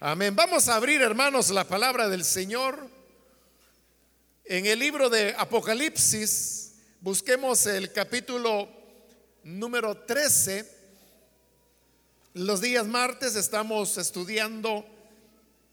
Amén. 0.00 0.36
Vamos 0.36 0.68
a 0.68 0.76
abrir, 0.76 1.02
hermanos, 1.02 1.50
la 1.50 1.64
palabra 1.64 2.08
del 2.08 2.24
Señor 2.24 2.88
en 4.44 4.64
el 4.66 4.78
libro 4.78 5.10
de 5.10 5.34
Apocalipsis. 5.36 6.74
Busquemos 7.00 7.66
el 7.66 7.92
capítulo 7.92 8.68
número 9.42 9.96
13. 9.96 10.72
Los 12.34 12.60
días 12.60 12.86
martes 12.86 13.34
estamos 13.34 13.98
estudiando 13.98 14.86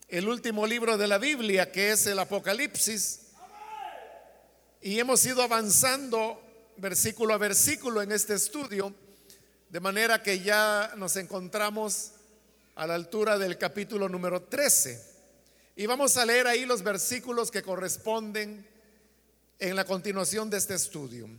el 0.08 0.28
último 0.28 0.66
libro 0.66 0.98
de 0.98 1.06
la 1.06 1.20
Biblia, 1.20 1.72
que 1.72 1.92
es 1.92 2.08
el 2.08 2.18
Apocalipsis. 2.18 3.28
Y 4.82 4.98
hemos 4.98 5.24
ido 5.24 5.44
avanzando 5.44 6.42
versículo 6.78 7.36
a 7.36 7.38
versículo 7.38 8.02
en 8.02 8.12
este 8.12 8.34
estudio, 8.34 8.92
de 9.70 9.80
manera 9.80 10.24
que 10.24 10.40
ya 10.40 10.94
nos 10.98 11.16
encontramos 11.16 12.15
a 12.76 12.86
la 12.86 12.96
altura 12.96 13.38
del 13.38 13.58
capítulo 13.58 14.10
número 14.10 14.44
13. 14.44 15.16
Y 15.78 15.86
vamos 15.86 16.18
a 16.18 16.26
leer 16.26 16.48
ahí 16.48 16.66
los 16.66 16.84
versículos 16.84 17.50
que 17.50 17.64
corresponden 17.64 18.68
en 19.60 19.76
la 19.76 19.86
continuación 19.86 20.50
de 20.50 20.58
este 20.58 20.74
estudio. 20.74 21.30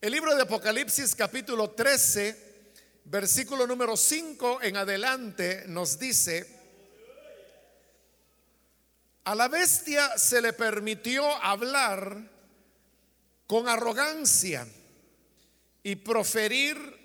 El 0.00 0.12
libro 0.12 0.36
de 0.36 0.42
Apocalipsis 0.42 1.16
capítulo 1.16 1.70
13, 1.70 2.72
versículo 3.06 3.66
número 3.66 3.96
5 3.96 4.62
en 4.62 4.76
adelante 4.76 5.64
nos 5.66 5.98
dice, 5.98 6.54
a 9.24 9.34
la 9.34 9.48
bestia 9.48 10.16
se 10.16 10.40
le 10.40 10.52
permitió 10.52 11.26
hablar 11.42 12.30
con 13.48 13.68
arrogancia 13.68 14.66
y 15.82 15.96
proferir 15.96 16.95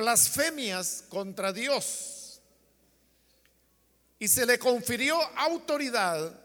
blasfemias 0.00 1.04
contra 1.10 1.52
Dios. 1.52 2.40
Y 4.18 4.28
se 4.28 4.46
le 4.46 4.58
confirió 4.58 5.20
autoridad 5.36 6.38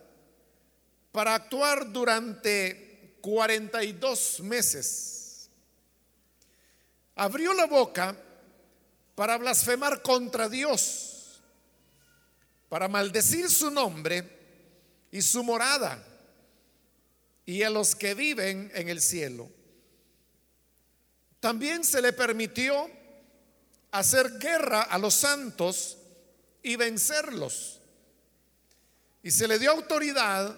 para 1.11 1.35
actuar 1.35 1.91
durante 1.91 3.17
42 3.21 4.41
meses. 4.41 5.49
Abrió 7.15 7.53
la 7.53 7.65
boca 7.65 8.15
para 9.15 9.37
blasfemar 9.37 10.01
contra 10.01 10.49
Dios, 10.49 11.41
para 12.67 12.89
maldecir 12.89 13.49
su 13.49 13.71
nombre 13.71 14.29
y 15.11 15.21
su 15.21 15.43
morada 15.43 16.05
y 17.45 17.63
a 17.63 17.69
los 17.69 17.95
que 17.95 18.13
viven 18.13 18.69
en 18.75 18.89
el 18.89 19.01
cielo. 19.01 19.49
También 21.39 21.85
se 21.85 22.01
le 22.01 22.11
permitió 22.11 22.89
hacer 23.99 24.39
guerra 24.39 24.83
a 24.83 24.97
los 24.97 25.13
santos 25.13 25.97
y 26.61 26.75
vencerlos. 26.75 27.79
Y 29.23 29.31
se 29.31 29.47
le 29.47 29.57
dio 29.57 29.71
autoridad 29.71 30.55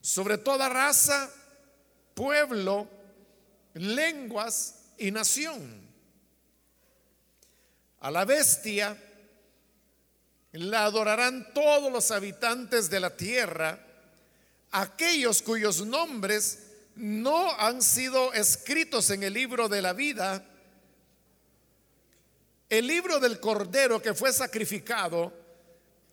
sobre 0.00 0.38
toda 0.38 0.68
raza, 0.68 1.30
pueblo, 2.14 2.88
lenguas 3.74 4.76
y 4.98 5.10
nación. 5.10 5.88
A 8.00 8.10
la 8.10 8.24
bestia 8.24 8.96
la 10.52 10.84
adorarán 10.84 11.52
todos 11.52 11.92
los 11.92 12.10
habitantes 12.10 12.90
de 12.90 13.00
la 13.00 13.16
tierra, 13.16 13.78
aquellos 14.70 15.42
cuyos 15.42 15.84
nombres 15.84 16.66
no 16.96 17.52
han 17.58 17.82
sido 17.82 18.32
escritos 18.32 19.10
en 19.10 19.22
el 19.22 19.34
libro 19.34 19.68
de 19.68 19.82
la 19.82 19.92
vida 19.92 20.44
el 22.70 22.86
libro 22.86 23.18
del 23.18 23.40
Cordero 23.40 24.00
que 24.00 24.14
fue 24.14 24.32
sacrificado 24.32 25.32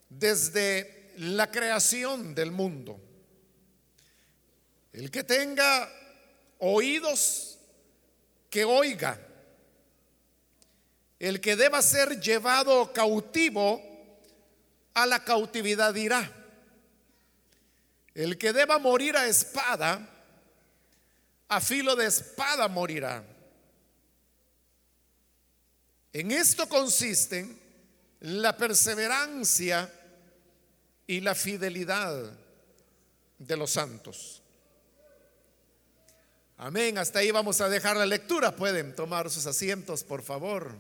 desde 0.10 1.14
la 1.18 1.52
creación 1.52 2.34
del 2.34 2.52
mundo. 2.52 3.00
El 4.92 5.12
que 5.12 5.24
tenga 5.24 5.88
oídos, 6.58 7.60
que 8.50 8.66
oiga. 8.66 9.20
El 11.20 11.40
que 11.40 11.56
deba 11.56 11.82
ser 11.84 12.20
llevado 12.20 12.92
cautivo, 12.92 13.82
a 14.96 15.06
la 15.06 15.24
cautividad 15.24 15.94
irá. 15.94 16.32
El 18.16 18.40
que 18.40 18.52
deba 18.52 18.80
morir 18.80 19.16
a 19.16 19.28
espada, 19.28 20.10
a 21.48 21.62
filo 21.62 21.96
de 21.96 22.08
espada 22.08 22.68
morirá. 22.68 23.24
En 26.18 26.32
esto 26.32 26.68
consisten 26.68 27.62
la 28.22 28.58
perseverancia 28.58 29.88
y 31.06 31.20
la 31.20 31.36
fidelidad 31.36 32.34
de 33.38 33.56
los 33.56 33.70
santos. 33.70 34.42
Amén. 36.58 36.98
Hasta 36.98 37.20
ahí 37.20 37.30
vamos 37.30 37.62
a 37.62 37.70
dejar 37.70 37.98
la 37.98 38.08
lectura. 38.08 38.56
Pueden 38.56 38.96
tomar 38.96 39.30
sus 39.30 39.46
asientos, 39.46 40.04
por 40.04 40.24
favor. 40.24 40.74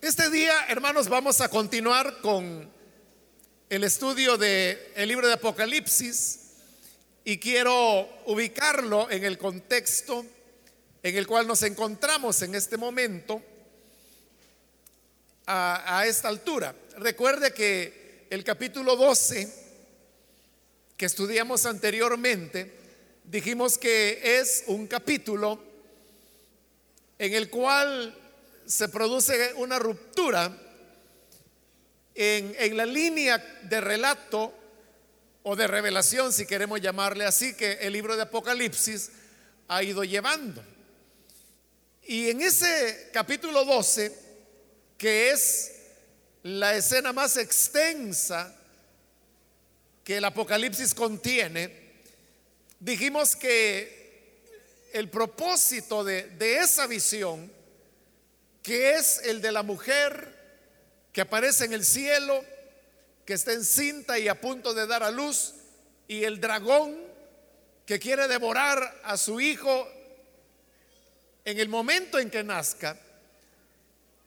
Este 0.00 0.28
día, 0.30 0.66
hermanos, 0.66 1.08
vamos 1.08 1.40
a 1.40 1.48
continuar 1.48 2.20
con 2.22 2.73
el 3.70 3.84
estudio 3.84 4.36
del 4.36 4.78
el 4.94 5.08
libro 5.08 5.26
de 5.26 5.34
Apocalipsis 5.34 6.40
y 7.24 7.38
quiero 7.38 8.08
ubicarlo 8.26 9.10
en 9.10 9.24
el 9.24 9.38
contexto 9.38 10.24
en 11.02 11.16
el 11.16 11.26
cual 11.26 11.46
nos 11.46 11.62
encontramos 11.62 12.42
en 12.42 12.54
este 12.54 12.76
momento 12.76 13.42
a, 15.46 15.98
a 15.98 16.06
esta 16.06 16.28
altura. 16.28 16.74
Recuerde 16.98 17.52
que 17.52 18.26
el 18.30 18.44
capítulo 18.44 18.96
12 18.96 19.52
que 20.96 21.06
estudiamos 21.06 21.66
anteriormente, 21.66 22.70
dijimos 23.24 23.78
que 23.78 24.38
es 24.40 24.64
un 24.66 24.86
capítulo 24.86 25.58
en 27.18 27.32
el 27.34 27.50
cual 27.50 28.16
se 28.66 28.88
produce 28.88 29.54
una 29.54 29.78
ruptura 29.78 30.63
en, 32.14 32.76
la 32.76 32.86
línea 32.86 33.38
de 33.62 33.80
relato 33.80 34.52
o 35.42 35.56
de 35.56 35.66
revelación, 35.66 36.32
si 36.32 36.46
queremos 36.46 36.80
llamarle 36.80 37.24
así, 37.24 37.54
que 37.54 37.72
el 37.80 37.92
libro 37.92 38.16
de 38.16 38.22
Apocalipsis 38.22 39.10
ha 39.68 39.82
ido 39.82 40.04
llevando. 40.04 40.64
Y 42.06 42.30
en 42.30 42.40
ese 42.40 43.10
capítulo 43.12 43.64
12, 43.64 44.16
que 44.96 45.30
es 45.30 45.72
la 46.42 46.76
escena 46.76 47.12
más 47.12 47.36
extensa 47.36 48.54
que 50.04 50.18
el 50.18 50.24
Apocalipsis 50.24 50.94
contiene, 50.94 51.84
dijimos 52.78 53.34
que 53.34 54.04
el 54.92 55.08
propósito 55.08 56.04
de, 56.04 56.58
esa 56.60 56.86
visión, 56.86 57.50
que 58.62 58.94
es 58.94 59.20
el 59.24 59.40
de 59.40 59.50
la 59.50 59.62
mujer 59.62 60.33
que 61.14 61.20
aparece 61.20 61.64
en 61.64 61.72
el 61.72 61.84
cielo, 61.84 62.44
que 63.24 63.34
está 63.34 63.52
encinta 63.52 64.18
y 64.18 64.26
a 64.26 64.40
punto 64.40 64.74
de 64.74 64.84
dar 64.84 65.04
a 65.04 65.12
luz, 65.12 65.54
y 66.08 66.24
el 66.24 66.40
dragón 66.40 66.92
que 67.86 68.00
quiere 68.00 68.26
devorar 68.26 69.00
a 69.04 69.16
su 69.16 69.40
hijo 69.40 69.88
en 71.44 71.60
el 71.60 71.68
momento 71.68 72.18
en 72.18 72.30
que 72.30 72.42
nazca, 72.42 72.98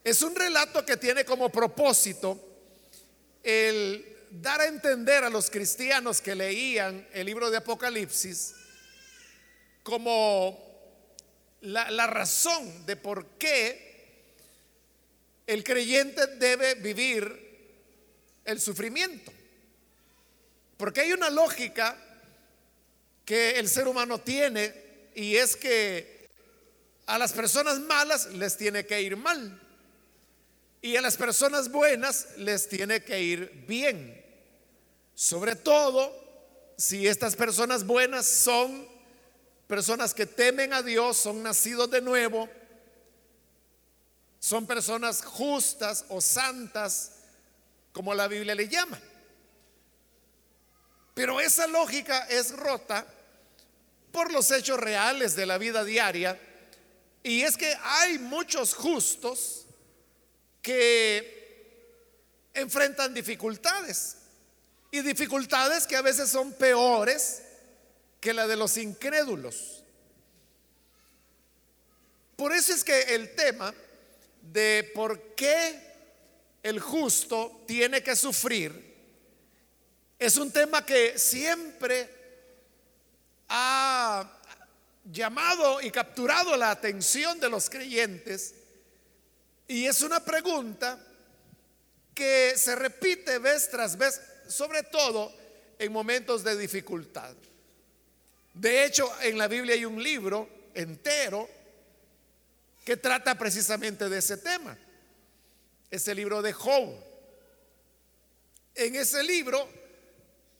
es 0.02 0.22
un 0.22 0.34
relato 0.34 0.86
que 0.86 0.96
tiene 0.96 1.26
como 1.26 1.50
propósito 1.50 2.40
el 3.44 4.18
dar 4.32 4.62
a 4.62 4.68
entender 4.68 5.26
a 5.26 5.30
los 5.30 5.50
cristianos 5.50 6.22
que 6.22 6.36
leían 6.36 7.06
el 7.12 7.26
libro 7.26 7.52
de 7.52 7.58
Apocalipsis 7.58 8.56
como 9.84 10.58
la, 11.62 11.92
la 11.92 12.08
razón 12.08 12.86
de 12.86 12.96
por 12.96 13.26
qué 13.38 13.87
el 15.48 15.64
creyente 15.64 16.28
debe 16.36 16.76
vivir 16.76 17.48
el 18.44 18.60
sufrimiento. 18.60 19.32
Porque 20.76 21.02
hay 21.02 21.14
una 21.14 21.30
lógica 21.30 21.98
que 23.26 23.52
el 23.58 23.68
ser 23.68 23.88
humano 23.88 24.20
tiene 24.20 24.74
y 25.16 25.38
es 25.38 25.56
que 25.56 26.28
a 27.08 27.18
las 27.18 27.34
personas 27.34 27.80
malas 27.80 28.28
les 28.34 28.58
tiene 28.58 28.86
que 28.86 29.02
ir 29.02 29.18
mal 29.18 29.60
y 30.82 30.96
a 30.96 31.02
las 31.02 31.18
personas 31.18 31.72
buenas 31.72 32.28
les 32.38 32.70
tiene 32.70 33.04
que 33.04 33.22
ir 33.22 33.66
bien. 33.68 34.24
Sobre 35.16 35.56
todo 35.56 36.14
si 36.78 37.08
estas 37.08 37.36
personas 37.36 37.86
buenas 37.86 38.28
son 38.28 38.88
personas 39.66 40.14
que 40.14 40.26
temen 40.26 40.74
a 40.74 40.84
Dios, 40.84 41.18
son 41.18 41.42
nacidos 41.42 41.90
de 41.90 42.02
nuevo, 42.02 42.48
son 44.48 44.66
personas 44.66 45.22
justas 45.26 46.06
o 46.08 46.22
santas, 46.22 47.12
como 47.92 48.14
la 48.14 48.30
Biblia 48.30 48.56
le 48.56 48.70
llama. 48.70 48.98
Pero 51.14 51.42
esa 51.42 51.68
lógica 51.68 52.28
es 52.30 52.56
rota 52.56 53.06
por 54.10 54.32
los 54.32 54.50
hechos 54.52 54.80
reales 54.80 55.36
de 55.36 55.46
la 55.46 55.58
vida 55.58 55.84
diaria. 55.84 56.40
Y 57.24 57.42
es 57.42 57.58
que 57.58 57.76
hay 57.84 58.20
muchos 58.20 58.74
justos 58.74 59.66
que 60.62 62.54
enfrentan 62.54 63.14
dificultades. 63.14 64.16
Y 64.92 65.02
dificultades 65.02 65.86
que 65.86 65.98
a 65.98 66.02
veces 66.02 66.30
son 66.30 66.54
peores 66.54 67.42
que 68.22 68.34
la 68.34 68.48
de 68.48 68.56
los 68.56 68.78
incrédulos. 68.78 69.84
Por 72.38 72.54
eso 72.54 72.74
es 72.74 72.86
que 72.86 73.14
el 73.14 73.36
tema 73.36 73.74
de 74.52 74.92
por 74.94 75.36
qué 75.36 75.80
el 76.64 76.80
justo 76.80 77.64
tiene 77.68 78.02
que 78.04 78.16
sufrir 78.16 78.88
es 80.20 80.38
un 80.38 80.52
tema 80.52 80.84
que 80.84 81.20
siempre 81.20 82.10
ha 83.50 84.40
llamado 85.06 85.80
y 85.80 85.92
capturado 85.92 86.58
la 86.58 86.72
atención 86.72 87.40
de 87.40 87.50
los 87.50 87.70
creyentes 87.70 88.56
y 89.68 89.86
es 89.86 90.02
una 90.02 90.24
pregunta 90.24 90.98
que 92.16 92.54
se 92.58 92.76
repite 92.76 93.38
vez 93.38 93.70
tras 93.70 93.96
vez, 93.96 94.20
sobre 94.48 94.84
todo 94.84 95.32
en 95.78 95.92
momentos 95.92 96.44
de 96.44 96.58
dificultad. 96.58 97.36
De 98.56 98.86
hecho, 98.86 99.12
en 99.22 99.38
la 99.38 99.48
Biblia 99.48 99.76
hay 99.76 99.86
un 99.86 100.02
libro 100.02 100.50
entero 100.74 101.48
que 102.88 102.96
trata 102.96 103.38
precisamente 103.38 104.08
de 104.08 104.20
ese 104.20 104.38
tema. 104.38 104.78
Es 105.92 106.08
el 106.08 106.16
libro 106.16 106.42
de 106.42 106.54
Job. 106.54 106.96
En 108.74 108.96
ese 108.96 109.22
libro 109.24 109.68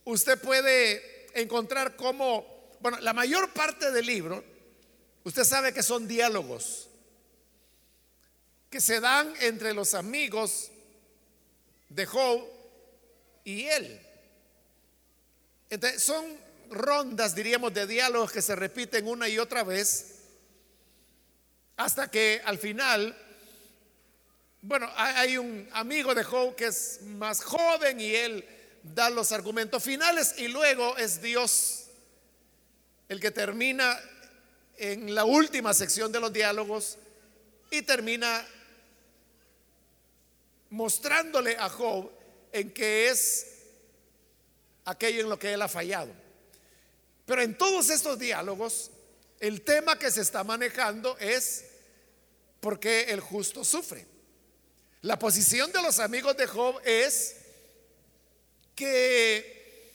usted 0.04 0.38
puede 0.38 1.30
encontrar 1.40 1.96
cómo, 1.96 2.76
bueno, 2.82 3.00
la 3.00 3.14
mayor 3.14 3.54
parte 3.54 3.94
del 3.94 4.06
libro, 4.06 4.44
usted 5.24 5.46
sabe 5.46 5.72
que 5.72 5.82
son 5.82 6.06
diálogos 6.06 6.90
que 8.70 8.82
se 8.82 9.00
dan 9.00 9.34
entre 9.40 9.74
los 9.74 9.94
amigos 9.94 10.70
de 11.88 12.06
Job 12.06 12.46
y 13.46 13.68
él. 13.68 14.02
Entonces, 15.70 16.04
son 16.04 16.26
rondas, 16.72 17.34
diríamos, 17.34 17.74
de 17.74 17.88
diálogos 17.88 18.34
que 18.34 18.42
se 18.42 18.54
repiten 18.54 19.08
una 19.08 19.30
y 19.30 19.40
otra 19.40 19.64
vez, 19.64 20.17
hasta 21.78 22.10
que 22.10 22.42
al 22.44 22.58
final, 22.58 23.16
bueno, 24.62 24.90
hay 24.96 25.38
un 25.38 25.70
amigo 25.72 26.14
de 26.14 26.24
Job 26.24 26.56
que 26.56 26.66
es 26.66 27.02
más 27.04 27.44
joven 27.44 28.02
y 28.02 28.16
él 28.16 28.46
da 28.84 29.10
los 29.10 29.32
argumentos 29.32 29.84
finales 29.84 30.36
y 30.38 30.48
luego 30.48 30.98
es 30.98 31.22
Dios 31.22 31.86
el 33.10 33.20
que 33.20 33.32
termina 33.32 33.98
en 34.78 35.14
la 35.14 35.26
última 35.26 35.74
sección 35.74 36.12
de 36.12 36.20
los 36.20 36.34
diálogos 36.34 36.98
y 37.70 37.84
termina 37.84 38.46
mostrándole 40.70 41.58
a 41.58 41.70
Job 41.70 42.12
en 42.52 42.72
que 42.72 43.10
es 43.10 43.48
aquello 44.86 45.22
en 45.22 45.30
lo 45.30 45.38
que 45.38 45.54
él 45.54 45.62
ha 45.62 45.68
fallado. 45.68 46.12
Pero 47.26 47.42
en 47.42 47.58
todos 47.58 47.90
estos 47.90 48.18
diálogos, 48.18 48.90
el 49.40 49.62
tema 49.62 50.00
que 50.00 50.10
se 50.10 50.22
está 50.22 50.44
manejando 50.44 51.18
es 51.20 51.66
por 52.60 52.80
qué 52.80 53.04
el 53.10 53.20
justo 53.20 53.64
sufre. 53.64 54.06
La 55.02 55.18
posición 55.20 55.72
de 55.72 55.82
los 55.82 56.00
amigos 56.00 56.36
de 56.38 56.48
Job 56.48 56.80
es 56.84 57.36
que 58.76 59.92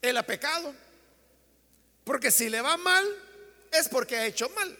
él 0.00 0.16
ha 0.16 0.22
pecado. 0.22 0.74
Porque 2.04 2.30
si 2.30 2.48
le 2.48 2.60
va 2.60 2.76
mal, 2.76 3.06
es 3.70 3.88
porque 3.88 4.16
ha 4.16 4.26
hecho 4.26 4.48
mal. 4.50 4.78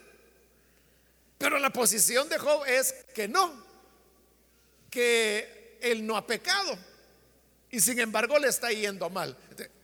Pero 1.38 1.58
la 1.58 1.70
posición 1.70 2.28
de 2.28 2.38
Job 2.38 2.64
es 2.66 2.92
que 3.14 3.28
no, 3.28 3.64
que 4.90 5.78
él 5.80 6.06
no 6.06 6.16
ha 6.16 6.26
pecado. 6.26 6.78
Y 7.70 7.80
sin 7.80 7.98
embargo 7.98 8.38
le 8.38 8.48
está 8.48 8.70
yendo 8.70 9.08
mal. 9.10 9.36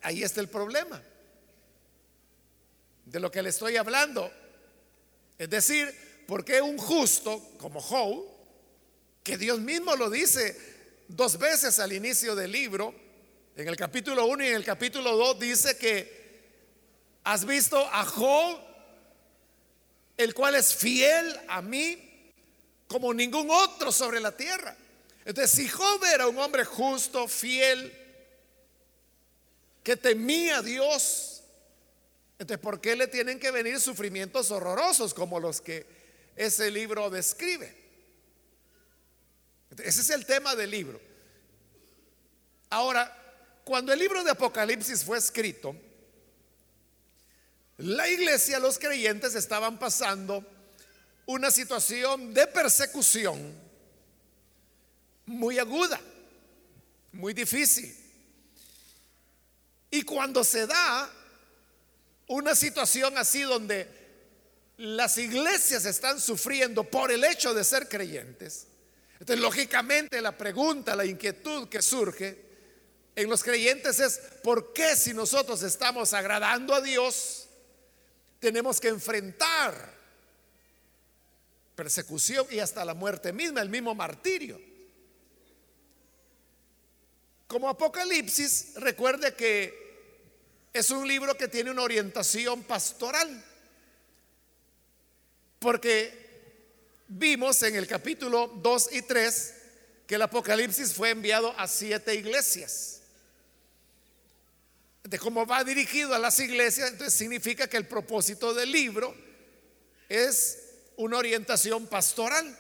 Ahí 0.03 0.23
está 0.23 0.41
el 0.41 0.49
problema 0.49 1.03
de 3.07 3.21
lo 3.21 3.31
que 3.31 3.43
le 3.43 3.49
estoy 3.49 3.77
hablando. 3.77 4.31
Es 5.39 5.49
decir, 5.49 6.08
porque 6.29 6.61
un 6.61 6.77
justo 6.77 7.43
como 7.57 7.81
Job, 7.81 8.23
que 9.25 9.39
Dios 9.39 9.61
mismo 9.61 9.97
lo 9.97 10.11
dice 10.11 10.55
dos 11.09 11.39
veces 11.39 11.79
al 11.79 11.91
inicio 11.91 12.37
del 12.37 12.53
libro, 12.53 12.95
en 13.57 13.67
el 13.67 13.79
capítulo 13.79 14.27
1 14.27 14.45
y 14.45 14.49
en 14.49 14.57
el 14.57 14.65
capítulo 14.65 15.17
2 15.17 15.39
dice 15.39 15.79
que 15.79 17.23
has 17.25 17.47
visto 17.47 17.79
a 17.79 18.05
Job, 18.05 18.61
el 20.19 20.35
cual 20.35 20.57
es 20.57 20.75
fiel 20.75 21.35
a 21.49 21.63
mí 21.63 22.31
como 22.89 23.15
ningún 23.15 23.49
otro 23.51 23.91
sobre 23.91 24.21
la 24.21 24.37
tierra. 24.37 24.77
Entonces, 25.25 25.51
si 25.51 25.67
Job 25.67 26.05
era 26.05 26.29
un 26.29 26.37
hombre 26.41 26.67
justo, 26.67 27.27
fiel, 27.27 27.91
que 29.83 29.97
temía 29.97 30.59
a 30.59 30.63
Dios, 30.63 31.43
entonces, 32.39 32.63
¿por 32.63 32.83
qué 32.83 32.97
le 32.97 33.07
tienen 33.07 33.41
que 33.41 33.51
venir 33.51 33.81
sufrimientos 33.81 34.51
horrorosos 34.51 35.15
como 35.15 35.41
los 35.41 35.63
que 35.63 35.98
ese 36.39 36.71
libro 36.71 37.11
describe? 37.11 37.77
ese 39.85 40.01
es 40.01 40.11
el 40.11 40.25
tema 40.25 40.57
del 40.57 40.71
libro. 40.71 41.01
Ahora, 42.71 43.15
cuando 43.65 43.93
el 43.93 43.99
libro 43.99 44.25
de 44.25 44.31
Apocalipsis 44.31 45.05
fue 45.05 45.19
escrito, 45.19 45.77
la 47.79 48.09
iglesia, 48.09 48.59
los 48.59 48.79
creyentes 48.79 49.35
estaban 49.35 49.79
pasando 49.79 50.45
una 51.27 51.51
situación 51.51 52.33
de 52.33 52.47
persecución 52.47 53.55
muy 55.27 55.59
aguda, 55.59 56.01
muy 57.13 57.35
difícil. 57.35 57.95
Y 59.91 60.03
cuando 60.03 60.43
se 60.43 60.67
da 60.67 61.11
una 62.27 62.55
situación 62.55 63.17
así 63.17 63.43
donde 63.43 63.98
las 64.79 65.19
iglesias 65.19 65.85
están 65.85 66.21
sufriendo 66.21 66.85
por 66.85 67.11
el 67.11 67.25
hecho 67.25 67.53
de 67.53 67.65
ser 67.65 67.89
creyentes, 67.89 68.67
entonces 69.21 69.41
lógicamente 69.43 70.21
la 70.21 70.37
pregunta, 70.37 70.95
la 70.95 71.05
inquietud 71.05 71.69
que 71.69 71.83
surge 71.83 72.47
en 73.17 73.29
los 73.29 73.43
creyentes 73.43 73.99
es, 73.99 74.21
¿por 74.45 74.73
qué 74.73 74.95
si 74.95 75.13
nosotros 75.13 75.63
estamos 75.65 76.13
agradando 76.13 76.73
a 76.73 76.81
Dios, 76.81 77.49
tenemos 78.39 78.81
que 78.81 78.89
enfrentar 78.89 79.99
persecución 81.75 82.47
y 82.51 82.61
hasta 82.61 82.85
la 82.85 82.95
muerte 82.95 83.33
misma, 83.33 83.61
el 83.61 83.71
mismo 83.71 83.93
martirio? 83.97 84.61
Como 87.49 87.69
Apocalipsis, 87.69 88.75
recuerde 88.77 89.35
que 89.35 89.89
es 90.73 90.91
un 90.91 91.09
libro 91.09 91.37
que 91.37 91.49
tiene 91.49 91.73
una 91.73 91.83
orientación 91.83 92.63
pastoral. 92.63 93.45
Porque 95.59 96.29
vimos 97.09 97.63
en 97.63 97.75
el 97.75 97.87
capítulo 97.87 98.49
2 98.63 98.93
y 98.93 99.03
3 99.03 99.55
que 100.07 100.15
el 100.15 100.23
Apocalipsis 100.23 100.95
fue 100.95 101.11
enviado 101.11 101.53
a 101.59 101.69
siete 101.69 102.15
iglesias. 102.15 103.03
De 105.05 105.19
cómo 105.19 105.47
va 105.47 105.65
dirigido 105.65 106.15
a 106.15 106.19
las 106.19 106.39
iglesias, 106.41 106.91
entonces 106.91 107.15
significa 107.15 107.69
que 107.69 107.77
el 107.77 107.87
propósito 107.87 108.55
del 108.55 108.73
libro 108.73 109.15
es 110.09 110.59
una 110.97 111.19
orientación 111.19 111.87
pastoral. 111.87 112.59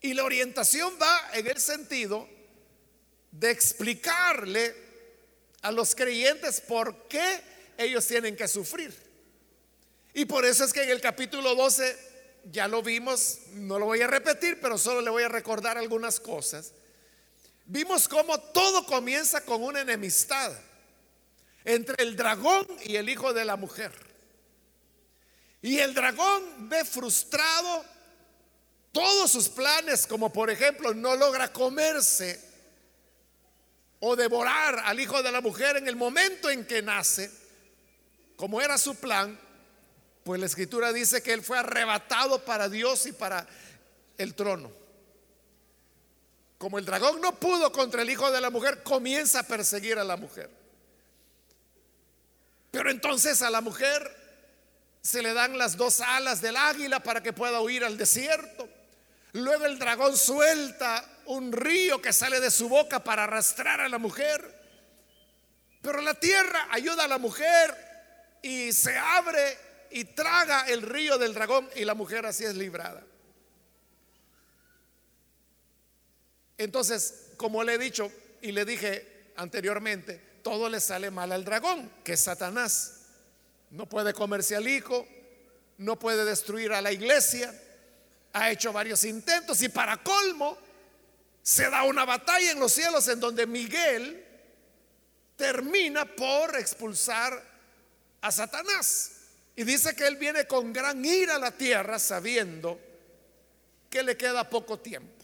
Y 0.00 0.14
la 0.14 0.24
orientación 0.24 0.92
va 1.00 1.30
en 1.32 1.46
el 1.46 1.58
sentido 1.58 2.28
de 3.30 3.50
explicarle 3.50 4.74
a 5.62 5.70
los 5.70 5.94
creyentes 5.94 6.60
por 6.60 7.08
qué 7.08 7.40
ellos 7.78 8.06
tienen 8.06 8.36
que 8.36 8.48
sufrir. 8.48 9.11
Y 10.14 10.24
por 10.24 10.44
eso 10.44 10.64
es 10.64 10.72
que 10.72 10.82
en 10.82 10.90
el 10.90 11.00
capítulo 11.00 11.54
12, 11.54 11.96
ya 12.50 12.68
lo 12.68 12.82
vimos, 12.82 13.38
no 13.54 13.78
lo 13.78 13.86
voy 13.86 14.02
a 14.02 14.06
repetir, 14.06 14.60
pero 14.60 14.76
solo 14.76 15.00
le 15.00 15.10
voy 15.10 15.22
a 15.22 15.28
recordar 15.28 15.78
algunas 15.78 16.20
cosas. 16.20 16.72
Vimos 17.64 18.08
cómo 18.08 18.38
todo 18.38 18.84
comienza 18.84 19.44
con 19.44 19.62
una 19.62 19.80
enemistad 19.80 20.52
entre 21.64 22.02
el 22.02 22.16
dragón 22.16 22.66
y 22.84 22.96
el 22.96 23.08
hijo 23.08 23.32
de 23.32 23.44
la 23.44 23.56
mujer. 23.56 23.92
Y 25.62 25.78
el 25.78 25.94
dragón 25.94 26.68
ve 26.68 26.84
frustrado 26.84 27.84
todos 28.90 29.30
sus 29.30 29.48
planes, 29.48 30.06
como 30.06 30.32
por 30.32 30.50
ejemplo 30.50 30.92
no 30.92 31.16
logra 31.16 31.52
comerse 31.52 32.52
o 34.00 34.16
devorar 34.16 34.80
al 34.80 34.98
hijo 34.98 35.22
de 35.22 35.30
la 35.30 35.40
mujer 35.40 35.76
en 35.76 35.86
el 35.86 35.96
momento 35.96 36.50
en 36.50 36.66
que 36.66 36.82
nace, 36.82 37.30
como 38.36 38.60
era 38.60 38.76
su 38.76 38.96
plan, 38.96 39.38
pues 40.24 40.40
la 40.40 40.46
escritura 40.46 40.92
dice 40.92 41.22
que 41.22 41.32
él 41.32 41.42
fue 41.42 41.58
arrebatado 41.58 42.44
para 42.44 42.68
Dios 42.68 43.06
y 43.06 43.12
para 43.12 43.46
el 44.18 44.34
trono. 44.34 44.70
como 46.58 46.78
el 46.78 46.84
dragón 46.84 47.20
no 47.20 47.34
pudo 47.40 47.72
contra 47.72 48.02
el 48.02 48.10
hijo 48.10 48.30
de 48.30 48.40
la 48.40 48.48
mujer, 48.48 48.84
comienza 48.84 49.40
a 49.40 49.42
perseguir 49.42 49.98
a 49.98 50.04
la 50.04 50.16
mujer. 50.16 50.48
Pero 52.70 52.88
entonces 52.88 53.42
a 53.42 53.50
la 53.50 53.60
mujer 53.60 54.16
se 55.02 55.22
le 55.22 55.34
dan 55.34 55.58
las 55.58 55.76
dos 55.76 56.00
alas 56.00 56.40
del 56.40 56.56
águila 56.56 57.00
para 57.00 57.20
que 57.20 57.32
pueda 57.32 57.60
huir 57.60 57.84
al 57.84 57.98
desierto. 57.98 58.68
Luego 59.32 59.66
el 59.66 59.78
dragón 59.78 60.16
suelta 60.16 61.04
un 61.26 61.50
río 61.50 62.00
que 62.00 62.12
sale 62.12 62.38
de 62.38 62.50
su 62.52 62.68
boca 62.68 63.02
para 63.02 63.24
arrastrar 63.24 63.80
a 63.80 63.88
la 63.88 63.98
mujer. 63.98 64.62
Pero 65.82 66.00
la 66.00 66.14
tierra 66.14 66.68
ayuda 66.70 67.04
a 67.04 67.08
la 67.08 67.18
mujer 67.18 68.38
y 68.40 68.72
se 68.72 68.96
abre 68.96 69.58
y 69.92 70.04
traga 70.04 70.66
el 70.68 70.82
río 70.82 71.18
del 71.18 71.34
dragón 71.34 71.68
y 71.76 71.84
la 71.84 71.94
mujer 71.94 72.26
así 72.26 72.44
es 72.44 72.54
librada. 72.54 73.02
Entonces, 76.58 77.30
como 77.36 77.62
le 77.64 77.74
he 77.74 77.78
dicho 77.78 78.10
y 78.40 78.52
le 78.52 78.64
dije 78.64 79.32
anteriormente, 79.36 80.20
todo 80.42 80.68
le 80.68 80.80
sale 80.80 81.10
mal 81.10 81.32
al 81.32 81.44
dragón, 81.44 81.90
que 82.04 82.14
es 82.14 82.20
Satanás. 82.20 83.00
No 83.70 83.88
puede 83.88 84.12
comerse 84.12 84.56
al 84.56 84.68
hijo, 84.68 85.06
no 85.78 85.98
puede 85.98 86.24
destruir 86.24 86.72
a 86.72 86.82
la 86.82 86.92
iglesia, 86.92 87.52
ha 88.32 88.50
hecho 88.50 88.72
varios 88.72 89.04
intentos 89.04 89.62
y 89.62 89.68
para 89.68 90.02
colmo 90.02 90.56
se 91.42 91.68
da 91.68 91.82
una 91.82 92.04
batalla 92.04 92.52
en 92.52 92.60
los 92.60 92.72
cielos 92.72 93.08
en 93.08 93.20
donde 93.20 93.46
Miguel 93.46 94.24
termina 95.36 96.04
por 96.04 96.56
expulsar 96.56 97.42
a 98.20 98.30
Satanás. 98.30 99.21
Y 99.54 99.64
dice 99.64 99.94
que 99.94 100.06
él 100.06 100.16
viene 100.16 100.46
con 100.46 100.72
gran 100.72 101.04
ira 101.04 101.36
a 101.36 101.38
la 101.38 101.50
tierra 101.50 101.98
sabiendo 101.98 102.78
que 103.90 104.02
le 104.02 104.16
queda 104.16 104.48
poco 104.48 104.78
tiempo. 104.78 105.22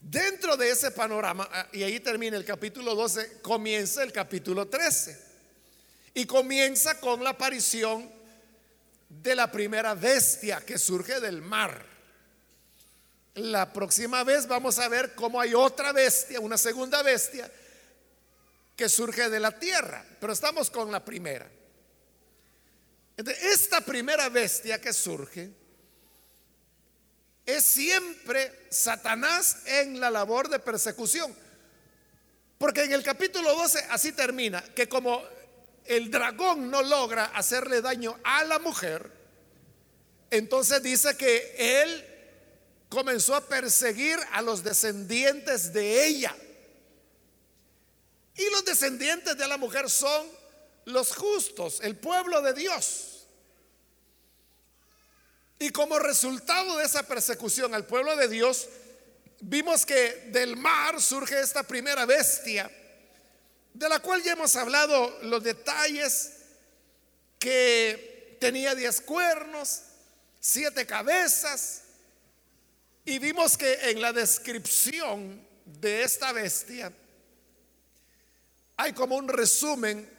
Dentro 0.00 0.56
de 0.56 0.70
ese 0.70 0.90
panorama, 0.90 1.48
ah, 1.50 1.66
y 1.72 1.82
ahí 1.82 1.98
termina 2.00 2.36
el 2.36 2.44
capítulo 2.44 2.94
12, 2.94 3.40
comienza 3.40 4.02
el 4.02 4.12
capítulo 4.12 4.66
13. 4.66 5.18
Y 6.14 6.26
comienza 6.26 7.00
con 7.00 7.24
la 7.24 7.30
aparición 7.30 8.10
de 9.08 9.34
la 9.34 9.50
primera 9.50 9.94
bestia 9.94 10.60
que 10.60 10.78
surge 10.78 11.20
del 11.20 11.42
mar. 11.42 11.84
La 13.34 13.72
próxima 13.72 14.22
vez 14.24 14.46
vamos 14.46 14.78
a 14.78 14.88
ver 14.88 15.14
cómo 15.14 15.40
hay 15.40 15.54
otra 15.54 15.92
bestia, 15.92 16.38
una 16.38 16.56
segunda 16.56 17.02
bestia, 17.02 17.50
que 18.76 18.88
surge 18.88 19.28
de 19.28 19.40
la 19.40 19.58
tierra. 19.58 20.04
Pero 20.20 20.32
estamos 20.32 20.70
con 20.70 20.92
la 20.92 21.04
primera. 21.04 21.50
Esta 23.16 23.80
primera 23.80 24.28
bestia 24.28 24.80
que 24.80 24.92
surge 24.92 25.52
es 27.46 27.64
siempre 27.64 28.66
Satanás 28.70 29.58
en 29.66 30.00
la 30.00 30.10
labor 30.10 30.48
de 30.48 30.58
persecución. 30.58 31.34
Porque 32.58 32.84
en 32.84 32.92
el 32.92 33.02
capítulo 33.02 33.54
12 33.54 33.86
así 33.90 34.12
termina, 34.12 34.62
que 34.74 34.88
como 34.88 35.22
el 35.84 36.10
dragón 36.10 36.70
no 36.70 36.82
logra 36.82 37.26
hacerle 37.26 37.82
daño 37.82 38.18
a 38.24 38.42
la 38.44 38.58
mujer, 38.58 39.10
entonces 40.30 40.82
dice 40.82 41.16
que 41.16 41.54
él 41.58 42.04
comenzó 42.88 43.34
a 43.34 43.46
perseguir 43.46 44.18
a 44.32 44.40
los 44.40 44.64
descendientes 44.64 45.72
de 45.72 46.06
ella. 46.06 46.34
Y 48.36 48.50
los 48.50 48.64
descendientes 48.64 49.36
de 49.36 49.46
la 49.46 49.58
mujer 49.58 49.88
son 49.90 50.26
los 50.86 51.14
justos, 51.14 51.80
el 51.82 51.96
pueblo 51.96 52.42
de 52.42 52.52
Dios. 52.52 53.26
Y 55.58 55.70
como 55.70 55.98
resultado 55.98 56.76
de 56.76 56.84
esa 56.84 57.04
persecución 57.04 57.74
al 57.74 57.86
pueblo 57.86 58.16
de 58.16 58.28
Dios, 58.28 58.68
vimos 59.40 59.86
que 59.86 60.28
del 60.32 60.56
mar 60.56 61.00
surge 61.00 61.40
esta 61.40 61.62
primera 61.62 62.04
bestia, 62.06 62.70
de 63.72 63.88
la 63.88 64.00
cual 64.00 64.22
ya 64.22 64.32
hemos 64.32 64.56
hablado 64.56 65.18
los 65.22 65.42
detalles, 65.42 66.32
que 67.38 68.36
tenía 68.40 68.74
diez 68.74 69.00
cuernos, 69.00 69.82
siete 70.40 70.86
cabezas, 70.86 71.82
y 73.04 73.18
vimos 73.18 73.56
que 73.56 73.90
en 73.90 74.00
la 74.00 74.12
descripción 74.12 75.46
de 75.64 76.02
esta 76.02 76.32
bestia 76.32 76.92
hay 78.76 78.92
como 78.92 79.16
un 79.16 79.28
resumen 79.28 80.10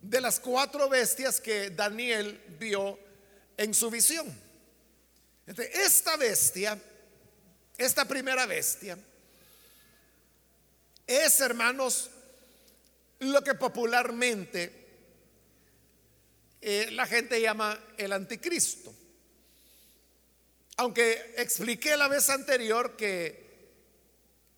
de 0.00 0.20
las 0.20 0.40
cuatro 0.40 0.88
bestias 0.88 1.40
que 1.40 1.70
Daniel 1.70 2.40
vio 2.58 2.98
en 3.56 3.74
su 3.74 3.90
visión. 3.90 4.26
Esta 5.46 6.16
bestia, 6.16 6.78
esta 7.78 8.04
primera 8.04 8.46
bestia, 8.46 8.98
es, 11.06 11.40
hermanos, 11.40 12.10
lo 13.20 13.42
que 13.42 13.54
popularmente 13.54 14.86
eh, 16.60 16.88
la 16.92 17.06
gente 17.06 17.40
llama 17.40 17.78
el 17.96 18.12
anticristo. 18.12 18.92
Aunque 20.78 21.34
expliqué 21.38 21.96
la 21.96 22.08
vez 22.08 22.28
anterior 22.28 22.96
que 22.96 23.46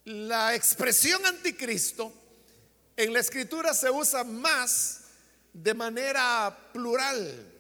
la 0.05 0.55
expresión 0.55 1.25
anticristo 1.27 2.13
en 2.97 3.13
la 3.13 3.21
escritura 3.21 3.75
se 3.75 3.91
usa 3.91 4.25
más 4.25 4.98
de 5.63 5.75
manera 5.75 6.71
plural. 6.73 7.55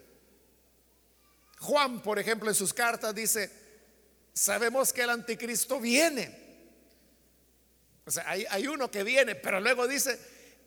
Juan, 1.60 2.02
por 2.02 2.18
ejemplo, 2.18 2.48
en 2.48 2.54
sus 2.54 2.72
cartas 2.72 3.14
dice, 3.14 3.50
sabemos 4.32 4.92
que 4.92 5.02
el 5.02 5.10
anticristo 5.10 5.80
viene. 5.80 6.46
O 8.06 8.10
sea, 8.10 8.28
hay, 8.28 8.66
uno 8.66 8.90
que 8.90 9.02
viene, 9.04 9.34
pero 9.34 9.60
luego 9.60 9.86
dice, 9.86 10.18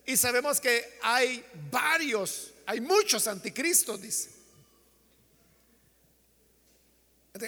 y 0.05 0.15
sabemos 0.17 0.59
que 0.59 0.99
hay 1.01 1.43
varios, 1.71 2.51
hay 2.65 2.81
muchos 2.81 3.27
anticristos, 3.27 4.01
dice. 4.01 4.29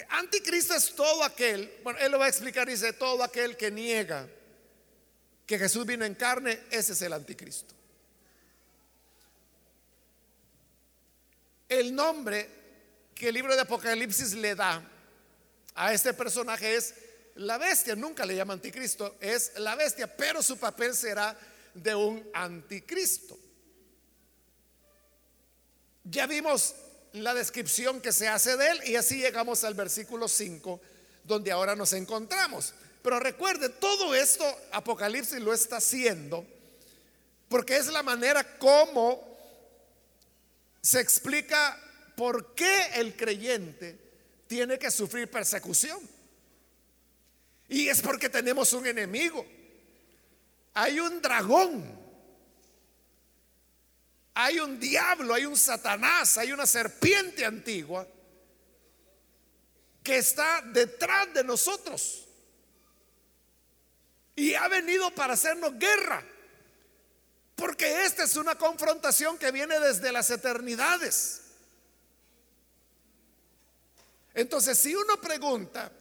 anticristo 0.09 0.73
es 0.73 0.95
todo 0.95 1.23
aquel, 1.23 1.71
bueno, 1.83 1.99
él 1.99 2.11
lo 2.11 2.17
va 2.17 2.25
a 2.25 2.29
explicar, 2.29 2.67
dice, 2.67 2.93
todo 2.93 3.21
aquel 3.21 3.55
que 3.57 3.69
niega 3.69 4.27
que 5.45 5.59
Jesús 5.59 5.85
vino 5.85 6.05
en 6.05 6.15
carne, 6.15 6.63
ese 6.71 6.93
es 6.93 7.01
el 7.01 7.13
anticristo. 7.13 7.75
El 11.79 11.95
nombre 11.95 12.47
que 13.15 13.29
el 13.29 13.33
libro 13.33 13.55
de 13.55 13.61
Apocalipsis 13.61 14.33
le 14.33 14.53
da 14.53 14.87
a 15.73 15.91
este 15.91 16.13
personaje 16.13 16.75
es 16.75 16.93
la 17.33 17.57
bestia. 17.57 17.95
Nunca 17.95 18.27
le 18.27 18.35
llama 18.35 18.53
anticristo, 18.53 19.15
es 19.19 19.53
la 19.57 19.75
bestia, 19.75 20.05
pero 20.05 20.43
su 20.43 20.57
papel 20.57 20.93
será 20.93 21.35
de 21.73 21.95
un 21.95 22.29
anticristo. 22.31 23.39
Ya 26.03 26.27
vimos 26.27 26.75
la 27.13 27.33
descripción 27.33 28.01
que 28.01 28.11
se 28.11 28.27
hace 28.27 28.55
de 28.55 28.69
él 28.69 28.81
y 28.85 28.95
así 28.95 29.17
llegamos 29.17 29.63
al 29.63 29.73
versículo 29.73 30.27
5, 30.27 30.79
donde 31.23 31.51
ahora 31.51 31.75
nos 31.75 31.93
encontramos. 31.93 32.75
Pero 33.01 33.19
recuerde, 33.19 33.69
todo 33.69 34.13
esto 34.13 34.45
Apocalipsis 34.71 35.39
lo 35.39 35.53
está 35.53 35.77
haciendo 35.77 36.45
porque 37.49 37.77
es 37.77 37.87
la 37.87 38.03
manera 38.03 38.59
como 38.59 39.32
se 40.83 40.99
explica 40.99 41.79
¿por 42.15 42.53
qué 42.53 42.91
el 42.95 43.15
creyente 43.15 43.97
tiene 44.47 44.77
que 44.77 44.91
sufrir 44.91 45.31
persecución? 45.31 45.97
Y 47.69 47.87
es 47.87 48.01
porque 48.01 48.29
tenemos 48.29 48.73
un 48.73 48.85
enemigo. 48.85 49.45
Hay 50.73 50.99
un 50.99 51.21
dragón. 51.21 52.03
Hay 54.35 54.59
un 54.59 54.79
diablo, 54.79 55.33
hay 55.33 55.45
un 55.45 55.55
satanás, 55.55 56.37
hay 56.37 56.51
una 56.51 56.65
serpiente 56.65 57.45
antigua 57.45 58.07
que 60.03 60.17
está 60.17 60.61
detrás 60.63 61.33
de 61.33 61.43
nosotros. 61.45 62.27
Y 64.35 64.53
ha 64.55 64.67
venido 64.67 65.13
para 65.15 65.35
hacernos 65.35 65.77
guerra. 65.79 66.25
Porque 67.55 68.05
esta 68.05 68.24
es 68.24 68.36
una 68.36 68.55
confrontación 68.55 69.38
que 69.38 69.51
viene 69.51 69.79
desde 69.79 70.12
las 70.12 70.29
eternidades. 70.29 71.41
Entonces, 74.33 74.77
si 74.77 74.95
uno 74.95 75.22
pregunta, 75.22 75.91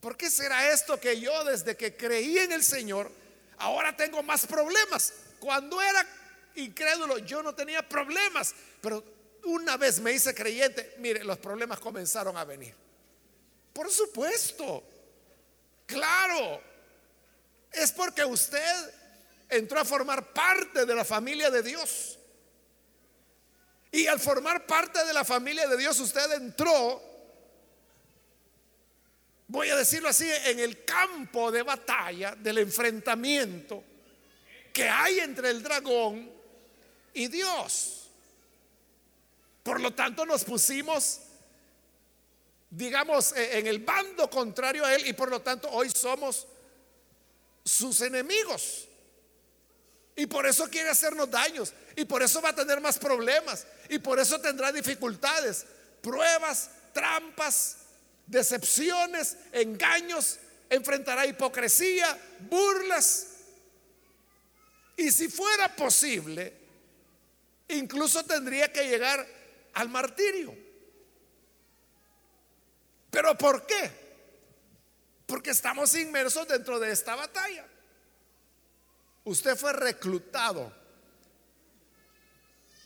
¿por 0.00 0.16
qué 0.16 0.30
será 0.30 0.70
esto 0.72 1.00
que 1.00 1.20
yo 1.20 1.44
desde 1.44 1.76
que 1.76 1.96
creí 1.96 2.38
en 2.38 2.52
el 2.52 2.62
Señor, 2.62 3.10
ahora 3.58 3.96
tengo 3.96 4.22
más 4.22 4.46
problemas? 4.46 5.12
Cuando 5.40 5.82
era 5.82 6.06
incrédulo 6.54 7.18
yo 7.18 7.42
no 7.42 7.54
tenía 7.54 7.86
problemas, 7.88 8.54
pero 8.80 9.04
una 9.44 9.76
vez 9.76 10.00
me 10.00 10.12
hice 10.12 10.34
creyente, 10.34 10.94
mire, 10.98 11.24
los 11.24 11.38
problemas 11.38 11.78
comenzaron 11.80 12.36
a 12.36 12.44
venir. 12.44 12.74
Por 13.72 13.90
supuesto, 13.90 14.82
claro, 15.86 16.60
es 17.72 17.92
porque 17.92 18.24
usted 18.24 18.94
entró 19.48 19.80
a 19.80 19.84
formar 19.84 20.32
parte 20.32 20.86
de 20.86 20.94
la 20.94 21.04
familia 21.04 21.50
de 21.50 21.62
Dios. 21.62 22.18
Y 23.90 24.06
al 24.06 24.20
formar 24.20 24.66
parte 24.66 25.04
de 25.04 25.12
la 25.12 25.24
familia 25.24 25.66
de 25.66 25.76
Dios, 25.76 25.98
usted 26.00 26.32
entró 26.32 27.08
voy 29.48 29.70
a 29.70 29.76
decirlo 29.76 30.10
así, 30.10 30.30
en 30.44 30.60
el 30.60 30.84
campo 30.84 31.50
de 31.50 31.62
batalla 31.62 32.36
del 32.36 32.58
enfrentamiento 32.58 33.82
que 34.72 34.88
hay 34.88 35.18
entre 35.20 35.50
el 35.50 35.62
dragón 35.62 36.30
y 37.14 37.26
Dios. 37.28 38.10
Por 39.62 39.80
lo 39.80 39.92
tanto, 39.94 40.24
nos 40.24 40.44
pusimos, 40.44 41.20
digamos, 42.70 43.32
e, 43.32 43.58
en 43.58 43.66
el 43.66 43.80
bando 43.80 44.30
contrario 44.30 44.84
a 44.84 44.94
Él 44.94 45.06
y 45.06 45.14
por 45.14 45.30
lo 45.30 45.40
tanto 45.40 45.68
hoy 45.70 45.90
somos 45.90 46.46
sus 47.64 48.00
enemigos. 48.02 48.87
Y 50.18 50.26
por 50.26 50.48
eso 50.48 50.68
quiere 50.68 50.88
hacernos 50.90 51.30
daños. 51.30 51.72
Y 51.94 52.04
por 52.04 52.24
eso 52.24 52.42
va 52.42 52.48
a 52.48 52.54
tener 52.54 52.80
más 52.80 52.98
problemas. 52.98 53.64
Y 53.88 54.00
por 54.00 54.18
eso 54.18 54.40
tendrá 54.40 54.72
dificultades, 54.72 55.64
pruebas, 56.02 56.70
trampas, 56.92 57.76
decepciones, 58.26 59.36
engaños. 59.52 60.40
Enfrentará 60.68 61.24
hipocresía, 61.24 62.18
burlas. 62.50 63.28
Y 64.96 65.12
si 65.12 65.28
fuera 65.28 65.76
posible, 65.76 66.52
incluso 67.68 68.24
tendría 68.24 68.72
que 68.72 68.88
llegar 68.88 69.24
al 69.74 69.88
martirio. 69.88 70.52
¿Pero 73.12 73.38
por 73.38 73.64
qué? 73.66 73.88
Porque 75.26 75.50
estamos 75.50 75.94
inmersos 75.94 76.48
dentro 76.48 76.80
de 76.80 76.90
esta 76.90 77.14
batalla. 77.14 77.68
Usted 79.28 79.56
fue 79.56 79.74
reclutado 79.74 80.72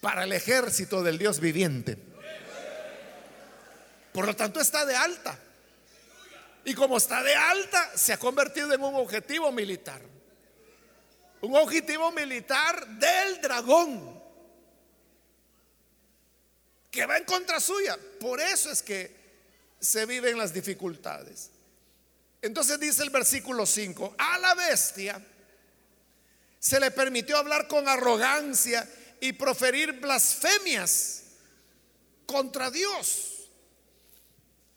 para 0.00 0.24
el 0.24 0.32
ejército 0.32 1.00
del 1.00 1.16
Dios 1.16 1.38
viviente. 1.38 1.96
Por 4.12 4.26
lo 4.26 4.34
tanto 4.34 4.60
está 4.60 4.84
de 4.84 4.96
alta. 4.96 5.38
Y 6.64 6.74
como 6.74 6.96
está 6.96 7.22
de 7.22 7.32
alta, 7.32 7.96
se 7.96 8.12
ha 8.12 8.18
convertido 8.18 8.72
en 8.72 8.82
un 8.82 8.96
objetivo 8.96 9.52
militar. 9.52 10.02
Un 11.42 11.54
objetivo 11.54 12.10
militar 12.10 12.88
del 12.88 13.40
dragón. 13.40 14.20
Que 16.90 17.06
va 17.06 17.18
en 17.18 17.24
contra 17.24 17.60
suya. 17.60 17.96
Por 18.18 18.40
eso 18.40 18.72
es 18.72 18.82
que 18.82 19.14
se 19.78 20.06
viven 20.06 20.36
las 20.36 20.52
dificultades. 20.52 21.52
Entonces 22.40 22.80
dice 22.80 23.04
el 23.04 23.10
versículo 23.10 23.64
5, 23.64 24.16
a 24.18 24.38
la 24.38 24.54
bestia 24.56 25.24
se 26.62 26.78
le 26.78 26.92
permitió 26.92 27.36
hablar 27.36 27.66
con 27.66 27.88
arrogancia 27.88 28.88
y 29.20 29.32
proferir 29.32 29.98
blasfemias 29.98 31.24
contra 32.24 32.70
Dios. 32.70 33.48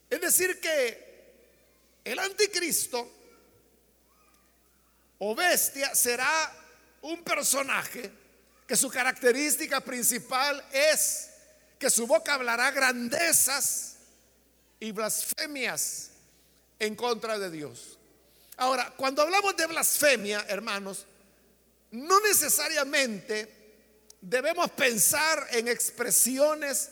Es 0.09 0.19
decir, 0.19 0.59
que 0.59 2.01
el 2.03 2.17
anticristo 2.17 3.07
o 5.19 5.35
bestia 5.35 5.93
será 5.93 6.51
un 7.03 7.23
personaje 7.23 8.11
que 8.67 8.75
su 8.75 8.89
característica 8.89 9.79
principal 9.79 10.65
es 10.71 11.29
que 11.77 11.91
su 11.91 12.07
boca 12.07 12.33
hablará 12.33 12.71
grandezas 12.71 13.97
y 14.79 14.91
blasfemias 14.91 16.09
en 16.79 16.95
contra 16.95 17.37
de 17.37 17.51
Dios. 17.51 17.99
Ahora, 18.57 18.91
cuando 18.97 19.21
hablamos 19.21 19.55
de 19.55 19.67
blasfemia, 19.67 20.47
hermanos, 20.49 21.05
no 21.95 22.19
necesariamente 22.19 23.47
debemos 24.21 24.71
pensar 24.71 25.47
en 25.51 25.67
expresiones 25.67 26.89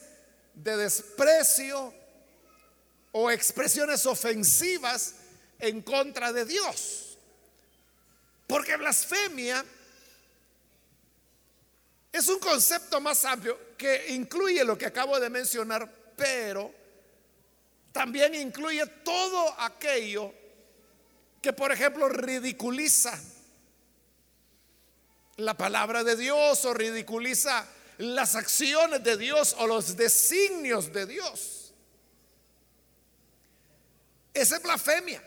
de 0.53 0.77
desprecio 0.77 1.93
o 3.11 3.29
expresiones 3.29 4.05
ofensivas 4.05 5.15
en 5.59 5.81
contra 5.81 6.31
de 6.31 6.45
Dios. 6.45 7.17
Porque 8.47 8.75
blasfemia 8.77 9.63
es 12.11 12.27
un 12.27 12.39
concepto 12.39 13.01
más 13.01 13.25
amplio 13.25 13.75
que 13.77 14.13
incluye 14.13 14.63
lo 14.63 14.77
que 14.77 14.85
acabo 14.85 15.19
de 15.19 15.29
mencionar, 15.29 15.89
pero 16.15 16.71
también 17.91 18.35
incluye 18.35 18.85
todo 19.03 19.59
aquello 19.59 20.33
que, 21.41 21.53
por 21.53 21.71
ejemplo, 21.71 22.07
ridiculiza 22.07 23.19
la 25.37 25.55
palabra 25.55 26.03
de 26.03 26.15
Dios 26.15 26.63
o 26.65 26.73
ridiculiza 26.73 27.67
las 27.97 28.35
acciones 28.35 29.03
de 29.03 29.17
Dios 29.17 29.55
o 29.59 29.67
los 29.67 29.95
designios 29.95 30.91
de 30.93 31.05
Dios. 31.05 31.73
Esa 34.33 34.57
es 34.57 34.63
blasfemia. 34.63 35.23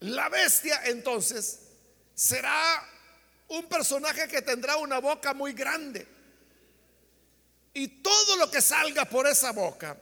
La 0.00 0.28
bestia 0.28 0.82
entonces 0.84 1.60
será 2.14 2.88
un 3.48 3.68
personaje 3.68 4.28
que 4.28 4.42
tendrá 4.42 4.76
una 4.76 4.98
boca 4.98 5.34
muy 5.34 5.52
grande. 5.52 6.06
Y 7.74 7.88
todo 8.02 8.36
lo 8.36 8.50
que 8.50 8.60
salga 8.60 9.04
por 9.04 9.26
esa 9.26 9.52
boca 9.52 9.96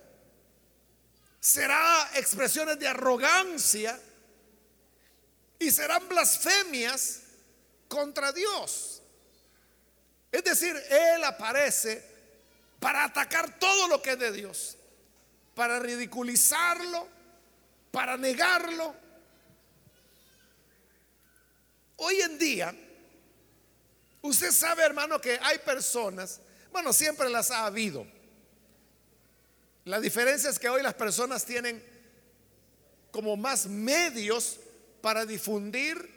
será 1.40 2.10
expresiones 2.14 2.78
de 2.78 2.88
arrogancia 2.88 4.00
y 5.58 5.70
serán 5.70 6.08
blasfemias 6.08 7.20
contra 7.88 8.32
Dios. 8.32 9.02
Es 10.32 10.44
decir, 10.44 10.76
Él 10.90 11.24
aparece 11.24 12.04
para 12.78 13.04
atacar 13.04 13.58
todo 13.58 13.88
lo 13.88 14.02
que 14.02 14.12
es 14.12 14.18
de 14.18 14.32
Dios, 14.32 14.76
para 15.54 15.78
ridiculizarlo, 15.78 17.08
para 17.90 18.16
negarlo. 18.16 18.94
Hoy 21.96 22.20
en 22.20 22.38
día, 22.38 22.74
usted 24.20 24.52
sabe, 24.52 24.82
hermano, 24.82 25.20
que 25.20 25.38
hay 25.42 25.58
personas, 25.58 26.40
bueno, 26.70 26.92
siempre 26.92 27.30
las 27.30 27.50
ha 27.50 27.64
habido. 27.64 28.06
La 29.84 30.00
diferencia 30.00 30.50
es 30.50 30.58
que 30.58 30.68
hoy 30.68 30.82
las 30.82 30.94
personas 30.94 31.44
tienen 31.44 31.82
como 33.10 33.36
más 33.36 33.66
medios 33.66 34.58
para 35.00 35.24
difundir 35.24 36.15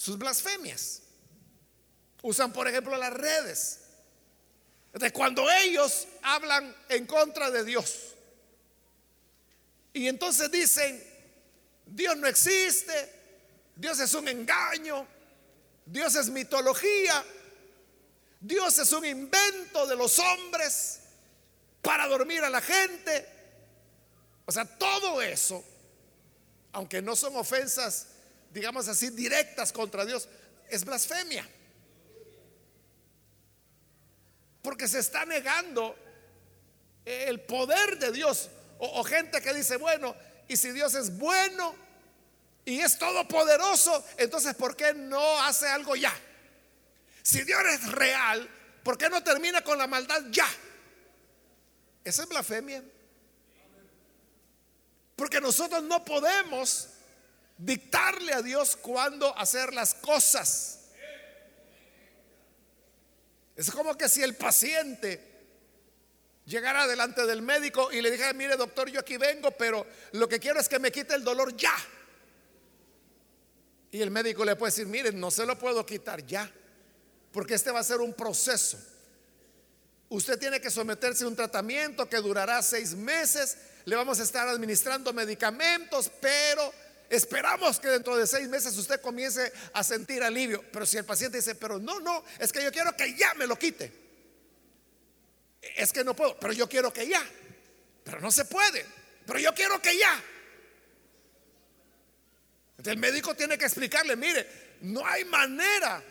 sus 0.00 0.16
blasfemias. 0.16 1.02
Usan, 2.22 2.54
por 2.54 2.66
ejemplo, 2.66 2.96
las 2.96 3.12
redes. 3.12 3.80
De 4.94 5.12
cuando 5.12 5.48
ellos 5.50 6.08
hablan 6.22 6.74
en 6.88 7.06
contra 7.06 7.50
de 7.50 7.64
Dios. 7.64 8.14
Y 9.92 10.08
entonces 10.08 10.50
dicen, 10.50 11.04
Dios 11.84 12.16
no 12.16 12.26
existe, 12.26 13.12
Dios 13.76 14.00
es 14.00 14.14
un 14.14 14.26
engaño, 14.26 15.06
Dios 15.84 16.14
es 16.14 16.30
mitología, 16.30 17.22
Dios 18.40 18.78
es 18.78 18.90
un 18.92 19.04
invento 19.04 19.86
de 19.86 19.96
los 19.96 20.18
hombres 20.18 21.00
para 21.82 22.06
dormir 22.06 22.42
a 22.42 22.48
la 22.48 22.62
gente. 22.62 23.28
O 24.46 24.52
sea, 24.52 24.64
todo 24.64 25.20
eso, 25.20 25.62
aunque 26.72 27.02
no 27.02 27.14
son 27.14 27.36
ofensas 27.36 28.09
digamos 28.50 28.88
así, 28.88 29.10
directas 29.10 29.72
contra 29.72 30.04
Dios, 30.04 30.28
es 30.68 30.84
blasfemia. 30.84 31.48
Porque 34.62 34.88
se 34.88 34.98
está 34.98 35.24
negando 35.24 35.96
el 37.04 37.40
poder 37.40 37.98
de 37.98 38.12
Dios. 38.12 38.50
O, 38.78 39.04
gente 39.04 39.40
que 39.40 39.52
dice, 39.52 39.76
bueno, 39.76 40.14
y 40.48 40.56
si 40.56 40.72
Dios 40.72 40.94
es 40.94 41.16
bueno 41.18 41.74
y 42.64 42.80
es 42.80 42.98
todopoderoso, 42.98 44.04
entonces 44.16 44.54
¿por 44.54 44.76
qué 44.76 44.94
no 44.94 45.40
hace 45.42 45.68
algo 45.68 45.96
ya? 45.96 46.12
Si 47.22 47.42
Dios 47.42 47.60
es 47.72 47.92
real, 47.92 48.48
¿por 48.82 48.96
qué 48.96 49.10
no 49.10 49.22
termina 49.22 49.62
con 49.62 49.76
la 49.76 49.86
maldad 49.86 50.22
ya? 50.30 50.48
Esa 52.04 52.22
es 52.22 52.28
blasfemia. 52.28 52.82
Porque 55.14 55.40
nosotros 55.40 55.82
no 55.82 56.02
podemos 56.02 56.88
dictarle 57.60 58.32
a 58.32 58.42
Dios 58.42 58.76
cuándo 58.76 59.36
hacer 59.36 59.72
las 59.74 59.94
cosas. 59.94 60.78
Es 63.54 63.70
como 63.70 63.96
que 63.96 64.08
si 64.08 64.22
el 64.22 64.34
paciente 64.36 65.28
llegara 66.46 66.86
delante 66.86 67.26
del 67.26 67.42
médico 67.42 67.92
y 67.92 68.00
le 68.00 68.10
dijera, 68.10 68.32
mire 68.32 68.56
doctor, 68.56 68.88
yo 68.88 69.00
aquí 69.00 69.18
vengo, 69.18 69.50
pero 69.50 69.86
lo 70.12 70.28
que 70.28 70.40
quiero 70.40 70.58
es 70.58 70.68
que 70.68 70.78
me 70.78 70.90
quite 70.90 71.14
el 71.14 71.22
dolor 71.22 71.54
ya. 71.54 71.74
Y 73.92 74.00
el 74.00 74.10
médico 74.10 74.44
le 74.44 74.56
puede 74.56 74.72
decir, 74.72 74.86
mire, 74.86 75.12
no 75.12 75.30
se 75.30 75.44
lo 75.44 75.58
puedo 75.58 75.84
quitar 75.84 76.24
ya, 76.24 76.50
porque 77.32 77.54
este 77.54 77.70
va 77.70 77.80
a 77.80 77.84
ser 77.84 77.98
un 77.98 78.14
proceso. 78.14 78.78
Usted 80.08 80.38
tiene 80.38 80.60
que 80.60 80.70
someterse 80.70 81.24
a 81.24 81.28
un 81.28 81.36
tratamiento 81.36 82.08
que 82.08 82.16
durará 82.16 82.62
seis 82.62 82.94
meses, 82.94 83.58
le 83.84 83.94
vamos 83.94 84.18
a 84.20 84.22
estar 84.22 84.48
administrando 84.48 85.12
medicamentos, 85.12 86.10
pero 86.20 86.72
Esperamos 87.10 87.80
que 87.80 87.88
dentro 87.88 88.16
de 88.16 88.24
seis 88.24 88.48
meses 88.48 88.76
usted 88.78 89.00
comience 89.00 89.52
a 89.72 89.82
sentir 89.82 90.22
alivio. 90.22 90.64
Pero 90.72 90.86
si 90.86 90.96
el 90.96 91.04
paciente 91.04 91.38
dice, 91.38 91.56
pero 91.56 91.80
no, 91.80 91.98
no, 91.98 92.24
es 92.38 92.52
que 92.52 92.62
yo 92.62 92.70
quiero 92.70 92.96
que 92.96 93.16
ya 93.16 93.34
me 93.34 93.48
lo 93.48 93.58
quite. 93.58 93.92
Es 95.60 95.92
que 95.92 96.04
no 96.04 96.14
puedo, 96.14 96.38
pero 96.38 96.52
yo 96.52 96.68
quiero 96.68 96.92
que 96.92 97.08
ya. 97.08 97.20
Pero 98.04 98.20
no 98.20 98.30
se 98.30 98.44
puede. 98.44 98.86
Pero 99.26 99.40
yo 99.40 99.52
quiero 99.52 99.82
que 99.82 99.98
ya. 99.98 100.22
el 102.84 102.96
médico 102.96 103.34
tiene 103.34 103.58
que 103.58 103.64
explicarle, 103.64 104.14
mire, 104.14 104.76
no 104.82 105.04
hay 105.04 105.24
manera 105.24 106.04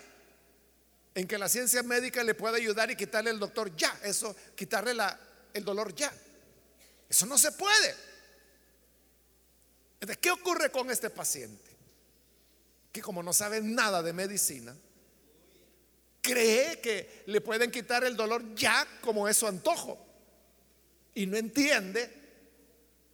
en 1.15 1.25
que 1.25 1.37
la 1.37 1.47
ciencia 1.47 1.81
médica 1.81 2.23
le 2.23 2.35
pueda 2.35 2.57
ayudar 2.57 2.91
y 2.91 2.97
quitarle 2.97 3.31
el 3.31 3.39
doctor 3.39 3.73
ya, 3.73 3.97
eso, 4.03 4.35
quitarle 4.53 4.91
el 5.53 5.63
dolor 5.63 5.95
ya. 5.95 6.13
Eso 7.07 7.25
no 7.25 7.37
se 7.37 7.53
puede. 7.53 8.08
¿Qué 10.21 10.31
ocurre 10.31 10.71
con 10.71 10.89
este 10.89 11.09
paciente? 11.09 11.69
Que 12.91 13.01
como 13.01 13.21
no 13.21 13.33
sabe 13.33 13.61
nada 13.61 14.01
de 14.01 14.13
medicina, 14.13 14.75
cree 16.21 16.79
que 16.79 17.23
le 17.27 17.41
pueden 17.41 17.71
quitar 17.71 18.03
el 18.03 18.15
dolor 18.15 18.55
ya 18.55 18.87
como 19.01 19.27
es 19.27 19.37
su 19.37 19.47
antojo. 19.47 20.05
Y 21.15 21.25
no 21.25 21.37
entiende 21.37 22.19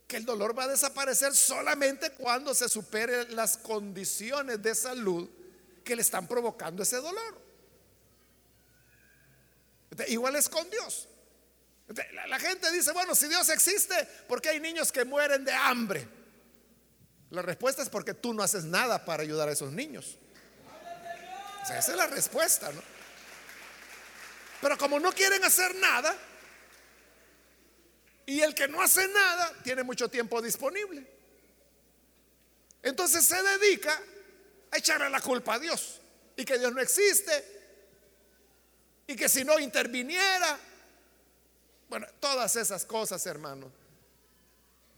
que 0.08 0.18
el 0.18 0.26
dolor 0.26 0.58
va 0.58 0.66
a 0.66 0.68
desaparecer 0.68 1.36
solamente 1.36 2.12
cuando 2.12 2.54
se 2.54 2.70
supere 2.70 3.30
las 3.30 3.58
condiciones 3.58 4.62
de 4.62 4.76
salud 4.76 5.28
que 5.84 5.96
le 5.96 6.02
están 6.02 6.28
provocando 6.28 6.84
ese 6.84 6.98
dolor. 6.98 7.42
Igual 10.08 10.36
es 10.36 10.50
con 10.50 10.70
Dios. 10.70 11.08
La 12.28 12.40
gente 12.40 12.72
dice, 12.72 12.92
bueno, 12.92 13.16
si 13.16 13.28
Dios 13.28 13.48
existe, 13.50 13.96
¿por 14.28 14.42
qué 14.42 14.50
hay 14.50 14.60
niños 14.60 14.92
que 14.92 15.06
mueren 15.06 15.46
de 15.46 15.54
hambre? 15.54 16.08
La 17.32 17.42
respuesta 17.42 17.82
es 17.82 17.90
porque 17.90 18.14
tú 18.14 18.34
no 18.34 18.44
haces 18.44 18.66
nada 18.66 19.04
para 19.04 19.24
ayudar 19.24 19.50
a 19.50 19.52
esos 19.52 19.72
niños. 19.72 20.18
esa 21.64 21.78
es 21.80 21.96
la 21.96 22.08
respuesta, 22.08 22.72
¿no? 22.72 22.82
Pero 24.62 24.78
como 24.78 25.00
no 25.00 25.12
quieren 25.12 25.44
hacer 25.44 25.76
nada, 25.76 26.16
y 28.26 28.42
el 28.42 28.56
que 28.56 28.68
no 28.68 28.82
hace 28.82 29.08
nada 29.08 29.54
tiene 29.64 29.84
mucho 29.84 30.10
tiempo 30.10 30.42
disponible. 30.42 31.06
Entonces 32.82 33.26
se 33.26 33.42
dedica 33.42 34.00
a 34.72 34.78
echarle 34.78 35.10
la 35.10 35.22
culpa 35.22 35.56
a 35.56 35.60
Dios 35.60 36.02
y 36.36 36.44
que 36.46 36.58
Dios 36.58 36.74
no 36.74 36.82
existe 36.82 37.56
y 39.08 39.16
que 39.16 39.30
si 39.30 39.44
no 39.44 39.60
interviniera, 39.60 40.58
bueno, 41.90 42.08
todas 42.20 42.56
esas 42.56 42.86
cosas, 42.86 43.26
hermanos, 43.26 43.72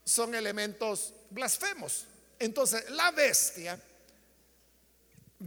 son 0.06 0.34
elementos 0.34 1.14
blasfemos. 1.30 2.08
Entonces, 2.40 2.90
la 2.92 3.12
bestia 3.12 3.80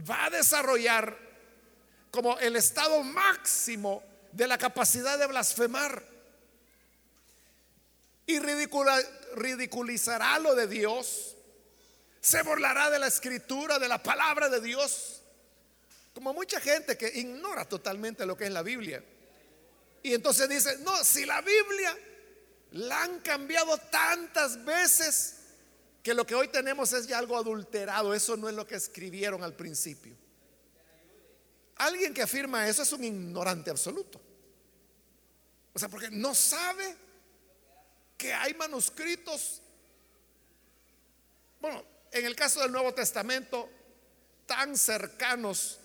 va 0.09 0.25
a 0.25 0.29
desarrollar 0.29 1.17
como 2.09 2.37
el 2.39 2.55
estado 2.55 3.03
máximo 3.03 4.03
de 4.31 4.47
la 4.47 4.57
capacidad 4.57 5.17
de 5.17 5.27
blasfemar. 5.27 6.03
Y 8.25 8.39
ridiculizará 8.39 10.39
lo 10.39 10.55
de 10.55 10.67
Dios, 10.67 11.35
se 12.21 12.41
burlará 12.43 12.89
de 12.89 12.99
la 12.99 13.07
escritura, 13.07 13.79
de 13.79 13.87
la 13.87 14.01
palabra 14.01 14.47
de 14.47 14.61
Dios, 14.61 15.21
como 16.13 16.33
mucha 16.33 16.61
gente 16.61 16.97
que 16.97 17.11
ignora 17.19 17.65
totalmente 17.65 18.25
lo 18.25 18.37
que 18.37 18.45
es 18.45 18.51
la 18.51 18.61
Biblia. 18.61 19.03
Y 20.03 20.13
entonces 20.13 20.47
dice, 20.47 20.77
no, 20.79 21.03
si 21.03 21.25
la 21.25 21.41
Biblia 21.41 21.97
la 22.71 23.03
han 23.03 23.19
cambiado 23.19 23.77
tantas 23.77 24.63
veces 24.63 25.40
que 26.03 26.13
lo 26.13 26.25
que 26.25 26.35
hoy 26.35 26.47
tenemos 26.47 26.93
es 26.93 27.07
ya 27.07 27.19
algo 27.19 27.37
adulterado, 27.37 28.13
eso 28.13 28.35
no 28.35 28.49
es 28.49 28.55
lo 28.55 28.65
que 28.65 28.75
escribieron 28.75 29.43
al 29.43 29.55
principio. 29.55 30.15
Alguien 31.75 32.13
que 32.13 32.21
afirma 32.21 32.67
eso 32.67 32.83
es 32.83 32.91
un 32.93 33.03
ignorante 33.03 33.69
absoluto. 33.69 34.21
O 35.73 35.79
sea, 35.79 35.89
porque 35.89 36.09
no 36.11 36.35
sabe 36.35 36.95
que 38.17 38.33
hay 38.33 38.53
manuscritos, 38.53 39.61
bueno, 41.59 41.83
en 42.11 42.25
el 42.25 42.35
caso 42.35 42.61
del 42.61 42.71
Nuevo 42.71 42.93
Testamento, 42.93 43.69
tan 44.45 44.77
cercanos 44.77 45.79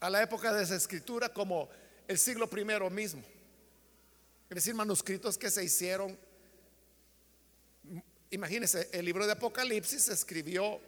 a 0.00 0.08
la 0.08 0.22
época 0.22 0.52
de 0.52 0.62
esa 0.62 0.76
escritura 0.76 1.30
como 1.30 1.68
el 2.06 2.18
siglo 2.18 2.48
primero 2.48 2.88
mismo. 2.90 3.22
Es 4.48 4.56
decir, 4.56 4.74
manuscritos 4.74 5.36
que 5.36 5.50
se 5.50 5.64
hicieron. 5.64 6.16
Imagínense, 8.30 8.88
el 8.92 9.04
libro 9.04 9.26
de 9.26 9.32
Apocalipsis 9.32 10.02
se 10.04 10.12
escribió, 10.12 10.80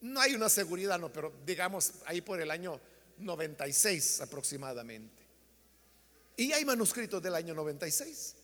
no 0.00 0.20
hay 0.20 0.34
una 0.34 0.48
seguridad, 0.48 0.98
no, 0.98 1.12
pero 1.12 1.32
digamos 1.44 1.92
ahí 2.04 2.20
por 2.20 2.40
el 2.40 2.50
año 2.50 2.80
96 3.18 4.20
aproximadamente. 4.20 5.22
Y 6.36 6.52
hay 6.52 6.64
manuscritos 6.64 7.22
del 7.22 7.34
año 7.34 7.54
96. 7.54 8.34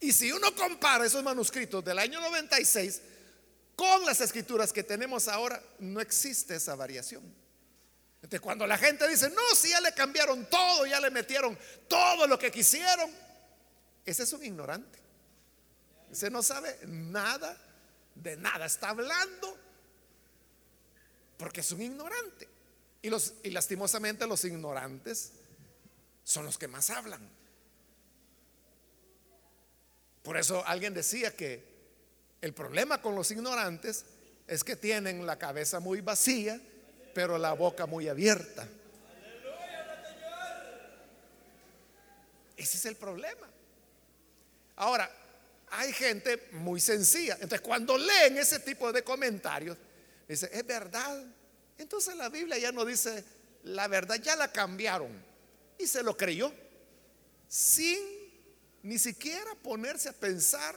Y 0.00 0.12
si 0.12 0.32
uno 0.32 0.54
compara 0.54 1.04
esos 1.04 1.22
manuscritos 1.22 1.84
del 1.84 1.98
año 1.98 2.20
96 2.20 3.02
con 3.74 4.04
las 4.04 4.20
escrituras 4.20 4.72
que 4.72 4.82
tenemos 4.82 5.28
ahora, 5.28 5.62
no 5.80 6.00
existe 6.00 6.56
esa 6.56 6.74
variación. 6.76 7.22
Entonces, 8.16 8.40
cuando 8.40 8.66
la 8.66 8.78
gente 8.78 9.06
dice, 9.06 9.30
no, 9.30 9.54
si 9.54 9.68
ya 9.68 9.80
le 9.80 9.92
cambiaron 9.92 10.48
todo, 10.50 10.86
ya 10.86 11.00
le 11.00 11.10
metieron 11.10 11.56
todo 11.86 12.26
lo 12.26 12.38
que 12.38 12.50
quisieron, 12.50 13.10
ese 14.10 14.22
es 14.22 14.32
un 14.32 14.44
ignorante. 14.44 14.98
Ese 16.10 16.30
no 16.30 16.42
sabe 16.42 16.78
nada 16.86 17.56
de 18.14 18.36
nada, 18.36 18.66
está 18.66 18.90
hablando 18.90 19.56
porque 21.36 21.60
es 21.60 21.70
un 21.72 21.82
ignorante. 21.82 22.48
Y, 23.00 23.10
los, 23.10 23.34
y 23.44 23.50
lastimosamente 23.50 24.26
los 24.26 24.44
ignorantes 24.44 25.32
son 26.24 26.44
los 26.44 26.58
que 26.58 26.66
más 26.66 26.90
hablan. 26.90 27.20
Por 30.22 30.36
eso 30.36 30.64
alguien 30.66 30.92
decía 30.94 31.34
que 31.34 31.64
el 32.40 32.52
problema 32.52 33.00
con 33.00 33.14
los 33.14 33.30
ignorantes 33.30 34.04
es 34.46 34.64
que 34.64 34.76
tienen 34.76 35.24
la 35.26 35.38
cabeza 35.38 35.80
muy 35.80 36.00
vacía, 36.00 36.60
pero 37.14 37.38
la 37.38 37.52
boca 37.52 37.86
muy 37.86 38.08
abierta. 38.08 38.68
Ese 42.56 42.76
es 42.76 42.84
el 42.86 42.96
problema. 42.96 43.46
Ahora, 44.78 45.10
hay 45.70 45.92
gente 45.92 46.48
muy 46.52 46.80
sencilla. 46.80 47.34
Entonces, 47.34 47.60
cuando 47.60 47.98
leen 47.98 48.38
ese 48.38 48.60
tipo 48.60 48.92
de 48.92 49.02
comentarios, 49.02 49.76
dice, 50.28 50.48
es 50.52 50.64
verdad. 50.64 51.24
Entonces 51.76 52.16
la 52.16 52.28
Biblia 52.28 52.58
ya 52.58 52.70
no 52.70 52.84
dice 52.84 53.24
la 53.64 53.88
verdad, 53.88 54.16
ya 54.16 54.36
la 54.36 54.52
cambiaron. 54.52 55.10
Y 55.78 55.86
se 55.88 56.02
lo 56.02 56.16
creyó. 56.16 56.52
Sin 57.48 57.98
ni 58.82 58.98
siquiera 58.98 59.52
ponerse 59.56 60.08
a 60.08 60.12
pensar 60.12 60.76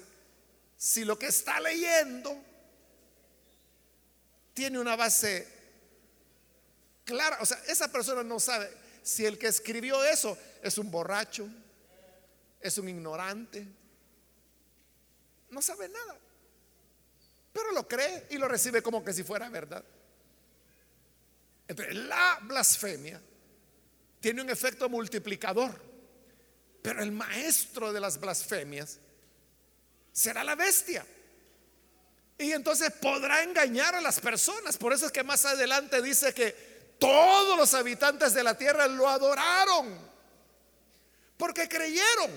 si 0.75 1.05
lo 1.05 1.17
que 1.19 1.27
está 1.27 1.59
leyendo 1.59 2.35
tiene 4.55 4.79
una 4.79 4.95
base 4.95 5.47
clara. 7.05 7.37
O 7.39 7.45
sea, 7.45 7.61
esa 7.67 7.91
persona 7.91 8.23
no 8.23 8.39
sabe 8.39 8.67
si 9.03 9.25
el 9.27 9.37
que 9.37 9.47
escribió 9.47 10.03
eso 10.03 10.35
es 10.63 10.79
un 10.79 10.89
borracho, 10.89 11.47
es 12.59 12.77
un 12.79 12.89
ignorante, 12.89 13.67
no 15.51 15.61
sabe 15.61 15.87
nada. 15.89 16.17
Pero 17.53 17.71
lo 17.71 17.87
cree 17.87 18.27
y 18.29 18.37
lo 18.37 18.47
recibe 18.47 18.81
como 18.81 19.03
que 19.03 19.13
si 19.13 19.23
fuera 19.23 19.49
verdad. 19.49 19.83
Entonces, 21.67 21.95
la 21.95 22.39
blasfemia 22.41 23.21
tiene 24.19 24.41
un 24.41 24.49
efecto 24.49 24.89
multiplicador. 24.89 25.79
Pero 26.81 27.03
el 27.03 27.11
maestro 27.11 27.93
de 27.93 27.99
las 27.99 28.19
blasfemias 28.19 28.99
será 30.11 30.43
la 30.43 30.55
bestia. 30.55 31.05
Y 32.37 32.53
entonces 32.53 32.91
podrá 32.93 33.43
engañar 33.43 33.93
a 33.93 34.01
las 34.01 34.19
personas. 34.19 34.77
Por 34.77 34.93
eso 34.93 35.05
es 35.05 35.11
que 35.11 35.23
más 35.23 35.45
adelante 35.45 36.01
dice 36.01 36.33
que 36.33 36.51
todos 36.97 37.57
los 37.57 37.73
habitantes 37.73 38.33
de 38.33 38.43
la 38.43 38.57
tierra 38.57 38.87
lo 38.87 39.07
adoraron. 39.07 39.99
Porque 41.37 41.67
creyeron 41.67 42.31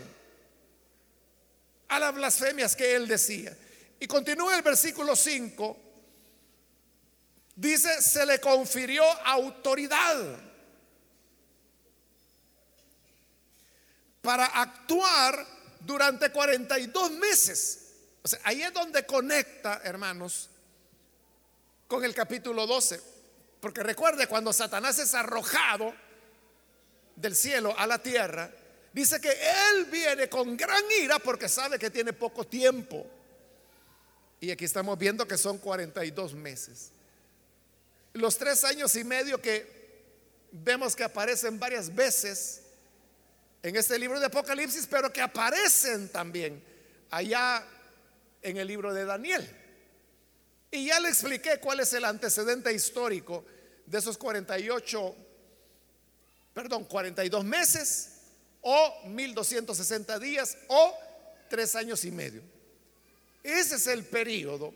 a 1.88 1.98
las 1.98 2.14
blasfemias 2.14 2.74
que 2.76 2.94
él 2.94 3.06
decía. 3.06 3.56
Y 4.00 4.06
continúa 4.06 4.56
el 4.56 4.62
versículo 4.62 5.14
5. 5.16 5.78
Dice, 7.56 8.02
se 8.02 8.26
le 8.26 8.40
confirió 8.40 9.04
autoridad 9.24 10.38
para 14.20 14.46
actuar 14.46 15.46
durante 15.80 16.30
42 16.30 17.12
meses. 17.12 17.80
O 18.22 18.28
sea, 18.28 18.40
ahí 18.44 18.62
es 18.62 18.72
donde 18.72 19.04
conecta, 19.04 19.82
hermanos, 19.84 20.48
con 21.86 22.04
el 22.04 22.14
capítulo 22.14 22.66
12. 22.66 23.00
Porque 23.60 23.82
recuerde, 23.82 24.26
cuando 24.26 24.52
Satanás 24.52 24.98
es 24.98 25.14
arrojado 25.14 25.94
del 27.16 27.36
cielo 27.36 27.74
a 27.78 27.86
la 27.86 27.98
tierra, 27.98 28.50
dice 28.94 29.20
que 29.20 29.28
él 29.30 29.86
viene 29.86 30.28
con 30.28 30.56
gran 30.56 30.84
ira 31.02 31.18
porque 31.18 31.48
sabe 31.48 31.78
que 31.78 31.90
tiene 31.90 32.12
poco 32.12 32.46
tiempo. 32.46 33.04
Y 34.40 34.50
aquí 34.52 34.64
estamos 34.64 34.96
viendo 34.96 35.26
que 35.26 35.36
son 35.36 35.58
42 35.58 36.34
meses. 36.34 36.92
Los 38.12 38.38
tres 38.38 38.62
años 38.62 38.94
y 38.94 39.02
medio 39.02 39.42
que 39.42 39.74
vemos 40.52 40.94
que 40.94 41.02
aparecen 41.02 41.58
varias 41.58 41.92
veces 41.92 42.62
en 43.64 43.74
este 43.74 43.98
libro 43.98 44.20
de 44.20 44.26
Apocalipsis, 44.26 44.86
pero 44.86 45.12
que 45.12 45.20
aparecen 45.20 46.08
también 46.08 46.62
allá 47.10 47.66
en 48.42 48.58
el 48.58 48.68
libro 48.68 48.94
de 48.94 49.04
Daniel. 49.04 49.44
Y 50.70 50.86
ya 50.86 51.00
le 51.00 51.08
expliqué 51.08 51.58
cuál 51.58 51.80
es 51.80 51.92
el 51.94 52.04
antecedente 52.04 52.72
histórico 52.72 53.44
de 53.86 53.98
esos 53.98 54.16
48, 54.18 55.16
perdón, 56.52 56.84
42 56.84 57.44
meses 57.44 58.13
o 58.64 59.08
1260 59.08 60.18
días 60.18 60.56
o 60.68 60.94
tres 61.48 61.74
años 61.74 62.04
y 62.04 62.10
medio. 62.10 62.42
Ese 63.42 63.76
es 63.76 63.86
el 63.86 64.04
periodo 64.04 64.72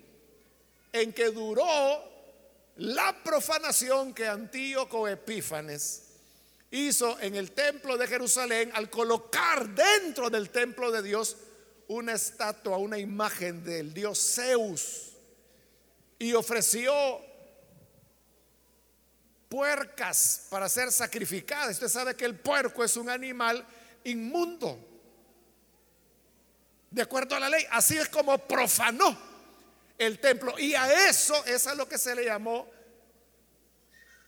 en 0.92 1.12
que 1.12 1.30
duró 1.30 2.04
la 2.76 3.24
profanación 3.24 4.14
que 4.14 4.28
Antíoco 4.28 5.08
Epífanes 5.08 6.04
hizo 6.70 7.18
en 7.20 7.34
el 7.34 7.52
templo 7.52 7.96
de 7.96 8.06
Jerusalén 8.06 8.70
al 8.74 8.90
colocar 8.90 9.68
dentro 9.70 10.28
del 10.28 10.50
templo 10.50 10.90
de 10.90 11.02
Dios 11.02 11.36
una 11.88 12.12
estatua, 12.12 12.76
una 12.76 12.98
imagen 12.98 13.64
del 13.64 13.94
dios 13.94 14.34
Zeus 14.34 15.12
y 16.18 16.34
ofreció 16.34 16.92
puercas 19.48 20.46
para 20.50 20.68
ser 20.68 20.92
sacrificadas. 20.92 21.72
Usted 21.72 21.88
sabe 21.88 22.14
que 22.14 22.26
el 22.26 22.38
puerco 22.38 22.84
es 22.84 22.96
un 22.98 23.08
animal 23.08 23.66
inmundo. 24.08 24.78
De 26.90 27.02
acuerdo 27.02 27.36
a 27.36 27.40
la 27.40 27.48
ley, 27.48 27.64
así 27.70 27.96
es 27.96 28.08
como 28.08 28.38
profanó 28.38 29.16
el 29.98 30.18
templo. 30.18 30.58
Y 30.58 30.74
a 30.74 31.08
eso 31.08 31.44
es 31.44 31.66
a 31.66 31.74
lo 31.74 31.88
que 31.88 31.98
se 31.98 32.14
le 32.14 32.24
llamó 32.24 32.68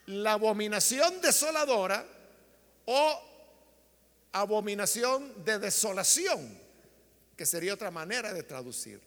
la 0.06 0.32
abominación 0.32 1.20
desoladora 1.20 2.04
o 2.84 3.22
abominación 4.32 5.44
de 5.44 5.58
desolación, 5.58 6.58
que 7.36 7.46
sería 7.46 7.74
otra 7.74 7.90
manera 7.90 8.32
de 8.32 8.42
traducir. 8.42 9.00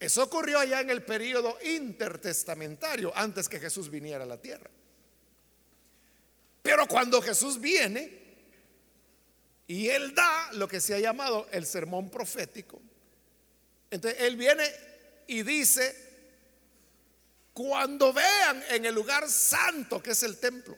Eso 0.00 0.22
ocurrió 0.22 0.58
allá 0.58 0.80
en 0.80 0.90
el 0.90 1.02
periodo 1.02 1.58
intertestamentario, 1.62 3.12
antes 3.14 3.48
que 3.48 3.58
Jesús 3.58 3.90
viniera 3.90 4.24
a 4.24 4.26
la 4.26 4.40
tierra. 4.40 4.70
Pero 6.62 6.86
cuando 6.86 7.20
Jesús 7.20 7.60
viene 7.60 8.27
y 9.68 9.90
él 9.90 10.14
da 10.14 10.52
lo 10.54 10.66
que 10.66 10.80
se 10.80 10.94
ha 10.94 10.98
llamado 10.98 11.46
el 11.52 11.66
sermón 11.66 12.10
profético, 12.10 12.80
entonces 13.90 14.22
él 14.22 14.36
viene 14.36 14.64
y 15.26 15.42
dice, 15.42 15.94
cuando 17.52 18.12
vean 18.12 18.64
en 18.70 18.86
el 18.86 18.94
lugar 18.94 19.28
santo 19.28 20.02
que 20.02 20.12
es 20.12 20.22
el 20.22 20.38
templo, 20.38 20.76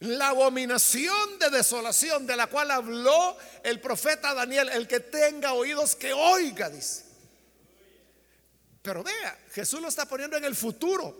la 0.00 0.30
abominación 0.30 1.38
de 1.38 1.48
desolación 1.50 2.26
de 2.26 2.36
la 2.36 2.48
cual 2.48 2.72
habló 2.72 3.36
el 3.62 3.80
profeta 3.80 4.34
Daniel, 4.34 4.68
el 4.70 4.88
que 4.88 4.98
tenga 4.98 5.52
oídos 5.52 5.94
que 5.94 6.12
oiga, 6.12 6.68
dice. 6.68 7.04
Pero 8.82 9.04
vea, 9.04 9.38
Jesús 9.52 9.80
lo 9.80 9.86
está 9.86 10.06
poniendo 10.06 10.36
en 10.36 10.44
el 10.44 10.56
futuro. 10.56 11.16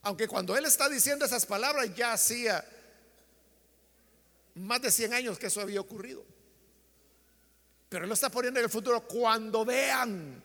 Aunque 0.00 0.26
cuando 0.26 0.56
él 0.56 0.64
está 0.64 0.88
diciendo 0.88 1.26
esas 1.26 1.44
palabras 1.44 1.94
ya 1.94 2.14
hacía 2.14 2.64
más 4.56 4.82
de 4.82 4.90
100 4.90 5.14
años 5.14 5.38
que 5.38 5.46
eso 5.46 5.60
había 5.60 5.80
ocurrido. 5.80 6.24
Pero 7.88 8.04
él 8.04 8.08
lo 8.08 8.14
está 8.14 8.30
poniendo 8.30 8.58
en 8.60 8.64
el 8.64 8.70
futuro 8.70 9.06
cuando 9.06 9.64
vean 9.64 10.42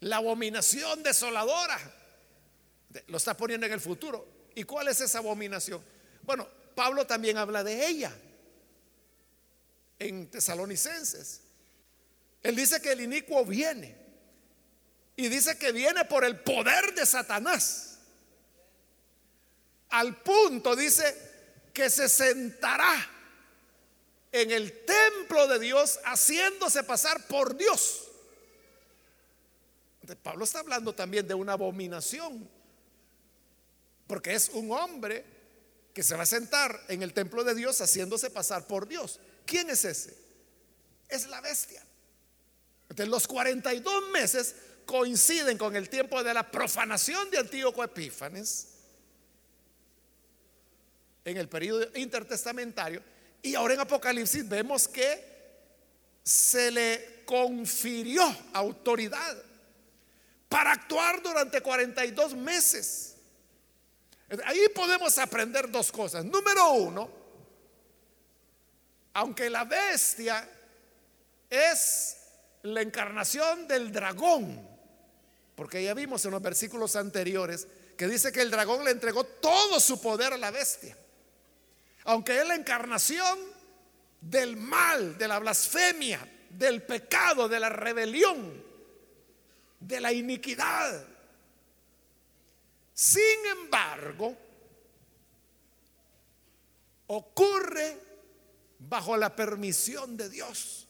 la 0.00 0.16
abominación 0.16 1.02
desoladora 1.02 1.78
lo 3.08 3.16
está 3.16 3.36
poniendo 3.36 3.66
en 3.66 3.72
el 3.72 3.80
futuro. 3.80 4.26
¿Y 4.54 4.64
cuál 4.64 4.88
es 4.88 5.00
esa 5.00 5.18
abominación? 5.18 5.82
Bueno, 6.22 6.48
Pablo 6.74 7.06
también 7.06 7.36
habla 7.36 7.62
de 7.62 7.86
ella 7.86 8.12
en 9.98 10.30
Tesalonicenses. 10.30 11.42
Él 12.42 12.56
dice 12.56 12.80
que 12.80 12.92
el 12.92 13.00
inicuo 13.00 13.44
viene. 13.44 13.96
Y 15.16 15.28
dice 15.28 15.58
que 15.58 15.72
viene 15.72 16.04
por 16.04 16.24
el 16.24 16.38
poder 16.40 16.94
de 16.94 17.04
Satanás. 17.04 17.87
Al 19.90 20.22
punto, 20.22 20.76
dice, 20.76 21.28
que 21.72 21.88
se 21.90 22.08
sentará 22.08 23.08
en 24.32 24.50
el 24.50 24.84
templo 24.84 25.46
de 25.46 25.60
Dios 25.60 26.00
haciéndose 26.04 26.82
pasar 26.82 27.26
por 27.28 27.56
Dios. 27.56 28.04
Pablo 30.22 30.44
está 30.44 30.58
hablando 30.58 30.92
también 30.94 31.28
de 31.28 31.34
una 31.34 31.52
abominación 31.52 32.48
porque 34.08 34.34
es 34.34 34.48
un 34.48 34.72
hombre 34.72 35.24
que 35.94 36.02
se 36.02 36.16
va 36.16 36.24
a 36.24 36.26
sentar 36.26 36.84
en 36.88 37.02
el 37.02 37.12
templo 37.12 37.44
de 37.44 37.54
Dios 37.54 37.80
haciéndose 37.80 38.30
pasar 38.30 38.66
por 38.66 38.88
Dios. 38.88 39.20
¿Quién 39.46 39.70
es 39.70 39.84
ese? 39.84 40.16
Es 41.08 41.28
la 41.28 41.40
bestia. 41.40 41.84
Entonces 42.88 43.08
los 43.08 43.28
42 43.28 44.10
meses 44.10 44.56
coinciden 44.84 45.58
con 45.58 45.76
el 45.76 45.88
tiempo 45.90 46.24
de 46.24 46.34
la 46.34 46.50
profanación 46.50 47.30
de 47.30 47.38
Antíoco 47.38 47.84
Epífanes 47.84 48.77
en 51.30 51.36
el 51.36 51.48
periodo 51.48 51.86
intertestamentario. 51.94 53.02
Y 53.42 53.54
ahora 53.54 53.74
en 53.74 53.80
Apocalipsis 53.80 54.48
vemos 54.48 54.88
que 54.88 55.28
se 56.22 56.70
le 56.70 57.22
confirió 57.24 58.22
autoridad 58.52 59.42
para 60.48 60.72
actuar 60.72 61.22
durante 61.22 61.60
42 61.60 62.34
meses. 62.34 63.14
Ahí 64.44 64.68
podemos 64.74 65.16
aprender 65.18 65.70
dos 65.70 65.90
cosas. 65.90 66.24
Número 66.24 66.72
uno, 66.72 67.10
aunque 69.14 69.48
la 69.48 69.64
bestia 69.64 70.48
es 71.48 72.16
la 72.62 72.82
encarnación 72.82 73.66
del 73.66 73.90
dragón, 73.90 74.68
porque 75.54 75.82
ya 75.82 75.94
vimos 75.94 76.24
en 76.24 76.32
los 76.32 76.42
versículos 76.42 76.94
anteriores 76.96 77.66
que 77.96 78.06
dice 78.06 78.30
que 78.30 78.42
el 78.42 78.50
dragón 78.50 78.84
le 78.84 78.90
entregó 78.90 79.24
todo 79.24 79.80
su 79.80 80.00
poder 80.00 80.32
a 80.32 80.38
la 80.38 80.50
bestia. 80.50 80.96
Aunque 82.08 82.40
es 82.40 82.48
la 82.48 82.54
encarnación 82.54 83.38
del 84.18 84.56
mal, 84.56 85.18
de 85.18 85.28
la 85.28 85.38
blasfemia, 85.38 86.26
del 86.48 86.82
pecado, 86.82 87.50
de 87.50 87.60
la 87.60 87.68
rebelión, 87.68 88.64
de 89.78 90.00
la 90.00 90.10
iniquidad. 90.10 91.04
Sin 92.94 93.44
embargo, 93.60 94.34
ocurre 97.08 97.98
bajo 98.78 99.14
la 99.18 99.36
permisión 99.36 100.16
de 100.16 100.30
Dios. 100.30 100.88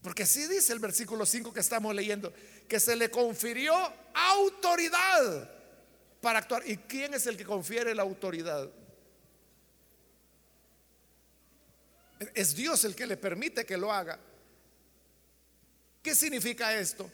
Porque 0.00 0.22
así 0.22 0.46
dice 0.46 0.72
el 0.72 0.78
versículo 0.78 1.26
5 1.26 1.52
que 1.52 1.60
estamos 1.60 1.94
leyendo, 1.94 2.32
que 2.66 2.80
se 2.80 2.96
le 2.96 3.10
confirió 3.10 3.74
autoridad 4.14 5.50
para 6.22 6.38
actuar. 6.38 6.66
¿Y 6.66 6.78
quién 6.78 7.12
es 7.12 7.26
el 7.26 7.36
que 7.36 7.44
confiere 7.44 7.94
la 7.94 8.04
autoridad? 8.04 8.70
Es 12.34 12.54
Dios 12.54 12.84
el 12.84 12.94
que 12.94 13.06
le 13.06 13.16
permite 13.16 13.66
que 13.66 13.76
lo 13.76 13.92
haga. 13.92 14.18
¿Qué 16.02 16.14
significa 16.14 16.74
esto? 16.74 17.10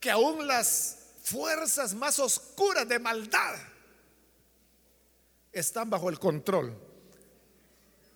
Que 0.00 0.10
aún 0.10 0.46
las 0.46 0.98
fuerzas 1.22 1.94
más 1.94 2.18
oscuras 2.18 2.88
de 2.88 2.98
maldad 2.98 3.56
están 5.52 5.88
bajo 5.88 6.08
el 6.08 6.18
control 6.18 6.76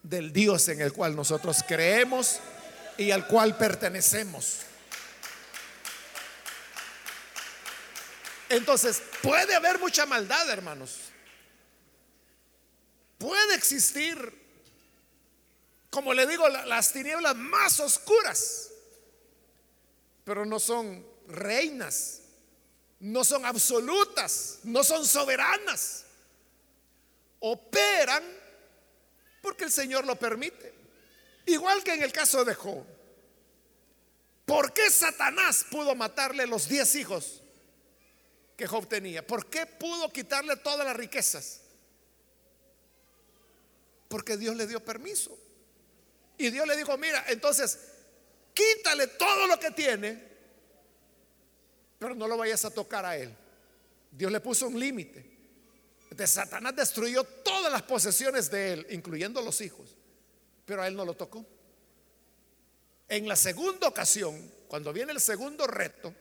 del 0.02 0.32
Dios 0.32 0.68
en 0.68 0.80
el 0.80 0.92
cual 0.92 1.14
nosotros 1.14 1.64
creemos 1.66 2.40
y 2.96 3.10
al 3.10 3.26
cual 3.26 3.56
pertenecemos. 3.56 4.60
Entonces, 8.48 9.02
puede 9.22 9.54
haber 9.54 9.78
mucha 9.78 10.06
maldad, 10.06 10.48
hermanos. 10.50 10.96
Puede 13.18 13.54
existir, 13.54 14.37
como 15.90 16.14
le 16.14 16.26
digo, 16.26 16.48
las 16.48 16.92
tinieblas 16.92 17.36
más 17.36 17.80
oscuras, 17.80 18.70
pero 20.24 20.44
no 20.44 20.58
son 20.58 21.06
reinas 21.26 22.22
no 23.00 23.24
son 23.24 23.44
absolutas, 23.44 24.60
no 24.64 24.82
son 24.82 25.04
soberanas. 25.06 26.04
Operan 27.40 28.24
porque 29.40 29.64
el 29.64 29.72
Señor 29.72 30.04
lo 30.04 30.16
permite. 30.16 30.74
Igual 31.46 31.84
que 31.84 31.94
en 31.94 32.02
el 32.02 32.12
caso 32.12 32.44
de 32.44 32.54
Job. 32.54 32.84
¿Por 34.44 34.72
qué 34.72 34.90
Satanás 34.90 35.64
pudo 35.70 35.94
matarle 35.94 36.46
los 36.46 36.68
diez 36.68 36.94
hijos 36.96 37.42
que 38.56 38.66
Job 38.66 38.88
tenía? 38.88 39.26
¿Por 39.26 39.48
qué 39.48 39.66
pudo 39.66 40.10
quitarle 40.12 40.56
todas 40.56 40.84
las 40.84 40.96
riquezas? 40.96 41.60
Porque 44.08 44.36
Dios 44.36 44.56
le 44.56 44.66
dio 44.66 44.82
permiso. 44.84 45.38
Y 46.38 46.50
Dios 46.50 46.66
le 46.66 46.76
dijo, 46.76 46.96
mira, 46.96 47.24
entonces, 47.28 47.78
quítale 48.54 49.08
todo 49.08 49.46
lo 49.46 49.58
que 49.58 49.70
tiene 49.72 50.28
pero 51.98 52.14
no 52.14 52.28
lo 52.28 52.36
vayas 52.36 52.64
a 52.64 52.70
tocar 52.70 53.04
a 53.04 53.16
él. 53.16 53.34
Dios 54.10 54.30
le 54.30 54.40
puso 54.40 54.68
un 54.68 54.78
límite. 54.78 55.36
De 56.10 56.26
Satanás 56.26 56.74
destruyó 56.74 57.24
todas 57.24 57.70
las 57.70 57.82
posesiones 57.82 58.50
de 58.50 58.72
él, 58.72 58.86
incluyendo 58.90 59.42
los 59.42 59.60
hijos, 59.60 59.96
pero 60.64 60.82
a 60.82 60.88
él 60.88 60.96
no 60.96 61.04
lo 61.04 61.14
tocó. 61.14 61.44
En 63.08 63.28
la 63.28 63.36
segunda 63.36 63.88
ocasión, 63.88 64.52
cuando 64.68 64.92
viene 64.92 65.12
el 65.12 65.20
segundo 65.20 65.66
reto, 65.66 66.14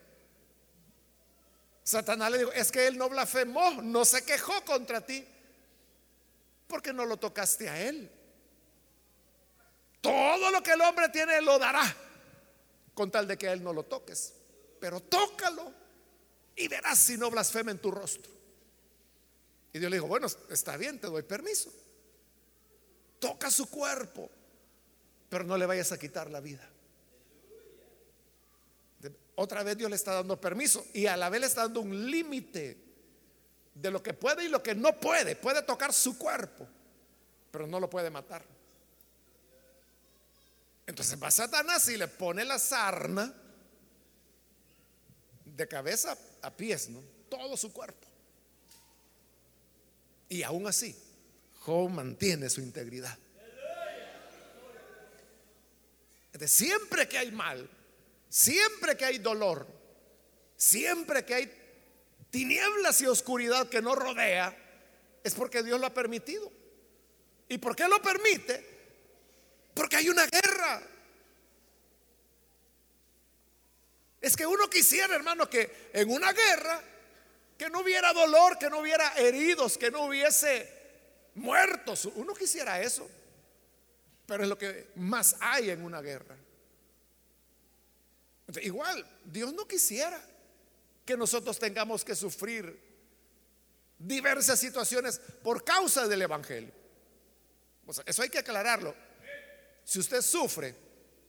Satanás 1.84 2.32
le 2.32 2.40
dijo, 2.40 2.52
es 2.52 2.72
que 2.72 2.88
él 2.88 2.98
no 2.98 3.08
blasfemó, 3.08 3.82
no 3.82 4.04
se 4.04 4.26
quejó 4.26 4.64
contra 4.66 5.06
ti, 5.06 5.26
porque 6.68 6.92
no 6.92 7.06
lo 7.06 7.18
tocaste 7.18 7.70
a 7.70 7.82
él. 7.82 8.12
Todo 10.08 10.52
lo 10.52 10.64
que 10.64 10.72
el 10.72 10.80
hombre 10.80 11.10
tiene 11.10 11.42
lo 11.42 11.60
dará, 11.60 11.84
con 12.94 13.12
tal 13.12 13.28
de 13.28 13.38
que 13.38 13.52
él 13.52 13.62
no 13.62 13.74
lo 13.74 13.84
toques. 13.84 14.34
Pero 14.80 15.02
tócalo 15.02 15.74
y 16.56 16.70
verás 16.70 16.98
si 16.98 17.18
no 17.18 17.30
blasfema 17.30 17.72
en 17.72 17.80
tu 17.80 17.92
rostro. 17.92 18.32
Y 19.74 19.80
Dios 19.80 19.92
le 19.92 19.98
dijo, 19.98 20.08
bueno, 20.08 20.28
está 20.50 20.78
bien, 20.78 20.98
te 21.02 21.08
doy 21.08 21.24
permiso. 21.24 21.74
Toca 23.20 23.52
su 23.52 23.70
cuerpo, 23.70 24.30
pero 25.28 25.44
no 25.44 25.58
le 25.58 25.66
vayas 25.66 25.92
a 25.92 26.00
quitar 26.00 26.30
la 26.30 26.40
vida. 26.40 26.66
Otra 29.36 29.62
vez 29.64 29.78
Dios 29.78 29.90
le 29.90 29.98
está 29.98 30.14
dando 30.14 30.40
permiso 30.40 30.86
y 30.94 31.08
a 31.08 31.18
la 31.18 31.30
vez 31.30 31.42
le 31.42 31.48
está 31.48 31.64
dando 31.64 31.82
un 31.82 32.10
límite 32.10 32.78
de 33.74 33.92
lo 33.92 34.02
que 34.02 34.14
puede 34.14 34.46
y 34.46 34.48
lo 34.48 34.64
que 34.64 34.74
no 34.74 34.98
puede. 35.02 35.36
Puede 35.36 35.64
tocar 35.64 35.92
su 35.92 36.18
cuerpo, 36.18 36.66
pero 37.52 37.68
no 37.68 37.82
lo 37.82 37.90
puede 37.90 38.10
matar. 38.10 38.57
Entonces 40.88 41.22
va 41.22 41.30
Satanás 41.30 41.88
y 41.90 41.98
le 41.98 42.08
pone 42.08 42.46
la 42.46 42.58
sarna 42.58 43.34
de 45.44 45.68
cabeza 45.68 46.18
a 46.42 46.50
pies, 46.50 46.90
¿no? 46.90 47.04
Todo 47.30 47.58
su 47.58 47.74
cuerpo. 47.74 48.08
Y 50.30 50.44
aún 50.44 50.66
así, 50.66 50.96
Job 51.60 51.90
mantiene 51.90 52.50
su 52.50 52.62
integridad. 52.62 53.18
De 56.32 56.48
siempre 56.48 57.10
que 57.10 57.18
hay 57.18 57.32
mal, 57.32 57.68
siempre 58.30 58.96
que 58.96 59.06
hay 59.06 59.18
dolor, 59.18 59.68
siempre 60.56 61.26
que 61.26 61.34
hay 61.34 61.52
tinieblas 62.30 63.02
y 63.02 63.08
oscuridad 63.08 63.68
que 63.68 63.82
no 63.82 63.96
rodea, 63.96 64.56
es 65.24 65.34
porque 65.34 65.64
Dios 65.64 65.80
lo 65.80 65.88
ha 65.88 65.94
permitido. 65.94 66.52
¿Y 67.50 67.58
por 67.58 67.76
qué 67.76 67.88
lo 67.88 68.02
permite? 68.02 68.77
Porque 69.78 69.96
hay 69.96 70.10
una 70.10 70.26
guerra. 70.26 70.82
Es 74.20 74.36
que 74.36 74.48
uno 74.48 74.68
quisiera, 74.68 75.14
hermano, 75.16 75.48
que 75.48 75.92
en 75.94 76.10
una 76.10 76.34
guerra, 76.34 76.82
que 77.56 77.70
no 77.70 77.82
hubiera 77.82 78.12
dolor, 78.12 78.58
que 78.58 78.72
no 78.72 78.80
hubiera 78.80 79.14
heridos, 79.14 79.78
que 79.78 79.92
no 79.92 80.06
hubiese 80.06 80.68
muertos. 81.36 82.06
Uno 82.16 82.34
quisiera 82.34 82.82
eso. 82.82 83.08
Pero 84.26 84.44
es 84.44 84.50
lo 84.50 84.58
que 84.58 84.90
más 84.96 85.36
hay 85.40 85.70
en 85.70 85.84
una 85.84 86.02
guerra. 86.02 86.36
igual, 88.62 89.06
Dios 89.26 89.54
no 89.54 89.68
quisiera 89.68 90.20
que 91.06 91.16
nosotros 91.16 91.60
tengamos 91.60 92.04
que 92.04 92.16
sufrir 92.16 92.82
diversas 94.00 94.60
situaciones 94.60 95.22
por 95.44 95.64
causa 95.64 96.08
del 96.08 96.24
Evangelio. 96.24 96.74
eso 98.08 98.24
hay 98.24 98.30
que 98.30 98.40
aclararlo. 98.40 99.07
Si 99.88 100.00
usted 100.00 100.22
sufre 100.22 100.76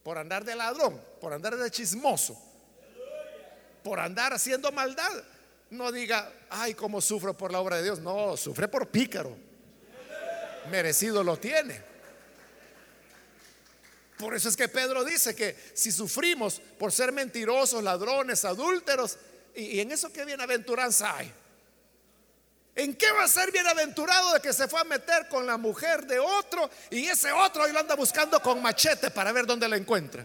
por 0.02 0.18
andar 0.18 0.44
de 0.44 0.56
ladrón, 0.56 1.00
por 1.20 1.32
andar 1.32 1.56
de 1.56 1.70
chismoso, 1.70 2.36
por 3.84 4.00
andar 4.00 4.32
haciendo 4.32 4.72
maldad, 4.72 5.12
no 5.70 5.92
diga, 5.92 6.32
ay, 6.50 6.74
cómo 6.74 7.00
sufro 7.00 7.36
por 7.36 7.52
la 7.52 7.60
obra 7.60 7.76
de 7.76 7.84
Dios. 7.84 8.00
No, 8.00 8.36
sufre 8.36 8.66
por 8.66 8.88
pícaro. 8.88 9.36
Merecido 10.72 11.22
lo 11.22 11.36
tiene. 11.36 11.80
Por 14.18 14.34
eso 14.34 14.48
es 14.48 14.56
que 14.56 14.66
Pedro 14.66 15.04
dice 15.04 15.36
que 15.36 15.56
si 15.74 15.92
sufrimos 15.92 16.60
por 16.80 16.90
ser 16.90 17.12
mentirosos, 17.12 17.80
ladrones, 17.84 18.44
adúlteros, 18.44 19.18
y, 19.54 19.78
en 19.78 19.92
eso 19.92 20.12
qué 20.12 20.24
bienaventuranza 20.24 21.16
hay. 21.16 21.32
¿En 22.78 22.94
qué 22.94 23.10
va 23.10 23.24
a 23.24 23.28
ser 23.28 23.50
bienaventurado 23.50 24.34
de 24.34 24.40
que 24.40 24.52
se 24.52 24.68
fue 24.68 24.80
a 24.80 24.84
meter 24.84 25.26
con 25.26 25.44
la 25.44 25.56
mujer 25.56 26.06
de 26.06 26.20
otro 26.20 26.70
y 26.90 27.08
ese 27.08 27.32
otro 27.32 27.64
ahí 27.64 27.72
lo 27.72 27.80
anda 27.80 27.96
buscando 27.96 28.40
con 28.40 28.62
machete 28.62 29.10
para 29.10 29.32
ver 29.32 29.46
dónde 29.46 29.68
la 29.68 29.76
encuentra? 29.76 30.24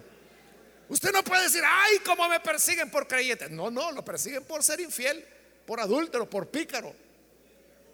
Usted 0.88 1.12
no 1.12 1.24
puede 1.24 1.46
decir, 1.46 1.64
ay, 1.66 1.98
cómo 2.06 2.30
me 2.30 2.40
persiguen 2.40 2.92
por 2.92 3.08
creyente. 3.08 3.50
No, 3.50 3.72
no, 3.72 3.92
lo 3.92 4.06
persiguen 4.06 4.44
por 4.44 4.62
ser 4.62 4.80
infiel, 4.82 5.26
por 5.66 5.80
adúltero, 5.80 6.30
por 6.30 6.48
pícaro. 6.48 6.94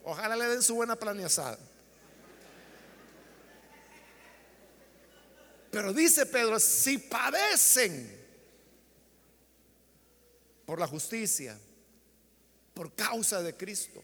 Ojalá 0.03 0.35
le 0.35 0.47
den 0.49 0.61
su 0.61 0.75
buena 0.75 0.97
planeazada. 0.97 1.57
Pero 5.71 5.93
dice 5.93 6.25
Pedro, 6.25 6.59
si 6.59 6.97
padecen 6.97 8.13
por 10.65 10.81
la 10.81 10.87
justicia, 10.87 11.57
por 12.73 12.93
causa 12.93 13.41
de 13.41 13.55
Cristo, 13.55 14.01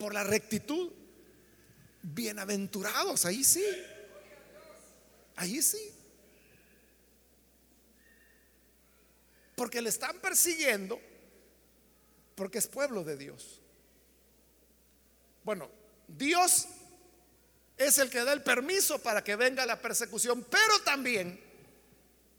por 0.00 0.14
la 0.14 0.24
rectitud. 0.24 0.90
Bienaventurados, 2.02 3.26
ahí 3.26 3.44
sí. 3.44 3.64
Ahí 5.36 5.60
sí. 5.60 5.92
Porque 9.54 9.82
le 9.82 9.90
están 9.90 10.18
persiguiendo 10.20 10.98
porque 12.34 12.56
es 12.56 12.66
pueblo 12.66 13.04
de 13.04 13.18
Dios. 13.18 13.60
Bueno, 15.44 15.70
Dios 16.08 16.66
es 17.76 17.98
el 17.98 18.08
que 18.08 18.24
da 18.24 18.32
el 18.32 18.42
permiso 18.42 19.02
para 19.02 19.22
que 19.22 19.36
venga 19.36 19.66
la 19.66 19.82
persecución, 19.82 20.46
pero 20.50 20.80
también 20.82 21.38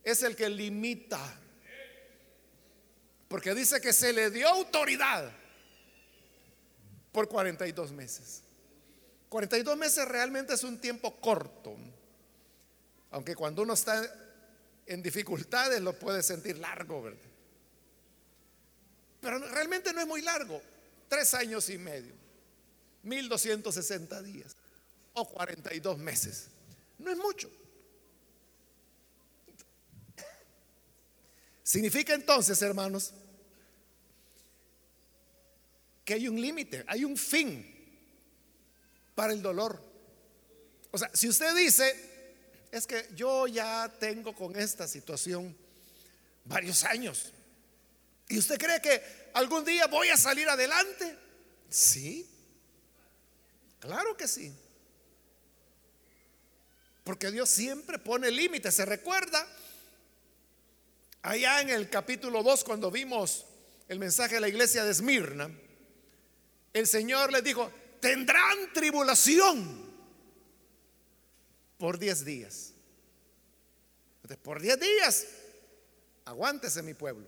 es 0.04 0.24
el 0.24 0.36
que 0.36 0.50
limita. 0.50 1.40
Porque 3.28 3.54
dice 3.54 3.80
que 3.80 3.94
se 3.94 4.12
le 4.12 4.32
dio 4.32 4.50
autoridad 4.50 5.41
por 7.12 7.28
42 7.28 7.92
meses. 7.92 8.42
42 9.30 9.78
meses 9.78 10.08
realmente 10.08 10.54
es 10.54 10.64
un 10.64 10.78
tiempo 10.80 11.16
corto, 11.22 11.76
aunque 13.12 13.36
cuando 13.36 13.62
uno 13.62 13.74
está 13.74 14.04
en 14.86 15.02
dificultades 15.02 15.82
lo 15.82 15.98
puede 15.98 16.22
sentir 16.22 16.58
largo, 16.58 17.02
¿verdad? 17.02 17.20
Pero 19.22 19.40
realmente 19.40 19.94
no 19.94 20.02
es 20.02 20.08
muy 20.08 20.22
largo, 20.22 20.62
tres 21.08 21.34
años 21.34 21.70
y 21.70 21.78
medio, 21.78 22.14
1260 23.04 24.22
días 24.24 24.56
o 25.14 25.30
42 25.30 25.98
meses. 25.98 26.48
No 26.98 27.12
es 27.12 27.18
mucho. 27.18 27.50
Significa 31.64 32.14
entonces, 32.14 32.62
hermanos, 32.62 33.14
que 36.12 36.16
hay 36.16 36.28
un 36.28 36.42
límite, 36.42 36.84
hay 36.88 37.06
un 37.06 37.16
fin 37.16 37.66
para 39.16 39.32
el 39.32 39.42
dolor. 39.42 39.82
O 40.92 40.98
sea, 40.98 41.10
si 41.14 41.30
usted 41.30 41.56
dice, 41.56 42.68
es 42.70 42.86
que 42.86 43.08
yo 43.16 43.48
ya 43.48 43.90
tengo 43.98 44.36
con 44.36 44.54
esta 44.60 44.90
situación 44.90 45.56
varios 46.44 46.84
años, 46.84 47.32
y 48.28 48.38
usted 48.38 48.60
cree 48.60 48.82
que 48.82 49.02
algún 49.34 49.64
día 49.64 49.88
voy 49.88 50.10
a 50.10 50.18
salir 50.18 50.50
adelante, 50.50 51.18
sí, 51.70 52.30
claro 53.80 54.18
que 54.18 54.28
sí. 54.28 54.54
Porque 57.06 57.32
Dios 57.32 57.50
siempre 57.50 58.00
pone 58.00 58.30
límites. 58.32 58.76
Se 58.76 58.84
recuerda 58.84 59.48
allá 61.22 61.62
en 61.62 61.70
el 61.70 61.90
capítulo 61.90 62.44
2 62.44 62.66
cuando 62.66 62.92
vimos 62.92 63.46
el 63.88 63.98
mensaje 63.98 64.36
de 64.36 64.42
la 64.42 64.50
iglesia 64.50 64.84
de 64.84 64.92
Esmirna 64.92 65.50
el 66.74 66.88
Señor 66.88 67.32
les 67.32 67.44
dijo, 67.44 67.72
tendrán 68.00 68.74
tribulación 68.74 69.92
por 71.78 71.98
10 71.98 72.26
días. 72.26 72.74
Entonces, 74.18 74.38
por 74.38 74.62
10 74.62 74.80
días, 74.80 75.28
aguántese 76.26 76.82
mi 76.82 76.94
pueblo. 76.94 77.28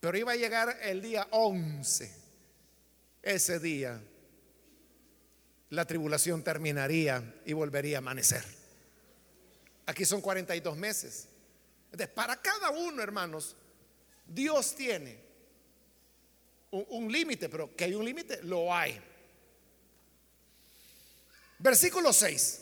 Pero 0.00 0.16
iba 0.16 0.32
a 0.32 0.36
llegar 0.36 0.78
el 0.82 1.02
día 1.02 1.28
11. 1.30 2.20
Ese 3.22 3.60
día, 3.60 4.00
la 5.68 5.84
tribulación 5.84 6.42
terminaría 6.42 7.34
y 7.44 7.52
volvería 7.52 7.98
a 7.98 8.00
amanecer. 8.00 8.42
Aquí 9.86 10.04
son 10.04 10.20
42 10.20 10.76
meses. 10.76 11.28
Entonces, 11.92 12.08
para 12.08 12.40
cada 12.40 12.70
uno, 12.70 13.02
hermanos, 13.02 13.56
Dios 14.26 14.74
tiene 14.74 15.29
un, 16.70 17.10
límite, 17.10 17.48
pero 17.48 17.74
que 17.74 17.84
hay 17.84 17.94
un 17.94 18.04
límite, 18.04 18.42
lo 18.42 18.72
hay. 18.72 19.00
Versículo 21.58 22.12
6. 22.12 22.60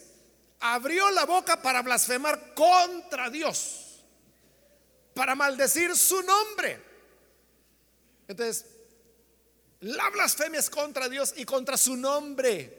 Abrió 0.60 1.10
la 1.10 1.24
boca 1.24 1.60
para 1.62 1.82
blasfemar 1.82 2.54
contra 2.54 3.30
Dios, 3.30 4.00
para 5.14 5.34
maldecir 5.34 5.94
su 5.96 6.22
nombre. 6.22 6.80
Entonces, 8.26 8.66
la 9.80 10.10
blasfemia 10.10 10.58
es 10.58 10.68
contra 10.68 11.08
Dios 11.08 11.34
y 11.36 11.44
contra 11.44 11.76
su 11.76 11.96
nombre. 11.96 12.76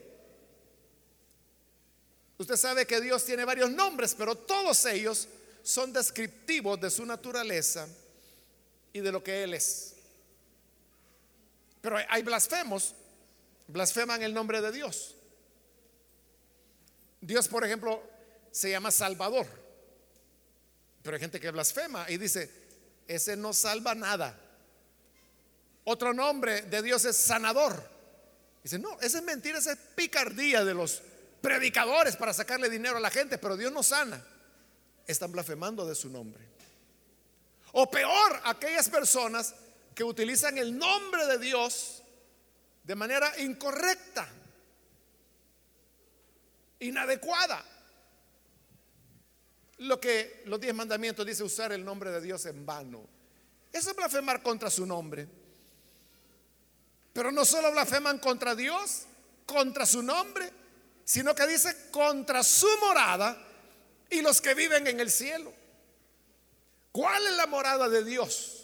Usted 2.38 2.58
sabe 2.58 2.86
que 2.86 3.00
Dios 3.02 3.24
tiene 3.26 3.46
varios 3.46 3.70
nombres, 3.70 4.16
pero 4.18 4.36
todos 4.36 4.86
ellos 4.86 5.28
son 5.62 5.94
descriptivos 5.94 6.80
de 6.80 6.90
su 6.90 7.06
naturaleza 7.06 7.88
y 8.94 9.00
de 9.00 9.12
lo 9.12 9.24
que 9.24 9.44
Él 9.44 9.54
es. 9.54 9.96
Pero 11.82 11.98
hay 12.10 12.22
blasfemos, 12.24 12.96
blasfeman 13.68 14.22
el 14.22 14.34
nombre 14.34 14.62
de 14.62 14.72
Dios. 14.72 15.16
Dios, 17.22 17.48
por 17.48 17.64
ejemplo, 17.64 18.02
se 18.52 18.70
llama 18.72 18.92
Salvador. 18.92 19.48
Pero 21.02 21.16
hay 21.16 21.22
gente 21.22 21.40
que 21.40 21.52
blasfema 21.52 22.10
y 22.10 22.18
dice, 22.18 22.52
ese 23.08 23.36
no 23.36 23.54
salva 23.54 23.96
nada. 23.96 24.38
Otro 25.86 26.14
nombre 26.14 26.64
de 26.64 26.82
Dios 26.82 27.06
es 27.06 27.18
sanador. 27.18 27.82
Dice, 28.64 28.78
no, 28.78 29.00
esa 29.00 29.20
es 29.20 29.24
mentira, 29.24 29.58
esa 29.58 29.72
es 29.72 29.80
picardía 29.96 30.66
de 30.66 30.74
los 30.74 31.02
predicadores 31.42 32.16
para 32.16 32.34
sacarle 32.34 32.70
dinero 32.70 32.98
a 32.98 33.00
la 33.00 33.10
gente, 33.10 33.38
pero 33.38 33.56
Dios 33.56 33.72
no 33.72 33.82
sana. 33.82 34.24
Están 35.08 35.32
blasfemando 35.32 35.88
de 35.88 35.96
su 35.96 36.10
nombre. 36.10 36.44
O 37.72 37.90
peor, 37.90 38.42
aquellas 38.44 38.90
personas 38.90 39.56
que 40.00 40.06
utilizan 40.06 40.58
el 40.58 40.78
nombre 40.78 41.26
de 41.26 41.38
Dios 41.40 42.02
de 42.86 42.96
manera 42.96 43.38
incorrecta, 43.42 44.30
inadecuada. 46.80 47.62
Lo 49.80 50.00
que 50.00 50.44
los 50.46 50.62
diez 50.62 50.74
mandamientos 50.74 51.26
dice 51.26 51.44
usar 51.44 51.74
el 51.74 51.84
nombre 51.84 52.12
de 52.12 52.22
Dios 52.22 52.46
en 52.46 52.66
vano. 52.66 53.06
Eso 53.74 53.90
es 53.90 53.96
blasfemar 53.98 54.42
contra 54.42 54.70
su 54.70 54.86
nombre. 54.86 55.28
Pero 57.12 57.30
no 57.34 57.44
solo 57.44 57.70
blasfeman 57.70 58.20
contra 58.20 58.56
Dios, 58.56 59.02
contra 59.46 59.86
su 59.86 60.02
nombre, 60.02 60.50
sino 61.04 61.36
que 61.36 61.46
dice 61.46 61.90
contra 61.92 62.42
su 62.42 62.70
morada 62.80 63.38
y 64.10 64.22
los 64.22 64.40
que 64.40 64.54
viven 64.54 64.88
en 64.88 65.02
el 65.02 65.12
cielo. 65.12 65.52
¿Cuál 66.94 67.28
es 67.28 67.36
la 67.36 67.48
morada 67.48 67.90
de 67.90 68.06
Dios? 68.06 68.59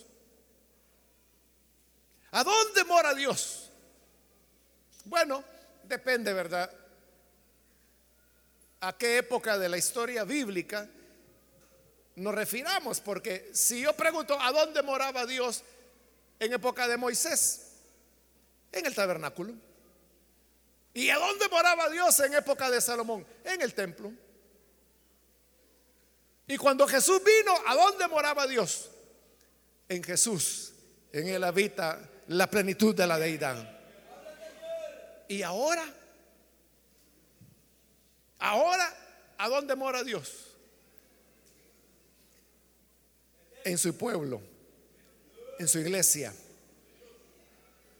¿A 2.35 2.43
dónde 2.43 2.83
mora 2.83 3.13
Dios? 3.13 3.71
Bueno, 5.05 5.41
depende, 5.85 6.33
¿verdad? 6.33 6.69
¿A 8.81 8.97
qué 8.97 9.19
época 9.19 9.57
de 9.57 9.69
la 9.69 9.77
historia 9.77 10.25
bíblica 10.25 10.85
nos 12.15 12.35
refiramos? 12.35 12.99
Porque 12.99 13.51
si 13.53 13.79
yo 13.79 13.93
pregunto, 13.93 14.37
¿a 14.37 14.51
dónde 14.51 14.83
moraba 14.83 15.25
Dios 15.25 15.63
en 16.37 16.51
época 16.51 16.89
de 16.89 16.97
Moisés? 16.97 17.71
En 18.73 18.85
el 18.85 18.93
tabernáculo. 18.93 19.53
¿Y 20.93 21.09
a 21.11 21.17
dónde 21.17 21.47
moraba 21.47 21.89
Dios 21.89 22.19
en 22.19 22.33
época 22.33 22.69
de 22.69 22.81
Salomón? 22.81 23.25
En 23.45 23.61
el 23.61 23.73
templo. 23.73 24.11
Y 26.47 26.57
cuando 26.57 26.85
Jesús 26.85 27.21
vino, 27.23 27.53
¿a 27.65 27.75
dónde 27.75 28.09
moraba 28.09 28.45
Dios? 28.45 28.91
En 29.87 30.03
Jesús. 30.03 30.73
En 31.13 31.29
él 31.29 31.41
habita 31.41 32.11
la 32.27 32.49
plenitud 32.49 32.95
de 32.95 33.07
la 33.07 33.19
deidad. 33.19 33.75
Y 35.27 35.41
ahora, 35.41 35.85
ahora, 38.39 38.93
¿a 39.37 39.49
dónde 39.49 39.75
mora 39.75 40.03
Dios? 40.03 40.55
En 43.63 43.77
su 43.77 43.95
pueblo, 43.97 44.41
en 45.59 45.67
su 45.67 45.79
iglesia. 45.79 46.33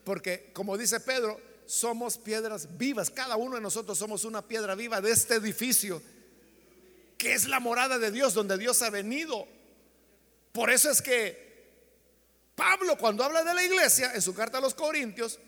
Porque, 0.03 0.51
como 0.53 0.78
dice 0.78 0.99
Pedro, 0.99 1.41
somos 1.65 2.17
piedras 2.17 2.78
vivas. 2.78 3.09
Cada 3.09 3.36
uno 3.36 3.55
de 3.55 3.61
nosotros 3.61 3.97
somos 3.97 4.23
una 4.23 4.43
piedra 4.43 4.76
viva 4.76 5.01
de 5.01 5.11
este 5.11 5.36
edificio 5.36 6.01
que 7.17 7.34
es 7.34 7.47
la 7.47 7.59
morada 7.59 7.97
de 7.97 8.11
Dios, 8.11 8.34
donde 8.34 8.57
Dios 8.57 8.82
ha 8.82 8.89
venido. 8.89 9.47
Por 10.51 10.69
eso 10.69 10.91
es 10.91 11.01
que 11.01 11.44
Pablo 12.55 12.97
cuando 12.97 13.23
habla 13.23 13.43
de 13.43 13.53
la 13.53 13.63
iglesia 13.63 14.13
en 14.13 14.21
su 14.21 14.33
carta 14.33 14.57
a 14.57 14.61
los 14.61 14.73
Corintios, 14.73 15.39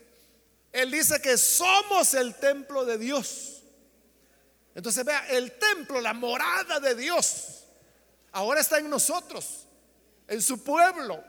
él 0.71 0.91
dice 0.91 1.21
que 1.21 1.37
somos 1.37 2.13
el 2.13 2.35
templo 2.35 2.85
de 2.85 2.97
Dios. 2.97 3.63
Entonces 4.75 5.03
vea, 5.03 5.27
el 5.29 5.57
templo, 5.57 6.01
la 6.01 6.13
morada 6.13 6.79
de 6.79 6.93
Dios, 6.93 7.63
ahora 8.33 8.59
está 8.61 8.77
en 8.77 8.89
nosotros, 8.89 9.65
en 10.27 10.41
su 10.41 10.63
pueblo. 10.63 11.23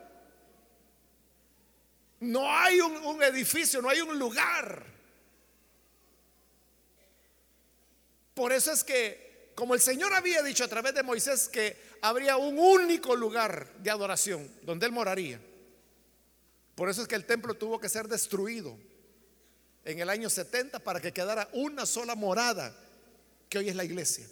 No 2.21 2.53
hay 2.53 2.81
un, 2.81 2.97
un 2.97 3.23
edificio, 3.23 3.81
no 3.81 3.89
hay 3.89 4.01
un 4.01 4.19
lugar. 4.19 4.85
Por 8.35 8.53
eso 8.53 8.73
es 8.73 8.85
que 8.85 9.53
como 9.55 9.75
el 9.75 9.81
Señor 9.81 10.13
había 10.15 10.43
dicho 10.43 10.65
a 10.65 10.69
través 10.69 10.95
de 10.95 11.03
Moisés 11.03 11.49
que 11.49 11.77
habría 12.03 12.37
un 12.37 12.59
único 12.59 13.17
lugar 13.17 13.73
de 13.79 13.91
adoración 13.91 14.49
donde 14.63 14.87
Él 14.87 14.93
moraría. 14.93 15.41
Por 16.79 16.89
eso 16.89 17.03
es 17.03 17.09
que 17.09 17.17
el 17.17 17.25
templo 17.25 17.55
tuvo 17.55 17.81
que 17.81 17.89
ser 17.89 18.07
destruido 18.07 18.79
en 19.85 19.99
el 19.99 20.09
año 20.09 20.31
70 20.31 20.79
para 20.79 21.01
que 21.01 21.13
quedara 21.13 21.49
una 21.53 21.85
sola 21.85 22.15
morada, 22.15 22.73
que 23.49 23.59
hoy 23.59 23.69
es 23.69 23.75
la 23.75 23.83
iglesia. 23.83 24.29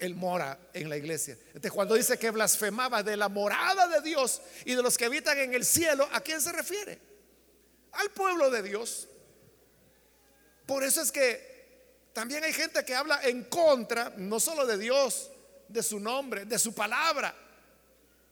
Él 0.00 0.14
mora 0.14 0.58
en 0.72 0.88
la 0.88 0.96
iglesia. 0.96 1.36
Entonces, 1.48 1.72
cuando 1.72 1.94
dice 1.94 2.18
que 2.18 2.30
blasfemaba 2.30 3.02
de 3.02 3.18
la 3.18 3.28
morada 3.28 3.86
de 3.86 4.00
Dios 4.00 4.40
y 4.64 4.74
de 4.74 4.82
los 4.82 4.96
que 4.96 5.04
habitan 5.04 5.36
en 5.36 5.52
el 5.52 5.62
cielo, 5.62 6.08
¿a 6.10 6.22
quién 6.22 6.40
se 6.40 6.52
refiere? 6.52 6.98
Al 7.92 8.10
pueblo 8.12 8.48
de 8.48 8.62
Dios. 8.62 9.08
Por 10.64 10.84
eso 10.84 11.02
es 11.02 11.12
que 11.12 12.08
también 12.14 12.42
hay 12.44 12.54
gente 12.54 12.82
que 12.82 12.94
habla 12.94 13.20
en 13.24 13.44
contra, 13.44 14.14
no 14.16 14.40
solo 14.40 14.64
de 14.64 14.78
Dios, 14.78 15.30
de 15.68 15.82
su 15.82 16.00
nombre, 16.00 16.46
de 16.46 16.58
su 16.58 16.74
palabra. 16.74 17.36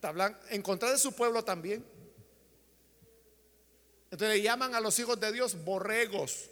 Hablan 0.01 0.35
en 0.49 0.63
contra 0.63 0.89
de 0.89 0.97
su 0.97 1.13
pueblo 1.13 1.43
también. 1.43 1.94
Entonces 4.15 4.37
le 4.37 4.41
llaman 4.43 4.73
a 4.73 4.79
los 4.79 4.97
hijos 4.97 5.19
de 5.19 5.29
Dios 5.33 5.61
borregos. 5.65 6.49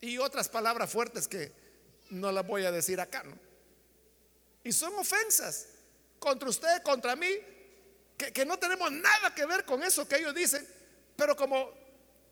Y 0.00 0.16
otras 0.18 0.48
palabras 0.48 0.88
fuertes 0.88 1.26
que 1.26 1.52
no 2.10 2.30
las 2.30 2.46
voy 2.46 2.64
a 2.64 2.70
decir 2.70 3.00
acá. 3.00 3.24
¿no? 3.24 3.36
Y 4.62 4.70
son 4.70 4.94
ofensas 4.94 5.66
contra 6.20 6.48
usted, 6.48 6.84
contra 6.84 7.16
mí, 7.16 7.26
que, 8.16 8.32
que 8.32 8.46
no 8.46 8.60
tenemos 8.60 8.92
nada 8.92 9.34
que 9.34 9.44
ver 9.44 9.64
con 9.64 9.82
eso 9.82 10.06
que 10.06 10.18
ellos 10.18 10.32
dicen. 10.32 10.64
Pero 11.16 11.34
como 11.34 11.68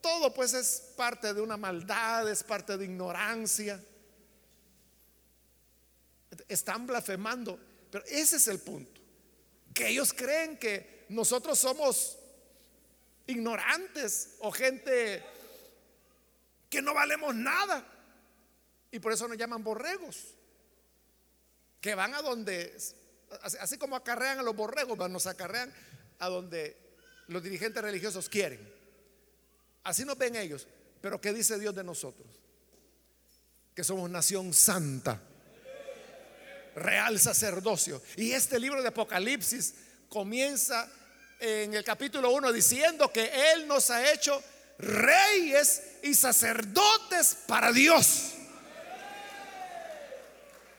todo 0.01 0.33
pues 0.33 0.55
es 0.55 0.93
parte 0.97 1.35
de 1.35 1.41
una 1.41 1.57
maldad, 1.57 2.31
es 2.31 2.45
parte 2.45 2.79
de 2.79 2.85
ignorancia. 2.85 3.85
Están 6.47 6.87
blasfemando, 6.87 7.59
pero 7.91 8.05
ese 8.05 8.37
es 8.37 8.47
el 8.47 8.61
punto. 8.61 9.01
Que 9.75 9.89
ellos 9.89 10.13
creen 10.13 10.57
que 10.57 11.07
nosotros 11.09 11.59
somos 11.59 12.21
ignorantes 13.27 14.37
o 14.41 14.51
gente 14.53 15.23
que 16.69 16.83
no 16.83 16.95
valemos 16.95 17.35
nada. 17.35 17.87
Y 18.91 18.99
por 18.99 19.13
eso 19.13 19.29
nos 19.29 19.37
llaman 19.37 19.63
borregos. 19.63 20.35
Que 21.81 21.95
van 21.95 22.15
a 22.15 22.23
donde, 22.23 22.77
así 23.61 23.79
como 23.79 23.97
acarrean 23.97 24.39
a 24.39 24.43
los 24.43 24.57
borregos, 24.57 24.99
nos 25.11 25.27
acarrean 25.27 25.73
a 26.19 26.29
donde 26.29 26.77
los 27.29 27.43
dirigentes 27.43 27.83
religiosos 27.83 28.29
quieren. 28.29 28.61
Así 29.83 30.05
nos 30.05 30.17
ven 30.17 30.37
ellos. 30.37 30.67
Pero 31.01 31.21
¿qué 31.21 31.33
dice 31.33 31.59
Dios 31.59 31.75
de 31.75 31.85
nosotros? 31.85 32.27
Que 33.75 33.85
somos 33.85 34.09
nación 34.09 34.55
santa, 34.55 35.21
real 36.75 37.19
sacerdocio. 37.19 38.01
Y 38.17 38.33
este 38.33 38.59
libro 38.59 38.81
de 38.81 38.89
Apocalipsis 38.89 39.75
comienza 40.09 40.91
en 41.41 41.75
el 41.75 41.85
capítulo 41.85 42.31
1 42.31 42.53
diciendo 42.53 43.13
que 43.13 43.53
Él 43.53 43.67
nos 43.67 43.91
ha 43.91 44.13
hecho 44.13 44.43
reyes 44.79 45.83
y 46.03 46.15
sacerdotes 46.15 47.37
para 47.47 47.73
Dios. 47.73 48.33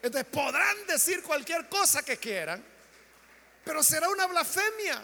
Entonces 0.02 0.30
podrán 0.32 0.86
decir 0.88 1.24
cualquier 1.24 1.68
cosa 1.68 2.04
que 2.04 2.18
quieran, 2.18 2.64
pero 3.64 3.82
será 3.82 4.10
una 4.10 4.28
blasfemia, 4.28 5.04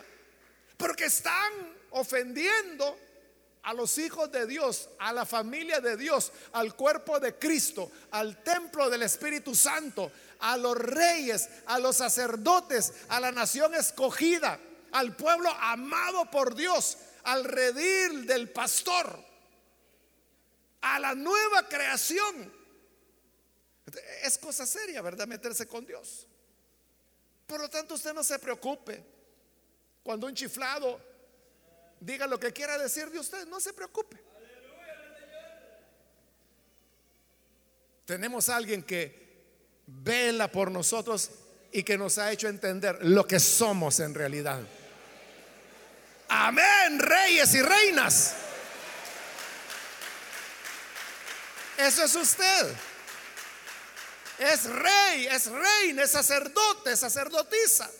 porque 0.77 1.05
están 1.05 1.51
ofendiendo 1.91 2.97
a 3.63 3.73
los 3.73 3.97
hijos 3.97 4.31
de 4.31 4.45
Dios, 4.45 4.89
a 4.99 5.13
la 5.13 5.25
familia 5.25 5.79
de 5.79 5.97
Dios, 5.97 6.31
al 6.53 6.75
cuerpo 6.75 7.19
de 7.19 7.35
Cristo, 7.35 7.91
al 8.11 8.43
templo 8.43 8.89
del 8.89 9.03
Espíritu 9.03 9.55
Santo, 9.55 10.11
a 10.39 10.57
los 10.57 10.77
reyes, 10.77 11.49
a 11.65 11.79
los 11.79 11.97
sacerdotes, 11.97 12.93
a 13.09 13.19
la 13.19 13.31
nación 13.31 13.73
escogida, 13.75 14.59
al 14.91 15.15
pueblo 15.15 15.49
amado 15.49 16.29
por 16.29 16.55
Dios, 16.55 16.97
al 17.23 17.43
redil 17.43 18.25
del 18.25 18.49
pastor, 18.49 19.23
a 20.81 20.99
la 20.99 21.15
nueva 21.15 21.67
creación. 21.67 22.51
Es 24.23 24.37
cosa 24.37 24.65
seria, 24.65 25.01
¿verdad? 25.01 25.27
Meterse 25.27 25.67
con 25.67 25.85
Dios. 25.85 26.27
Por 27.47 27.59
lo 27.59 27.69
tanto, 27.69 27.95
usted 27.95 28.13
no 28.13 28.23
se 28.23 28.39
preocupe 28.39 29.03
cuando 30.03 30.27
un 30.27 30.33
chiflado 30.33 30.99
diga 31.99 32.25
lo 32.25 32.39
que 32.39 32.51
quiera 32.53 32.77
decir 32.77 33.09
de 33.09 33.19
usted, 33.19 33.47
no 33.47 33.59
se 33.59 33.73
preocupe. 33.73 34.31
tenemos 38.11 38.49
a 38.49 38.57
alguien 38.57 38.83
que 38.83 39.15
vela 39.87 40.51
por 40.51 40.69
nosotros 40.69 41.31
y 41.71 41.81
que 41.83 41.97
nos 41.97 42.17
ha 42.17 42.29
hecho 42.29 42.49
entender 42.49 42.97
lo 43.05 43.25
que 43.25 43.39
somos 43.39 44.01
en 44.01 44.13
realidad. 44.13 44.59
Amén, 46.33 46.97
reyes 46.97 47.53
y 47.55 47.61
reinas. 47.61 48.33
Eso 51.77 52.05
es 52.05 52.15
usted. 52.15 52.73
Es 54.39 54.63
rey, 54.63 55.27
es 55.27 55.47
reina, 55.47 56.03
es 56.03 56.11
sacerdote, 56.11 56.93
es 56.93 56.99
sacerdotisa. 56.99 57.91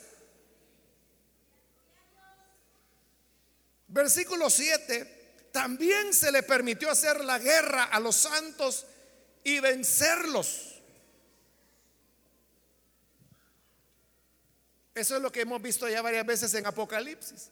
Versículo 3.90 4.50
7. 4.50 5.50
También 5.52 6.14
se 6.14 6.32
le 6.32 6.42
permitió 6.42 6.90
hacer 6.90 7.26
la 7.26 7.38
guerra 7.38 7.84
a 7.84 8.00
los 8.00 8.16
santos 8.16 8.86
y 9.44 9.60
vencerlos. 9.60 10.80
Eso 14.96 15.18
es 15.18 15.22
lo 15.22 15.34
que 15.34 15.42
hemos 15.42 15.62
visto 15.62 15.90
ya 15.90 16.02
varias 16.02 16.26
veces 16.26 16.54
en 16.54 16.66
Apocalipsis. 16.66 17.50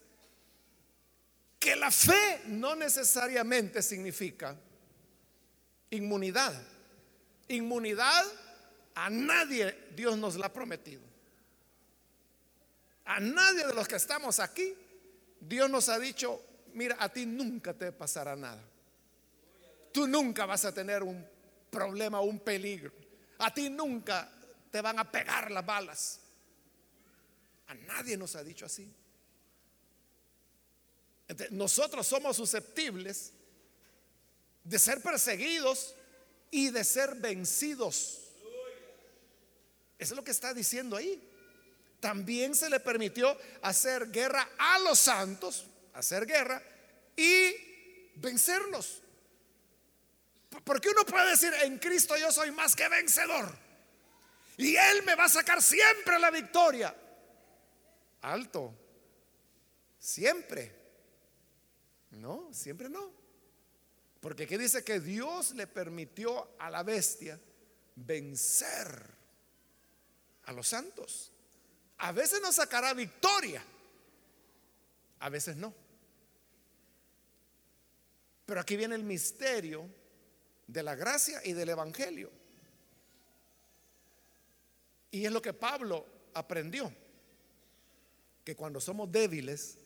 Que 1.60 1.76
la 1.76 1.92
fe 1.92 2.44
no 2.48 2.76
necesariamente 2.76 3.82
significa 3.82 4.56
inmunidad. 5.90 6.54
Inmunidad 7.50 8.26
a 8.96 9.10
nadie 9.10 9.90
Dios 9.96 10.18
nos 10.18 10.36
la 10.36 10.48
ha 10.48 10.54
prometido. 10.54 11.02
A 13.06 13.20
nadie 13.20 13.68
de 13.68 13.74
los 13.74 13.88
que 13.88 13.96
estamos 13.96 14.40
aquí 14.40 14.74
Dios 15.40 15.70
nos 15.70 15.90
ha 15.90 15.98
dicho, 16.00 16.42
mira, 16.74 16.98
a 17.00 17.10
ti 17.10 17.26
nunca 17.26 17.74
te 17.74 17.92
pasará 17.92 18.36
nada. 18.36 18.62
Tú 19.92 20.08
nunca 20.08 20.46
vas 20.46 20.66
a 20.66 20.74
tener 20.74 21.02
un 21.02 21.26
problema 21.70 22.20
un 22.22 22.40
peligro. 22.40 22.92
A 23.40 23.54
ti 23.54 23.70
nunca 23.70 24.30
te 24.70 24.82
van 24.82 25.00
a 25.00 25.10
pegar 25.10 25.50
las 25.50 25.66
balas. 25.66 26.20
A 27.68 27.74
nadie 27.74 28.18
nos 28.18 28.36
ha 28.36 28.44
dicho 28.44 28.66
así. 28.66 28.92
Nosotros 31.52 32.08
somos 32.08 32.36
susceptibles 32.36 33.34
de 34.64 34.80
ser 34.80 35.02
perseguidos 35.02 35.96
y 36.52 36.70
de 36.72 36.84
ser 36.84 37.16
vencidos. 37.16 38.22
Eso 39.98 40.14
es 40.14 40.18
lo 40.18 40.24
que 40.24 40.32
está 40.32 40.54
diciendo 40.54 40.96
ahí. 40.96 41.22
También 42.00 42.56
se 42.56 42.70
le 42.70 42.80
permitió 42.80 43.38
hacer 43.62 44.10
guerra 44.10 44.50
a 44.58 44.80
los 44.80 44.98
santos, 44.98 45.66
hacer 45.94 46.26
guerra 46.26 46.64
y 47.16 47.54
vencerlos. 48.16 49.02
Porque 50.64 50.90
uno 50.90 51.06
puede 51.06 51.32
decir, 51.32 51.54
en 51.64 51.78
Cristo 51.78 52.18
yo 52.18 52.32
soy 52.32 52.52
más 52.52 52.76
que 52.76 52.88
vencedor. 52.88 53.54
Y 54.58 54.76
Él 54.76 55.04
me 55.04 55.16
va 55.16 55.26
a 55.26 55.30
sacar 55.30 55.62
siempre 55.62 56.18
la 56.20 56.32
victoria. 56.32 56.96
Alto. 58.22 58.74
Siempre. 60.00 60.79
No, 62.12 62.54
siempre 62.54 62.90
no. 62.90 63.12
Porque 64.20 64.44
aquí 64.44 64.58
dice 64.58 64.84
que 64.84 65.00
Dios 65.00 65.52
le 65.52 65.68
permitió 65.68 66.50
a 66.60 66.70
la 66.70 66.84
bestia 66.84 67.40
vencer 67.96 69.06
a 70.44 70.52
los 70.52 70.68
santos. 70.68 71.32
A 71.98 72.12
veces 72.12 72.42
nos 72.42 72.56
sacará 72.56 72.94
victoria, 72.94 73.64
a 75.20 75.30
veces 75.30 75.56
no. 75.56 75.74
Pero 78.46 78.62
aquí 78.62 78.76
viene 78.76 78.96
el 78.96 79.04
misterio 79.04 79.88
de 80.68 80.84
la 80.84 80.96
gracia 80.96 81.42
y 81.46 81.54
del 81.54 81.70
evangelio. 81.70 82.32
Y 85.12 85.26
es 85.26 85.32
lo 85.32 85.42
que 85.42 85.54
Pablo 85.54 86.06
aprendió, 86.34 86.92
que 88.44 88.56
cuando 88.56 88.80
somos 88.80 89.12
débiles, 89.12 89.78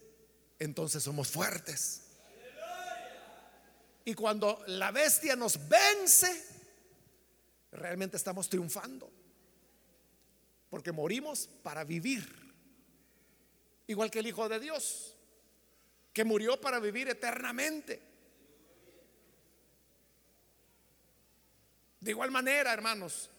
entonces 0.60 1.04
somos 1.04 1.30
fuertes. 1.30 2.03
Y 4.06 4.14
cuando 4.14 4.64
la 4.68 4.92
bestia 4.92 5.36
nos 5.36 5.68
vence, 5.68 6.46
realmente 7.72 8.18
estamos 8.18 8.50
triunfando. 8.50 9.12
Porque 10.70 10.92
morimos 10.92 11.48
para 11.62 11.84
vivir. 11.84 12.44
Igual 13.88 14.12
que 14.12 14.20
el 14.20 14.28
Hijo 14.28 14.50
de 14.50 14.60
Dios, 14.60 15.16
que 16.12 16.24
murió 16.24 16.60
para 16.60 16.80
vivir 16.80 17.08
eternamente. 17.10 18.02
De 22.00 22.12
igual 22.12 22.32
manera, 22.32 22.74
hermanos, 22.74 23.30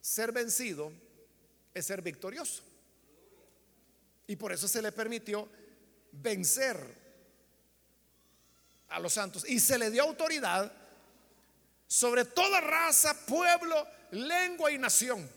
ser 0.00 0.30
vencido 0.30 0.92
es 1.72 1.86
ser 1.86 2.02
victorioso. 2.02 2.62
Y 4.26 4.36
por 4.36 4.52
eso 4.52 4.68
se 4.68 4.80
le 4.80 4.92
permitió 4.92 5.48
vencer 6.12 7.03
a 8.94 9.00
los 9.00 9.12
santos. 9.12 9.44
Y 9.48 9.58
se 9.58 9.76
le 9.76 9.90
dio 9.90 10.04
autoridad 10.04 10.72
sobre 11.86 12.24
toda 12.24 12.60
raza, 12.60 13.14
pueblo, 13.26 13.86
lengua 14.12 14.70
y 14.70 14.78
nación. 14.78 15.28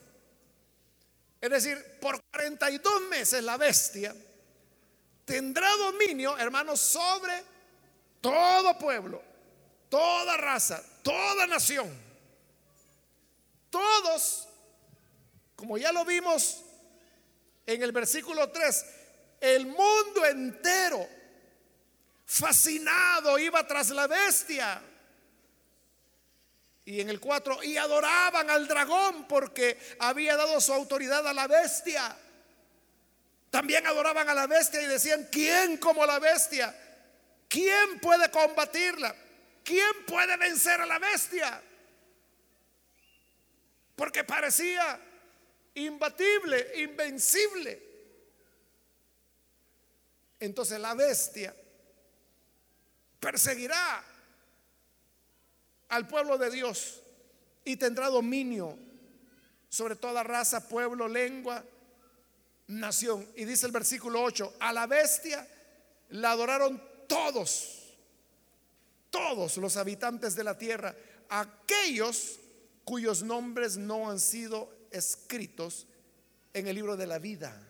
Es 1.42 1.50
decir, 1.50 1.98
por 2.00 2.22
42 2.32 3.02
meses 3.10 3.44
la 3.44 3.58
bestia 3.58 4.16
tendrá 5.26 5.70
dominio, 5.76 6.38
hermanos, 6.38 6.80
sobre 6.80 7.44
todo 8.22 8.78
pueblo, 8.78 9.22
toda 9.90 10.38
raza, 10.38 10.84
toda 11.04 11.48
nación. 11.48 12.06
Todos, 13.70 14.48
como 15.56 15.78
ya 15.78 15.92
lo 15.92 16.06
vimos 16.06 16.64
en 17.66 17.84
el 17.84 17.92
versículo 17.92 18.50
3, 18.50 18.86
el 19.42 19.66
mundo 19.68 20.26
entero, 20.26 21.08
fascinado, 22.28 23.40
iba 23.40 23.66
tras 23.66 23.90
la 23.90 24.06
bestia. 24.06 24.82
Y 26.84 27.02
en 27.02 27.10
el 27.10 27.20
4, 27.20 27.64
y 27.64 27.78
adoraban 27.78 28.50
al 28.50 28.68
dragón 28.68 29.28
porque 29.28 29.78
había 30.00 30.36
dado 30.36 30.60
su 30.62 30.74
autoridad 30.74 31.26
a 31.26 31.34
la 31.34 31.48
bestia. 31.48 32.16
También 33.50 33.88
adoraban 33.88 34.30
a 34.30 34.34
la 34.34 34.46
bestia 34.46 34.82
y 34.82 34.88
decían, 34.88 35.28
¿quién 35.32 35.78
como 35.78 36.06
la 36.06 36.20
bestia? 36.20 36.76
¿Quién 37.48 38.00
puede 38.02 38.30
combatirla? 38.30 39.16
¿Quién 39.64 40.06
puede 40.06 40.36
vencer 40.38 40.82
a 40.82 40.86
la 40.86 41.00
bestia? 41.00 41.62
Porque 43.96 44.24
parecía 44.24 45.00
imbatible, 45.76 46.72
invencible. 46.76 47.84
Entonces 50.40 50.80
la 50.80 50.94
bestia 50.94 51.56
perseguirá 53.20 54.04
al 55.90 56.08
pueblo 56.08 56.38
de 56.38 56.52
Dios 56.52 57.02
y 57.64 57.78
tendrá 57.78 58.08
dominio 58.08 58.78
sobre 59.70 59.96
toda 59.96 60.24
raza, 60.24 60.68
pueblo, 60.68 61.08
lengua, 61.08 61.64
nación. 62.68 63.28
Y 63.36 63.46
dice 63.46 63.66
el 63.66 63.72
versículo 63.72 64.22
8, 64.24 64.56
a 64.60 64.74
la 64.74 64.88
bestia 64.88 65.48
la 66.10 66.32
adoraron 66.32 66.82
todos, 67.08 67.94
todos 69.10 69.58
los 69.58 69.78
habitantes 69.78 70.36
de 70.36 70.44
la 70.44 70.58
tierra, 70.58 70.96
aquellos 71.30 72.40
cuyos 72.84 73.24
nombres 73.24 73.78
no 73.78 74.10
han 74.10 74.20
sido 74.20 74.70
escritos 74.92 75.88
en 76.54 76.68
el 76.68 76.76
libro 76.76 76.96
de 76.96 77.08
la 77.08 77.20
vida. 77.20 77.62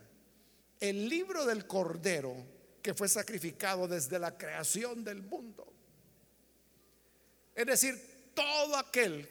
El 0.80 1.10
libro 1.10 1.46
del 1.46 1.66
Cordero 1.66 2.36
que 2.88 2.94
fue 2.94 3.10
sacrificado 3.10 3.86
desde 3.86 4.18
la 4.18 4.38
creación 4.38 5.04
del 5.04 5.22
mundo. 5.22 5.68
Es 7.54 7.66
decir, 7.66 8.32
todo 8.34 8.78
aquel 8.78 9.28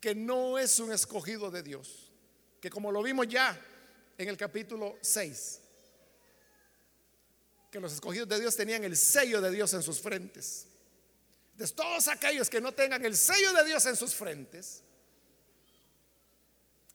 que 0.00 0.14
no 0.14 0.58
es 0.58 0.78
un 0.78 0.90
escogido 0.90 1.50
de 1.50 1.62
Dios, 1.62 2.10
que 2.62 2.70
como 2.70 2.90
lo 2.90 3.02
vimos 3.02 3.28
ya 3.28 3.60
en 4.16 4.26
el 4.26 4.38
capítulo 4.38 4.96
6, 5.02 5.60
que 7.70 7.78
los 7.78 7.92
escogidos 7.92 8.26
de 8.26 8.40
Dios 8.40 8.56
tenían 8.56 8.84
el 8.84 8.96
sello 8.96 9.42
de 9.42 9.50
Dios 9.50 9.74
en 9.74 9.82
sus 9.82 10.00
frentes. 10.00 10.66
De 11.58 11.68
todos 11.68 12.08
aquellos 12.08 12.48
que 12.48 12.62
no 12.62 12.72
tengan 12.72 13.04
el 13.04 13.18
sello 13.18 13.52
de 13.52 13.66
Dios 13.66 13.84
en 13.84 13.96
sus 13.96 14.14
frentes, 14.14 14.82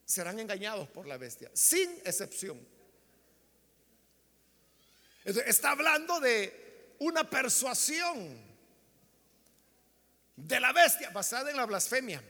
serán 0.05 0.39
engañados 0.39 0.89
por 0.89 1.05
la 1.05 1.17
bestia, 1.17 1.51
sin 1.53 1.87
excepción. 2.03 2.78
Está 5.23 5.71
hablando 5.71 6.19
de 6.19 6.95
una 6.99 7.29
persuasión 7.29 8.49
de 10.35 10.59
la 10.59 10.71
bestia 10.71 11.09
basada 11.09 11.51
en 11.51 11.57
la 11.57 11.65
blasfemia. 11.65 12.23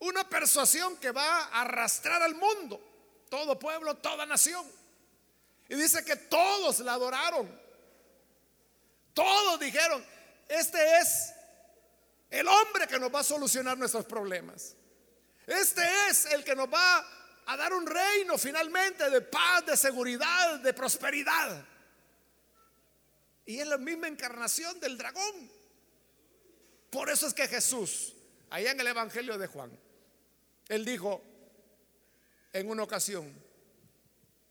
Una 0.00 0.28
persuasión 0.28 0.96
que 0.96 1.10
va 1.10 1.44
a 1.44 1.62
arrastrar 1.62 2.22
al 2.22 2.34
mundo, 2.34 2.80
todo 3.28 3.58
pueblo, 3.58 3.96
toda 3.96 4.26
nación. 4.26 4.66
Y 5.68 5.74
dice 5.76 6.04
que 6.04 6.16
todos 6.16 6.80
la 6.80 6.94
adoraron. 6.94 7.60
Todos 9.14 9.60
dijeron, 9.60 10.04
este 10.48 10.98
es 10.98 11.32
el 12.30 12.46
hombre 12.48 12.86
que 12.86 12.98
nos 12.98 13.14
va 13.14 13.20
a 13.20 13.24
solucionar 13.24 13.76
nuestros 13.76 14.04
problemas. 14.04 14.74
Este 15.46 15.82
es 16.08 16.26
el 16.26 16.44
que 16.44 16.56
nos 16.56 16.72
va 16.72 17.06
a 17.46 17.56
dar 17.56 17.72
un 17.72 17.86
reino 17.86 18.38
finalmente 18.38 19.08
de 19.10 19.20
paz, 19.20 19.66
de 19.66 19.76
seguridad, 19.76 20.60
de 20.60 20.72
prosperidad. 20.72 21.64
Y 23.46 23.58
es 23.58 23.66
la 23.66 23.78
misma 23.78 24.08
encarnación 24.08 24.78
del 24.80 24.96
dragón. 24.96 25.50
Por 26.90 27.10
eso 27.10 27.26
es 27.26 27.34
que 27.34 27.48
Jesús, 27.48 28.14
allá 28.50 28.72
en 28.72 28.80
el 28.80 28.86
Evangelio 28.86 29.38
de 29.38 29.46
Juan, 29.46 29.70
él 30.68 30.84
dijo 30.84 31.22
en 32.52 32.68
una 32.68 32.82
ocasión, 32.82 33.32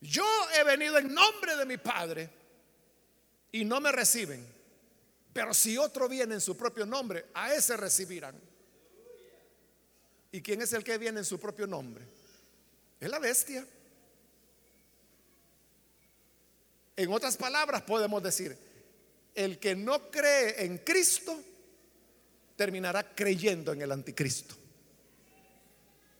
yo 0.00 0.24
he 0.58 0.64
venido 0.64 0.98
en 0.98 1.12
nombre 1.12 1.56
de 1.56 1.66
mi 1.66 1.76
Padre 1.76 2.30
y 3.52 3.64
no 3.64 3.80
me 3.80 3.92
reciben. 3.92 4.46
Pero 5.32 5.54
si 5.54 5.78
otro 5.78 6.08
viene 6.08 6.34
en 6.34 6.40
su 6.40 6.56
propio 6.56 6.84
nombre, 6.86 7.26
a 7.34 7.54
ese 7.54 7.76
recibirán. 7.76 8.40
¿Y 10.32 10.42
quién 10.42 10.62
es 10.62 10.72
el 10.72 10.84
que 10.84 10.98
viene 10.98 11.20
en 11.20 11.24
su 11.24 11.38
propio 11.38 11.66
nombre? 11.66 12.06
Es 13.00 13.08
la 13.08 13.18
bestia. 13.18 13.66
En 16.96 17.12
otras 17.12 17.36
palabras 17.38 17.82
podemos 17.82 18.22
decir, 18.22 18.56
el 19.34 19.58
que 19.58 19.74
no 19.74 20.10
cree 20.10 20.66
en 20.66 20.78
Cristo 20.78 21.42
terminará 22.56 23.14
creyendo 23.14 23.72
en 23.72 23.80
el 23.80 23.90
anticristo. 23.90 24.54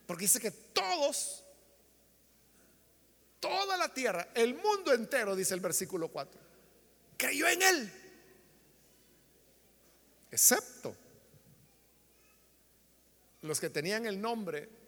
Porque 0.06 0.24
dice 0.24 0.40
que 0.40 0.50
todos, 0.50 1.44
toda 3.38 3.76
la 3.76 3.92
tierra, 3.92 4.28
el 4.34 4.54
mundo 4.54 4.94
entero, 4.94 5.36
dice 5.36 5.52
el 5.52 5.60
versículo 5.60 6.08
4, 6.08 6.40
creyó 7.18 7.46
en 7.46 7.60
él. 7.60 7.92
Excepto 10.30 10.96
los 13.42 13.60
que 13.60 13.68
tenían 13.68 14.06
el 14.06 14.20
nombre, 14.20 14.79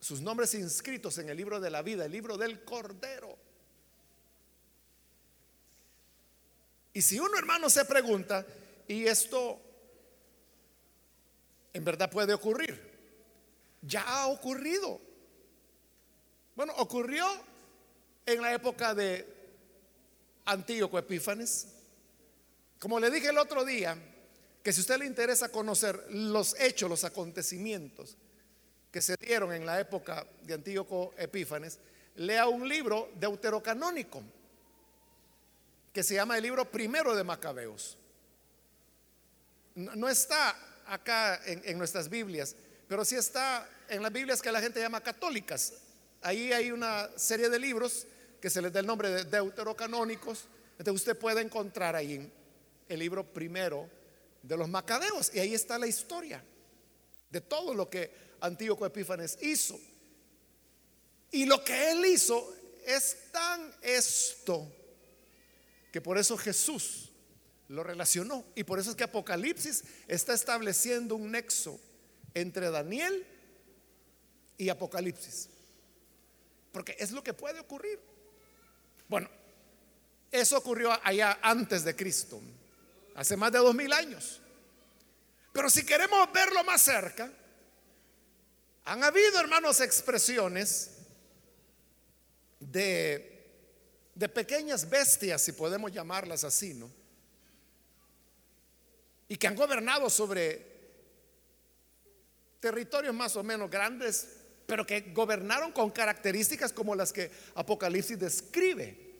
sus 0.00 0.22
nombres 0.22 0.54
inscritos 0.54 1.18
en 1.18 1.28
el 1.28 1.36
libro 1.36 1.60
de 1.60 1.70
la 1.70 1.82
vida, 1.82 2.06
el 2.06 2.12
libro 2.12 2.38
del 2.38 2.64
Cordero. 2.64 3.36
Y 6.94 7.02
si 7.02 7.20
uno 7.20 7.38
hermano 7.38 7.68
se 7.68 7.84
pregunta, 7.84 8.44
¿y 8.88 9.04
esto 9.04 9.60
en 11.72 11.84
verdad 11.84 12.10
puede 12.10 12.32
ocurrir? 12.32 12.80
Ya 13.82 14.02
ha 14.02 14.26
ocurrido. 14.28 15.00
Bueno, 16.56 16.72
ocurrió 16.78 17.26
en 18.24 18.40
la 18.40 18.54
época 18.54 18.94
de 18.94 19.26
Antíoco 20.46 20.98
Epífanes. 20.98 21.68
Como 22.78 22.98
le 22.98 23.10
dije 23.10 23.28
el 23.28 23.38
otro 23.38 23.64
día, 23.66 23.96
que 24.62 24.72
si 24.72 24.80
usted 24.80 24.98
le 24.98 25.06
interesa 25.06 25.50
conocer 25.50 26.06
los 26.10 26.58
hechos, 26.58 26.88
los 26.88 27.04
acontecimientos 27.04 28.16
que 28.90 29.00
se 29.00 29.16
dieron 29.16 29.52
en 29.52 29.64
la 29.64 29.80
época 29.80 30.26
de 30.42 30.54
Antíoco 30.54 31.14
Epífanes, 31.16 31.78
lea 32.16 32.48
un 32.48 32.68
libro 32.68 33.10
deuterocanónico 33.16 34.22
que 35.92 36.02
se 36.02 36.14
llama 36.14 36.36
el 36.36 36.42
libro 36.42 36.70
primero 36.70 37.14
de 37.14 37.24
Macabeos. 37.24 37.96
No, 39.74 40.08
está 40.08 40.56
acá 40.86 41.40
en, 41.46 41.62
en 41.64 41.78
nuestras 41.78 42.08
Biblias, 42.08 42.56
pero 42.88 43.04
sí 43.04 43.16
está 43.16 43.68
en 43.88 44.02
las 44.02 44.12
Biblias 44.12 44.42
que 44.42 44.52
la 44.52 44.60
gente 44.60 44.80
llama 44.80 45.00
católicas. 45.00 45.74
Ahí 46.22 46.52
hay 46.52 46.70
una 46.70 47.08
serie 47.16 47.48
de 47.48 47.58
libros 47.58 48.06
que 48.40 48.50
se 48.50 48.60
les 48.60 48.72
da 48.72 48.80
el 48.80 48.86
nombre 48.86 49.10
de 49.10 49.24
deuterocanónicos. 49.24 50.46
Entonces 50.78 51.02
usted 51.02 51.18
puede 51.18 51.40
encontrar 51.40 51.94
ahí 51.94 52.32
el 52.88 52.98
libro 52.98 53.24
primero 53.24 53.88
de 54.42 54.56
los 54.56 54.68
macabeos 54.68 55.30
y 55.34 55.38
ahí 55.38 55.54
está 55.54 55.78
la 55.78 55.86
historia 55.86 56.42
de 57.30 57.40
todo 57.40 57.74
lo 57.74 57.88
que 57.88 58.29
Antíoco 58.40 58.86
Epífanes 58.86 59.38
hizo. 59.42 59.78
Y 61.30 61.46
lo 61.46 61.62
que 61.64 61.92
él 61.92 62.04
hizo 62.06 62.54
es 62.84 63.30
tan 63.30 63.72
esto 63.82 64.70
que 65.92 66.00
por 66.00 66.18
eso 66.18 66.36
Jesús 66.36 67.10
lo 67.68 67.82
relacionó. 67.82 68.44
Y 68.54 68.64
por 68.64 68.78
eso 68.78 68.90
es 68.90 68.96
que 68.96 69.04
Apocalipsis 69.04 69.84
está 70.08 70.34
estableciendo 70.34 71.14
un 71.16 71.30
nexo 71.30 71.80
entre 72.34 72.70
Daniel 72.70 73.26
y 74.58 74.68
Apocalipsis. 74.68 75.48
Porque 76.72 76.96
es 76.98 77.10
lo 77.12 77.22
que 77.22 77.32
puede 77.32 77.60
ocurrir. 77.60 77.98
Bueno, 79.08 79.28
eso 80.30 80.58
ocurrió 80.58 80.92
allá 81.02 81.38
antes 81.42 81.82
de 81.84 81.96
Cristo, 81.96 82.40
hace 83.16 83.36
más 83.36 83.50
de 83.50 83.58
dos 83.58 83.74
mil 83.74 83.92
años. 83.92 84.40
Pero 85.52 85.68
si 85.68 85.84
queremos 85.84 86.32
verlo 86.32 86.62
más 86.62 86.82
cerca, 86.82 87.32
han 88.90 89.04
habido, 89.04 89.38
hermanos, 89.38 89.80
expresiones 89.80 90.90
de, 92.58 93.46
pequeñas 94.34 94.90
bestias, 94.90 95.42
si 95.42 95.52
podemos 95.52 95.92
llamarlas 95.92 96.42
así, 96.42 96.74
¿no? 96.74 96.90
Y 99.28 99.36
que 99.36 99.46
han 99.46 99.54
gobernado 99.54 100.10
sobre 100.10 100.66
territorios 102.58 103.14
más 103.14 103.36
o 103.36 103.44
menos 103.44 103.70
grandes, 103.70 104.26
pero 104.66 104.84
que 104.84 105.12
gobernaron 105.12 105.70
con 105.70 105.92
características 105.92 106.72
como 106.72 106.96
las 106.96 107.12
que 107.12 107.30
Apocalipsis 107.54 108.18
describe. 108.18 109.14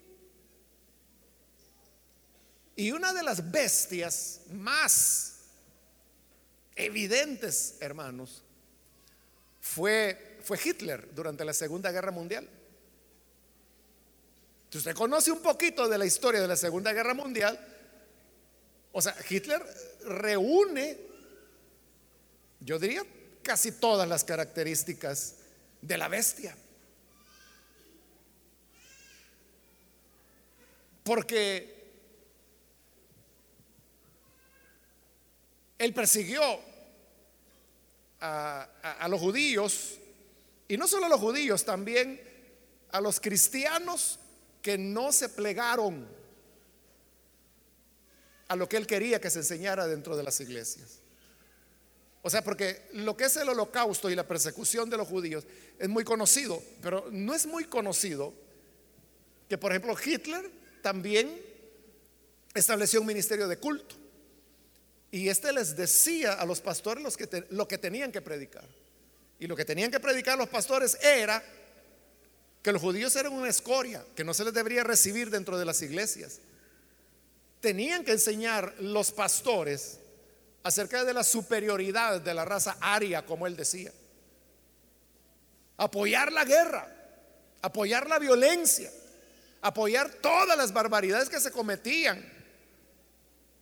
Y 2.74 2.90
una 2.90 3.12
de 3.12 3.22
las 3.22 3.52
bestias 3.52 4.40
más 4.50 5.42
evidentes, 6.74 7.76
hermanos, 7.78 8.42
fue, 9.60 10.38
fue 10.42 10.58
Hitler 10.62 11.14
durante 11.14 11.44
la 11.44 11.52
Segunda 11.52 11.92
Guerra 11.92 12.10
Mundial. 12.10 12.48
Si 14.70 14.78
usted 14.78 14.94
conoce 14.94 15.32
un 15.32 15.42
poquito 15.42 15.88
de 15.88 15.98
la 15.98 16.06
historia 16.06 16.40
de 16.40 16.48
la 16.48 16.56
Segunda 16.56 16.92
Guerra 16.92 17.14
Mundial, 17.14 17.58
o 18.92 19.02
sea, 19.02 19.14
Hitler 19.28 19.62
reúne, 20.04 20.96
yo 22.60 22.78
diría, 22.78 23.02
casi 23.42 23.72
todas 23.72 24.08
las 24.08 24.24
características 24.24 25.36
de 25.80 25.98
la 25.98 26.08
bestia. 26.08 26.56
Porque 31.02 31.80
él 35.78 35.94
persiguió 35.94 36.69
a, 38.20 39.06
los 39.08 39.20
judíos, 39.20 39.98
y 40.68 40.76
no 40.76 40.86
solo 40.86 41.06
a 41.06 41.08
los 41.08 41.20
judíos, 41.20 41.64
también 41.64 42.20
a 42.90 43.00
los 43.00 43.20
cristianos 43.20 44.18
que 44.62 44.76
no 44.76 45.12
se 45.12 45.28
plegaron 45.28 46.06
a 48.48 48.56
lo 48.56 48.68
que 48.68 48.76
él 48.76 48.86
quería 48.86 49.20
que 49.20 49.30
se 49.30 49.38
enseñara 49.38 49.86
dentro 49.86 50.16
de 50.16 50.22
las 50.22 50.40
iglesias. 50.40 50.98
O 52.22 52.28
sea, 52.28 52.42
porque 52.42 52.88
lo 52.92 53.16
que 53.16 53.24
es 53.24 53.36
el 53.36 53.48
holocausto 53.48 54.10
y 54.10 54.14
la 54.14 54.26
persecución 54.26 54.90
de 54.90 54.96
los 54.96 55.08
judíos 55.08 55.46
es 55.78 55.88
muy 55.88 56.04
conocido, 56.04 56.62
pero 56.82 57.08
no 57.10 57.34
es 57.34 57.46
muy 57.46 57.64
conocido 57.64 58.34
que, 59.48 59.56
por 59.56 59.72
ejemplo, 59.72 59.96
Hitler 60.04 60.50
también 60.82 61.40
estableció 62.54 63.00
un 63.00 63.06
ministerio 63.06 63.48
de 63.48 63.56
culto. 63.56 63.94
Y 65.10 65.28
este 65.28 65.52
les 65.52 65.76
decía 65.76 66.34
a 66.34 66.46
los 66.46 66.60
pastores 66.60 67.04
lo 67.50 67.66
que 67.66 67.78
tenían 67.78 68.12
que 68.12 68.20
predicar. 68.20 68.64
Y 69.38 69.46
lo 69.46 69.56
que 69.56 69.64
tenían 69.64 69.90
que 69.90 69.98
predicar 69.98 70.38
los 70.38 70.48
pastores 70.48 70.98
era 71.02 71.42
que 72.62 72.72
los 72.72 72.82
judíos 72.82 73.16
eran 73.16 73.32
una 73.32 73.48
escoria, 73.48 74.04
que 74.14 74.22
no 74.22 74.34
se 74.34 74.44
les 74.44 74.52
debería 74.52 74.84
recibir 74.84 75.30
dentro 75.30 75.58
de 75.58 75.64
las 75.64 75.80
iglesias. 75.82 76.40
Tenían 77.60 78.04
que 78.04 78.12
enseñar 78.12 78.74
los 78.80 79.10
pastores 79.10 79.98
acerca 80.62 81.04
de 81.04 81.14
la 81.14 81.24
superioridad 81.24 82.20
de 82.20 82.34
la 82.34 82.44
raza 82.44 82.76
aria, 82.80 83.24
como 83.24 83.46
él 83.46 83.56
decía. 83.56 83.92
Apoyar 85.78 86.30
la 86.32 86.44
guerra, 86.44 86.86
apoyar 87.62 88.08
la 88.08 88.18
violencia, 88.18 88.90
apoyar 89.62 90.10
todas 90.16 90.56
las 90.56 90.72
barbaridades 90.72 91.30
que 91.30 91.40
se 91.40 91.50
cometían 91.50 92.22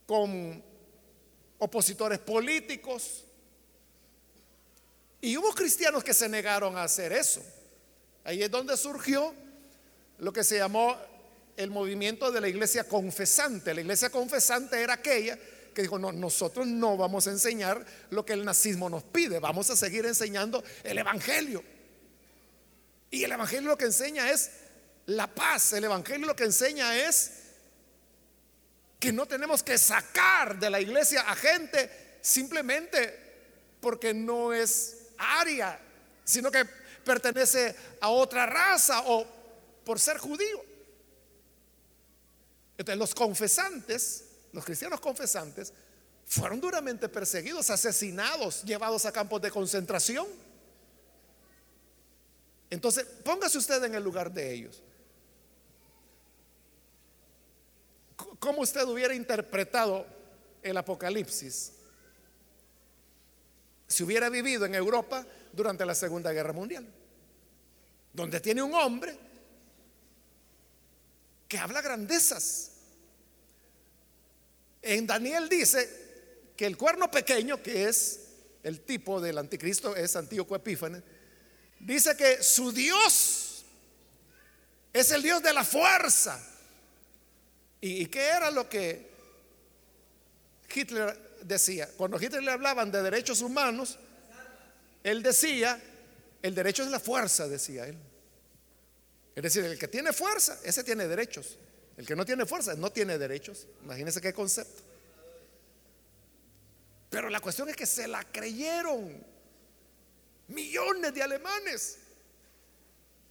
con 0.07 0.68
opositores 1.59 2.19
políticos. 2.19 3.25
Y 5.21 5.37
hubo 5.37 5.53
cristianos 5.53 6.05
que 6.05 6.15
se 6.15 6.29
negaron 6.29 6.77
a 6.77 6.85
hacer 6.85 7.13
eso. 7.13 7.43
Ahí 8.25 8.43
es 8.43 8.51
donde 8.51 8.77
surgió 8.77 9.35
lo 10.19 10.33
que 10.33 10.45
se 10.45 10.59
llamó 10.59 10.97
el 11.57 11.71
movimiento 11.71 12.31
de 12.31 12.41
la 12.41 12.49
iglesia 12.49 12.85
confesante. 12.85 13.75
La 13.75 13.81
iglesia 13.81 14.11
confesante 14.11 14.81
era 14.81 14.95
aquella 14.95 15.39
que 15.75 15.83
dijo, 15.83 15.99
no, 15.99 16.13
nosotros 16.13 16.67
no 16.67 16.97
vamos 16.97 17.27
a 17.27 17.31
enseñar 17.31 17.85
lo 18.11 18.25
que 18.25 18.33
el 18.33 18.45
nazismo 18.45 18.89
nos 18.89 19.03
pide, 19.05 19.39
vamos 19.39 19.71
a 19.71 19.77
seguir 19.77 20.07
enseñando 20.07 20.63
el 20.83 20.99
Evangelio. 20.99 21.63
Y 23.11 23.25
el 23.25 23.33
Evangelio 23.33 23.71
lo 23.71 23.79
que 23.79 23.87
enseña 23.87 24.31
es 24.31 24.51
la 25.07 25.27
paz, 25.27 25.73
el 25.73 25.85
Evangelio 25.85 26.27
lo 26.27 26.37
que 26.37 26.45
enseña 26.45 26.97
es 26.97 27.33
que 28.99 29.13
no 29.13 29.27
tenemos 29.27 29.63
que 29.63 29.79
sacar 29.79 30.59
de 30.59 30.71
la 30.71 30.81
iglesia 30.81 31.23
a 31.23 31.35
gente 31.35 32.19
simplemente 32.21 33.29
porque 33.81 34.13
no 34.13 34.53
es 34.53 35.09
aria, 35.17 35.79
sino 36.25 36.51
que 36.51 36.65
pertenece 37.05 37.75
a 38.01 38.09
otra 38.09 38.47
raza 38.47 39.03
o 39.07 39.27
por 39.85 40.01
ser 40.01 40.19
judío. 40.19 40.65
Entonces 42.77 42.99
los 42.99 43.15
confesantes, 43.15 44.25
los 44.53 44.65
cristianos 44.65 45.01
confesantes, 45.01 45.73
fueron 46.27 46.61
duramente 46.61 47.09
perseguidos, 47.09 47.71
asesinados, 47.71 48.63
llevados 48.63 49.07
a 49.07 49.13
campos 49.13 49.41
de 49.41 49.51
concentración. 49.51 50.27
Entonces, 52.71 53.07
póngase 53.25 53.57
usted 53.57 53.83
en 53.85 53.95
el 53.95 54.05
lugar 54.05 54.31
de 54.31 54.53
ellos. 54.53 54.83
¿Cómo 58.41 58.62
usted 58.62 58.85
hubiera 58.85 59.14
interpretado 59.14 60.07
el 60.62 60.77
Apocalipsis 60.77 61.73
si 63.87 64.03
hubiera 64.03 64.29
vivido 64.29 64.66
en 64.66 64.75
Europa 64.75 65.25
durante 65.53 65.87
la 65.87 65.95
Segunda 65.95 66.33
Guerra 66.33 66.53
Mundial? 66.53 66.87
Donde 68.12 68.41
tiene 68.41 68.62
un 68.62 68.75
hombre 68.75 69.16
que 71.47 71.59
habla 71.59 71.81
grandezas. 71.81 72.73
En 74.83 75.07
Daniel 75.07 75.49
dice 75.49 76.53
que 76.57 76.66
el 76.66 76.77
cuerno 76.77 77.11
pequeño, 77.11 77.62
que 77.62 77.89
es 77.89 78.21
el 78.64 78.81
tipo 78.81 79.21
del 79.21 79.39
anticristo, 79.39 79.95
es 79.95 80.16
Antíoco 80.16 80.57
Epífanes, 80.57 81.03
dice 81.79 82.16
que 82.16 82.43
su 82.43 82.73
Dios 82.73 83.64
es 84.93 85.11
el 85.12 85.23
Dios 85.23 85.41
de 85.43 85.53
la 85.53 85.64
fuerza. 85.64 86.45
¿Y, 87.81 88.07
qué 88.07 88.29
era 88.29 88.51
lo 88.51 88.68
que 88.68 89.09
Hitler 90.74 91.39
decía? 91.43 91.89
Cuando 91.97 92.20
Hitler 92.20 92.43
le 92.43 92.51
hablaban 92.51 92.91
de 92.91 93.03
derechos 93.03 93.41
humanos, 93.41 93.99
él 95.05 95.22
decía, 95.22 95.81
el 96.43 96.55
derecho 96.55 96.83
es 96.83 96.91
la 96.91 96.99
fuerza, 96.99 97.47
decía 97.47 97.87
él. 97.87 97.97
Es 99.37 99.43
decir, 99.43 99.64
el 99.64 99.79
que 99.79 99.87
tiene 99.87 100.12
fuerza, 100.12 100.59
ese 100.64 100.83
tiene 100.83 101.07
derechos. 101.07 101.57
El 101.97 102.07
que 102.07 102.16
no 102.16 102.24
tiene 102.24 102.47
fuerza, 102.47 102.74
no 102.74 102.91
tiene 102.91 103.18
derechos. 103.18 103.66
Imagínense 103.85 104.20
qué 104.20 104.33
concepto. 104.33 104.83
Pero 107.11 107.31
la 107.31 107.41
cuestión 107.41 107.68
es 107.68 107.76
que 107.76 107.87
se 107.87 108.09
la 108.09 108.24
creyeron 108.24 109.24
millones 110.49 111.14
de 111.14 111.22
alemanes. 111.22 111.99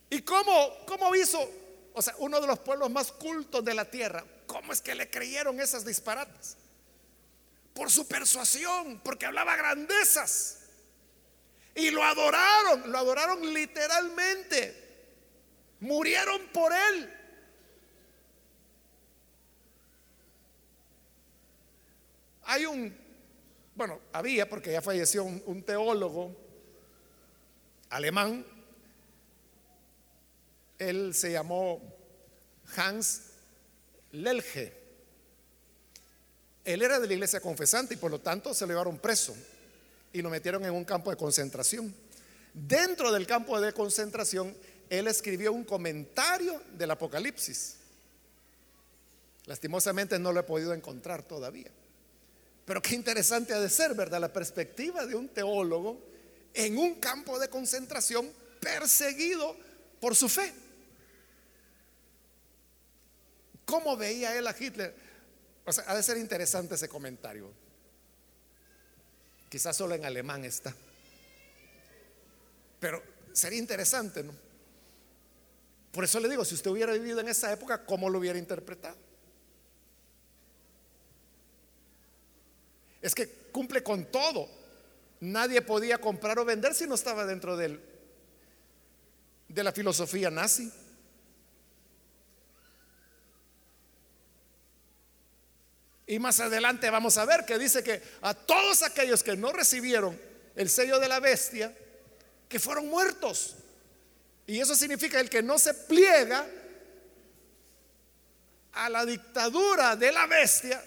¿Y 0.10 0.22
cómo, 0.22 0.86
cómo 0.86 1.14
hizo, 1.16 1.50
o 1.94 2.02
sea, 2.02 2.16
uno 2.20 2.40
de 2.40 2.48
los 2.48 2.60
pueblos 2.60 2.90
más 2.90 3.12
cultos 3.12 3.64
de 3.64 3.74
la 3.74 3.86
tierra, 3.86 4.24
cómo 4.48 4.74
es 4.74 4.82
que 4.82 4.96
le 4.96 5.10
creyeron 5.10 5.60
esas 5.60 5.86
disparates? 5.86 6.58
Por 7.74 7.92
su 7.92 8.08
persuasión, 8.08 9.00
porque 9.04 9.28
hablaba 9.28 9.56
grandezas. 9.56 10.62
Y 11.76 11.92
lo 11.92 12.04
adoraron, 12.04 12.92
lo 12.92 12.98
adoraron 12.98 13.54
literalmente. 13.54 14.86
Murieron 15.80 16.48
por 16.48 16.74
él. 16.74 17.14
Hay 22.46 22.66
un 22.66 23.08
bueno, 23.78 24.02
había, 24.12 24.50
porque 24.50 24.72
ya 24.72 24.82
falleció 24.82 25.24
un, 25.24 25.62
teólogo 25.62 26.36
alemán, 27.92 28.44
él 30.80 31.14
se 31.14 31.32
llamó 31.32 31.80
Hans 32.76 33.27
Lelge. 34.12 34.74
Él 36.64 36.82
era 36.82 37.00
de 37.00 37.08
la 37.08 37.14
iglesia 37.14 37.40
confesante 37.40 37.94
y 37.94 37.98
por 37.98 38.12
lo 38.12 38.20
tanto 38.20 38.54
se 38.54 38.66
lo 38.66 38.74
llevaron 38.74 38.98
preso 38.98 39.36
y 40.12 40.22
lo 40.22 40.30
metieron 40.30 40.66
en 40.66 40.74
un 40.74 40.84
campo 40.84 41.10
de 41.10 41.18
concentración. 41.18 41.94
Dentro 42.54 43.12
del 43.12 43.26
campo 43.28 43.60
de 43.62 43.72
concentración, 43.72 44.56
él 44.90 45.08
escribió 45.08 45.54
un 45.54 45.64
comentario 45.64 46.62
del 46.78 46.92
Apocalipsis. 46.92 47.76
Lastimosamente 49.46 50.20
no 50.20 50.34
lo 50.34 50.42
he 50.42 50.44
podido 50.44 50.74
encontrar 50.74 51.24
todavía. 51.24 51.72
Pero 52.66 52.82
qué 52.82 52.96
interesante 52.96 53.54
ha 53.54 53.62
de 53.62 53.70
ser, 53.70 53.94
¿verdad? 53.94 54.20
La 54.20 54.34
perspectiva 54.34 55.06
de 55.06 55.16
un 55.16 55.30
teólogo 55.30 56.02
en 56.54 56.78
un 56.78 56.96
campo 56.96 57.40
de 57.40 57.48
concentración 57.48 58.30
perseguido 58.60 59.56
por 60.02 60.16
su 60.16 60.28
fe. 60.28 60.54
¿Cómo 63.68 63.98
veía 63.98 64.34
él 64.38 64.48
a 64.48 64.56
Hitler? 64.58 64.96
O 65.66 65.74
sea, 65.74 65.84
ha 65.88 65.96
de 65.96 66.02
ser 66.02 66.18
interesante 66.18 66.76
ese 66.76 66.88
comentario. 66.88 67.52
Quizás 69.50 69.76
solo 69.76 69.94
en 69.94 70.06
alemán 70.06 70.46
está. 70.46 70.74
Pero 72.80 73.04
sería 73.34 73.60
interesante, 73.60 74.24
¿no? 74.24 74.34
Por 75.92 76.06
eso 76.06 76.22
le 76.22 76.30
digo, 76.30 76.46
si 76.46 76.56
usted 76.56 76.72
hubiera 76.72 76.94
vivido 76.94 77.20
en 77.20 77.28
esa 77.28 77.52
época, 77.52 77.86
¿cómo 77.86 78.10
lo 78.10 78.20
hubiera 78.20 78.40
interpretado? 78.40 78.96
Es 83.02 83.14
que 83.14 83.28
cumple 83.52 83.84
con 83.84 84.06
todo. 84.06 84.50
Nadie 85.20 85.62
podía 85.62 86.00
comprar 86.00 86.40
o 86.40 86.46
vender 86.46 86.74
si 86.74 86.88
no 86.88 86.96
estaba 86.96 87.26
dentro 87.26 87.58
del, 87.58 87.82
de 89.50 89.64
la 89.64 89.74
filosofía 89.74 90.32
nazi. 90.32 90.72
Y 96.08 96.20
más 96.20 96.40
adelante 96.40 96.90
vamos 96.90 97.18
a 97.18 97.26
ver 97.26 97.46
que 97.46 97.60
dice 97.60 97.84
que 97.84 98.02
a 98.22 98.34
todos 98.34 98.82
aquellos 98.82 99.24
que 99.24 99.36
no 99.36 99.52
recibieron 99.52 100.20
el 100.56 100.70
sello 100.70 101.00
de 101.00 101.10
la 101.10 101.20
bestia, 101.20 101.76
que 102.48 102.60
fueron 102.60 102.88
muertos. 102.88 103.56
Y 104.48 104.62
eso 104.62 104.74
significa 104.74 105.20
el 105.20 105.30
que 105.30 105.44
no 105.44 105.60
se 105.60 105.74
pliega 105.74 106.48
a 108.72 108.90
la 108.90 109.06
dictadura 109.06 109.98
de 109.98 110.12
la 110.14 110.26
bestia, 110.28 110.82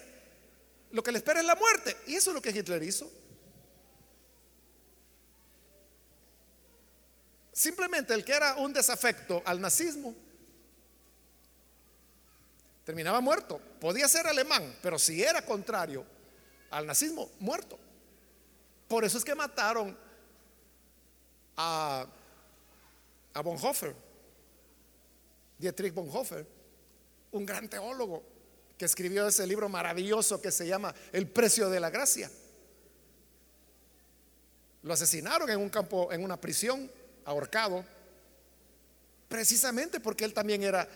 lo 0.93 1.03
que 1.03 1.13
le 1.13 1.19
espera 1.19 1.41
es 1.41 1.47
la 1.47 1.55
muerte. 1.55 1.99
Y 2.07 2.15
eso 2.15 2.31
es 2.31 2.35
lo 2.35 2.41
que 2.41 2.51
Hitler 2.51 2.83
hizo. 2.83 3.11
Simplemente 7.53 8.15
el 8.15 8.25
que 8.25 8.33
era 8.33 8.57
un 8.57 8.73
desafecto 8.73 9.43
al 9.45 9.61
nazismo 9.61 10.17
terminaba 12.91 13.21
muerto. 13.21 13.61
Podía 13.79 14.09
ser 14.09 14.27
alemán, 14.27 14.77
pero 14.83 14.99
si 14.99 15.23
era 15.23 15.43
contrario 15.43 16.05
al 16.71 16.89
nazismo, 16.89 17.31
muerto. 17.39 17.79
Por 18.89 19.05
eso 19.05 19.17
es 19.17 19.25
que 19.25 19.33
mataron 19.33 19.97
a, 21.57 22.05
a 23.33 23.41
Bonhoeffer, 23.43 23.95
Dietrich 25.57 25.95
Bonhoeffer, 25.95 26.45
un 27.31 27.47
gran 27.47 27.69
teólogo 27.69 28.25
que 28.77 28.87
escribió 28.87 29.29
ese 29.29 29.47
libro 29.47 29.69
maravilloso 29.69 30.43
que 30.43 30.51
se 30.51 30.67
llama 30.67 30.93
El 31.13 31.29
precio 31.29 31.71
de 31.71 31.79
la 31.79 31.91
gracia. 31.91 32.29
Lo 34.83 34.93
asesinaron 34.95 35.49
en 35.49 35.61
un 35.61 35.69
campo, 35.69 36.13
en 36.13 36.25
una 36.25 36.41
prisión, 36.41 36.91
ahorcado, 37.25 37.85
precisamente 39.29 40.01
porque 40.01 40.25
él 40.25 40.35
también 40.35 40.65
era 40.65 40.89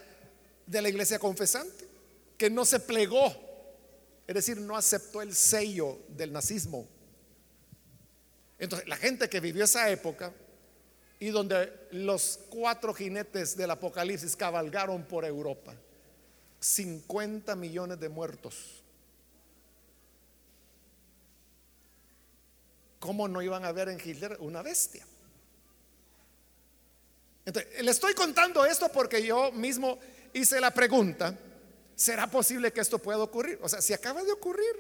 de 0.67 0.83
la 0.83 0.89
iglesia 0.89 1.19
confesante, 1.19 1.89
que 2.37 2.51
no 2.51 2.65
se 2.65 2.81
plegó, 2.81 3.33
es 4.27 4.35
decir, 4.35 4.59
no 4.59 4.77
aceptó 4.77 5.23
el 5.23 5.35
sello 5.35 5.99
del 6.09 6.33
nazismo. 6.33 6.89
Entonces, 8.59 8.89
la 8.89 8.97
gente 8.97 9.29
que 9.29 9.41
vivió 9.41 9.65
esa 9.65 9.91
época 9.91 10.33
y 11.21 11.29
donde 11.29 11.73
los 11.93 12.41
cuatro 12.51 12.95
jinetes 12.95 13.57
del 13.57 13.71
Apocalipsis 13.71 14.37
cabalgaron 14.37 15.05
por 15.05 15.25
Europa, 15.25 15.75
50 16.61 17.55
millones 17.57 18.01
de 18.01 18.09
muertos. 18.09 18.83
¿Cómo 22.99 23.29
no 23.29 23.43
iban 23.43 23.65
a 23.65 23.73
ver 23.73 23.91
en 23.91 24.01
Hitler 24.03 24.39
una 24.41 24.63
bestia? 24.63 25.07
Entonces, 27.45 27.83
le 27.83 27.91
estoy 27.91 28.15
contando 28.15 28.65
esto 28.65 28.89
porque 28.89 29.23
yo 29.23 29.53
mismo 29.53 29.99
hice 30.35 30.61
la 30.61 30.73
pregunta, 30.73 31.37
¿será 31.97 32.27
posible 32.31 32.73
que 32.73 32.81
esto 32.81 32.99
pueda 32.99 33.21
ocurrir? 33.21 33.59
O 33.63 33.69
sea, 33.69 33.81
si 33.81 33.93
acaba 33.93 34.23
de 34.23 34.33
ocurrir, 34.33 34.75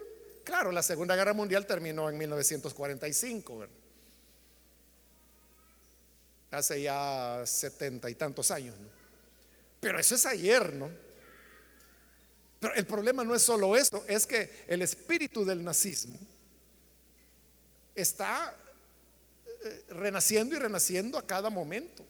claro, 0.45 0.71
la 0.71 0.83
Segunda 0.83 1.17
Guerra 1.17 1.33
Mundial 1.33 1.67
terminó 1.67 2.11
en 2.11 2.19
1945, 2.19 3.67
hace 6.51 6.83
ya 6.83 7.43
setenta 7.47 8.11
y 8.11 8.15
tantos 8.15 8.51
años, 8.51 8.75
Pero 9.81 9.99
eso 9.99 10.15
es 10.15 10.25
ayer, 10.27 10.73
¿no? 10.75 10.89
Pero 12.61 12.75
el 12.75 12.87
problema 12.87 13.25
no 13.25 13.35
es 13.35 13.43
solo 13.43 13.77
eso, 13.77 14.05
es 14.09 14.27
que 14.27 14.65
el 14.69 14.81
espíritu 14.83 15.45
del 15.45 15.63
nazismo 15.63 16.19
está 17.95 18.57
eh, 19.65 19.85
renaciendo 19.91 20.57
y 20.57 20.59
renaciendo 20.59 21.19
a 21.19 21.27
cada 21.27 21.51
momento. 21.51 22.05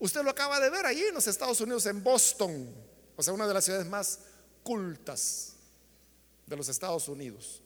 Usted 0.00 0.22
lo 0.22 0.30
acaba 0.30 0.58
de 0.58 0.70
ver 0.70 0.86
allí 0.86 1.04
en 1.04 1.14
los 1.14 1.26
Estados 1.28 1.60
Unidos, 1.60 1.86
en 1.86 2.02
Boston, 2.02 2.74
o 3.16 3.22
sea, 3.22 3.32
una 3.32 3.46
de 3.46 3.54
las 3.54 3.64
ciudades 3.64 3.86
más 3.86 4.18
cultas 4.62 5.52
de 6.46 6.56
los 6.56 6.68
Estados 6.68 7.06
Unidos. 7.06 7.62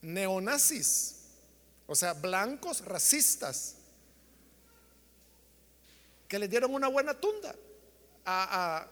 neonazis, 0.00 1.16
o 1.86 1.94
sea, 1.94 2.14
blancos 2.14 2.84
racistas, 2.84 3.74
que 6.28 6.38
le 6.38 6.46
dieron 6.46 6.74
una 6.74 6.88
buena 6.88 7.18
tunda 7.18 7.54
a, 8.24 8.86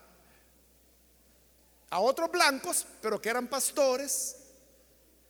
a 1.91 2.01
otros 2.01 2.31
blancos, 2.31 2.87
pero 3.03 3.21
que 3.21 3.29
eran 3.29 3.47
pastores 3.47 4.37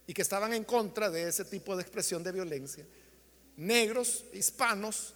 y 0.06 0.14
que 0.14 0.22
estaban 0.22 0.52
en 0.52 0.64
contra 0.64 1.10
de 1.10 1.28
ese 1.28 1.44
tipo 1.44 1.74
de 1.74 1.82
expresión 1.82 2.22
de 2.22 2.30
violencia. 2.30 2.86
Negros, 3.56 4.24
hispanos. 4.32 5.14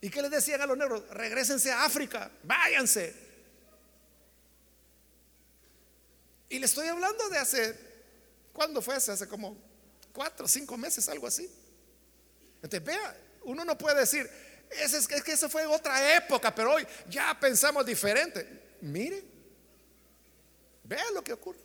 ¿Y 0.00 0.08
qué 0.08 0.22
les 0.22 0.30
decían 0.30 0.60
a 0.62 0.66
los 0.66 0.78
negros? 0.78 1.08
Regrésense 1.10 1.70
a 1.70 1.84
África, 1.84 2.30
váyanse. 2.42 3.14
Y 6.48 6.58
le 6.58 6.66
estoy 6.66 6.88
hablando 6.88 7.28
de 7.28 7.38
hace, 7.38 7.78
¿cuándo 8.52 8.80
fue 8.80 8.94
hace? 8.94 9.12
Hace 9.12 9.28
como 9.28 9.56
cuatro, 10.12 10.48
cinco 10.48 10.76
meses, 10.76 11.08
algo 11.08 11.26
así. 11.26 11.48
Entonces, 12.56 12.84
vea, 12.84 13.16
uno 13.44 13.64
no 13.64 13.76
puede 13.76 14.00
decir, 14.00 14.28
es, 14.70 14.92
es 14.92 15.06
que 15.06 15.32
eso 15.32 15.48
fue 15.48 15.66
otra 15.66 16.16
época, 16.16 16.54
pero 16.54 16.74
hoy 16.74 16.86
ya 17.08 17.38
pensamos 17.38 17.84
diferente. 17.84 18.76
Mire, 18.80 19.22
vea 20.84 21.10
lo 21.12 21.22
que 21.22 21.32
ocurre. 21.32 21.58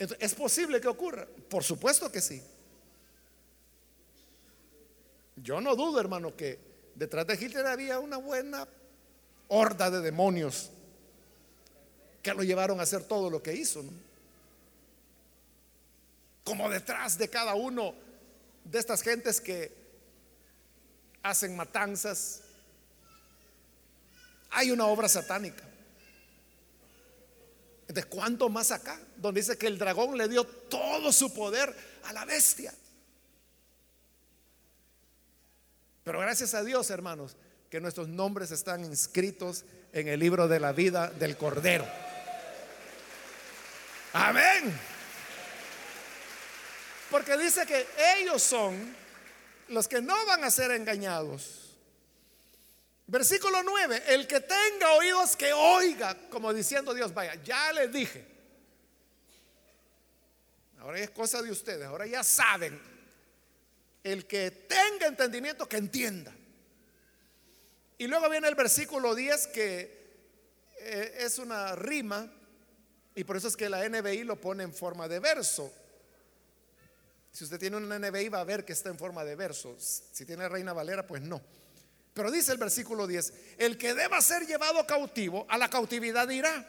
¿Es 0.00 0.34
posible 0.34 0.80
que 0.80 0.88
ocurra? 0.88 1.26
Por 1.26 1.62
supuesto 1.62 2.10
que 2.10 2.22
sí. 2.22 2.42
Yo 5.36 5.60
no 5.60 5.76
dudo, 5.76 6.00
hermano, 6.00 6.34
que 6.34 6.58
detrás 6.94 7.26
de 7.26 7.34
Hitler 7.34 7.66
había 7.66 7.98
una 7.98 8.16
buena 8.16 8.66
horda 9.48 9.90
de 9.90 10.00
demonios 10.00 10.70
que 12.22 12.32
lo 12.32 12.42
llevaron 12.42 12.80
a 12.80 12.84
hacer 12.84 13.04
todo 13.04 13.28
lo 13.28 13.42
que 13.42 13.52
hizo. 13.54 13.84
Como 16.44 16.70
detrás 16.70 17.18
de 17.18 17.28
cada 17.28 17.54
uno 17.54 17.94
de 18.64 18.78
estas 18.78 19.02
gentes 19.02 19.38
que 19.38 19.70
hacen 21.22 21.56
matanzas, 21.56 22.40
hay 24.50 24.70
una 24.70 24.86
obra 24.86 25.10
satánica. 25.10 25.69
Entonces, 27.90 28.08
¿cuánto 28.08 28.48
más 28.48 28.70
acá? 28.70 29.00
Donde 29.16 29.40
dice 29.40 29.58
que 29.58 29.66
el 29.66 29.76
dragón 29.76 30.16
le 30.16 30.28
dio 30.28 30.44
todo 30.44 31.12
su 31.12 31.34
poder 31.34 31.74
a 32.04 32.12
la 32.12 32.24
bestia. 32.24 32.72
Pero 36.04 36.20
gracias 36.20 36.54
a 36.54 36.62
Dios, 36.62 36.88
hermanos, 36.90 37.36
que 37.68 37.80
nuestros 37.80 38.06
nombres 38.06 38.52
están 38.52 38.84
inscritos 38.84 39.64
en 39.92 40.06
el 40.06 40.20
libro 40.20 40.46
de 40.46 40.60
la 40.60 40.70
vida 40.70 41.08
del 41.08 41.36
Cordero. 41.36 41.84
Amén. 44.12 44.72
Porque 47.10 47.36
dice 47.38 47.66
que 47.66 47.88
ellos 48.20 48.40
son 48.40 48.94
los 49.66 49.88
que 49.88 50.00
no 50.00 50.14
van 50.26 50.44
a 50.44 50.50
ser 50.52 50.70
engañados. 50.70 51.59
Versículo 53.10 53.60
9, 53.64 54.04
el 54.06 54.28
que 54.28 54.40
tenga 54.40 54.92
oídos 54.92 55.34
que 55.34 55.52
oiga, 55.52 56.16
como 56.30 56.54
diciendo 56.54 56.94
Dios, 56.94 57.12
vaya, 57.12 57.34
ya 57.42 57.72
les 57.72 57.92
dije. 57.92 58.24
Ahora 60.78 61.00
es 61.00 61.10
cosa 61.10 61.42
de 61.42 61.50
ustedes, 61.50 61.84
ahora 61.86 62.06
ya 62.06 62.22
saben. 62.22 62.80
El 64.04 64.28
que 64.28 64.52
tenga 64.52 65.08
entendimiento, 65.08 65.68
que 65.68 65.78
entienda. 65.78 66.32
Y 67.98 68.06
luego 68.06 68.30
viene 68.30 68.46
el 68.46 68.54
versículo 68.54 69.16
10 69.16 69.48
que 69.48 70.00
eh, 70.78 71.16
es 71.18 71.40
una 71.40 71.74
rima 71.74 72.32
y 73.16 73.24
por 73.24 73.36
eso 73.36 73.48
es 73.48 73.56
que 73.56 73.68
la 73.68 73.88
NBI 73.88 74.22
lo 74.22 74.40
pone 74.40 74.62
en 74.62 74.72
forma 74.72 75.08
de 75.08 75.18
verso. 75.18 75.74
Si 77.32 77.42
usted 77.42 77.58
tiene 77.58 77.76
una 77.76 77.98
NBI 77.98 78.28
va 78.28 78.38
a 78.38 78.44
ver 78.44 78.64
que 78.64 78.72
está 78.72 78.88
en 78.88 78.98
forma 78.98 79.24
de 79.24 79.34
verso. 79.34 79.74
Si 79.80 80.24
tiene 80.24 80.48
Reina 80.48 80.72
Valera, 80.72 81.04
pues 81.04 81.22
no. 81.22 81.42
Pero 82.14 82.30
dice 82.30 82.52
el 82.52 82.58
versículo 82.58 83.06
10, 83.06 83.32
el 83.58 83.78
que 83.78 83.94
deba 83.94 84.20
ser 84.20 84.46
llevado 84.46 84.84
cautivo, 84.86 85.46
a 85.48 85.56
la 85.56 85.70
cautividad 85.70 86.28
irá. 86.28 86.66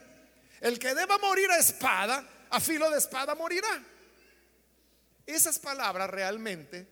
El 0.59 0.77
que 0.77 0.93
deba 0.93 1.17
morir 1.17 1.49
a 1.49 1.57
espada, 1.57 2.27
a 2.49 2.59
filo 2.59 2.89
de 2.91 2.99
espada 2.99 3.33
morirá. 3.33 3.83
Esas 5.25 5.57
palabras 5.57 6.09
realmente 6.09 6.87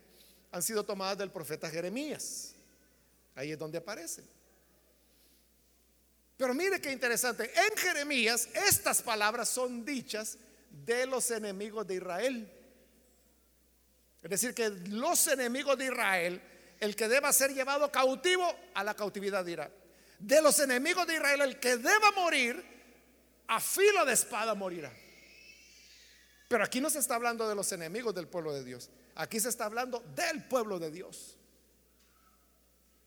han 0.51 0.63
sido 0.63 0.83
tomadas 0.83 1.17
del 1.17 1.31
profeta 1.31 1.69
Jeremías. 1.69 2.55
Ahí 3.35 3.51
es 3.51 3.59
donde 3.59 3.77
aparecen. 3.77 4.27
Pero 6.37 6.53
mire 6.53 6.81
qué 6.81 6.91
interesante. 6.91 7.51
En 7.53 7.77
Jeremías 7.77 8.47
estas 8.53 9.01
palabras 9.01 9.49
son 9.49 9.83
dichas 9.85 10.37
de 10.85 11.05
los 11.05 11.29
enemigos 11.31 11.85
de 11.85 11.95
Israel. 11.95 12.51
Es 14.21 14.29
decir, 14.29 14.53
que 14.53 14.69
los 14.69 15.27
enemigos 15.27 15.77
de 15.77 15.85
Israel 15.85 16.41
el 16.79 16.95
que 16.95 17.07
deba 17.07 17.31
ser 17.33 17.53
llevado 17.53 17.91
cautivo 17.91 18.53
a 18.73 18.83
la 18.83 18.93
cautividad 18.93 19.45
irá. 19.45 19.69
De 20.17 20.41
los 20.41 20.59
enemigos 20.59 21.07
de 21.07 21.15
Israel, 21.15 21.41
el 21.41 21.59
que 21.59 21.77
deba 21.77 22.11
morir, 22.11 22.63
a 23.47 23.59
filo 23.59 24.05
de 24.05 24.13
espada 24.13 24.53
morirá. 24.53 24.91
Pero 26.47 26.63
aquí 26.63 26.81
no 26.81 26.89
se 26.89 26.99
está 26.99 27.15
hablando 27.15 27.47
de 27.47 27.55
los 27.55 27.71
enemigos 27.71 28.13
del 28.13 28.27
pueblo 28.27 28.53
de 28.53 28.63
Dios. 28.63 28.89
Aquí 29.15 29.39
se 29.39 29.49
está 29.49 29.65
hablando 29.65 29.99
del 30.15 30.43
pueblo 30.45 30.79
de 30.79 30.91
Dios. 30.91 31.35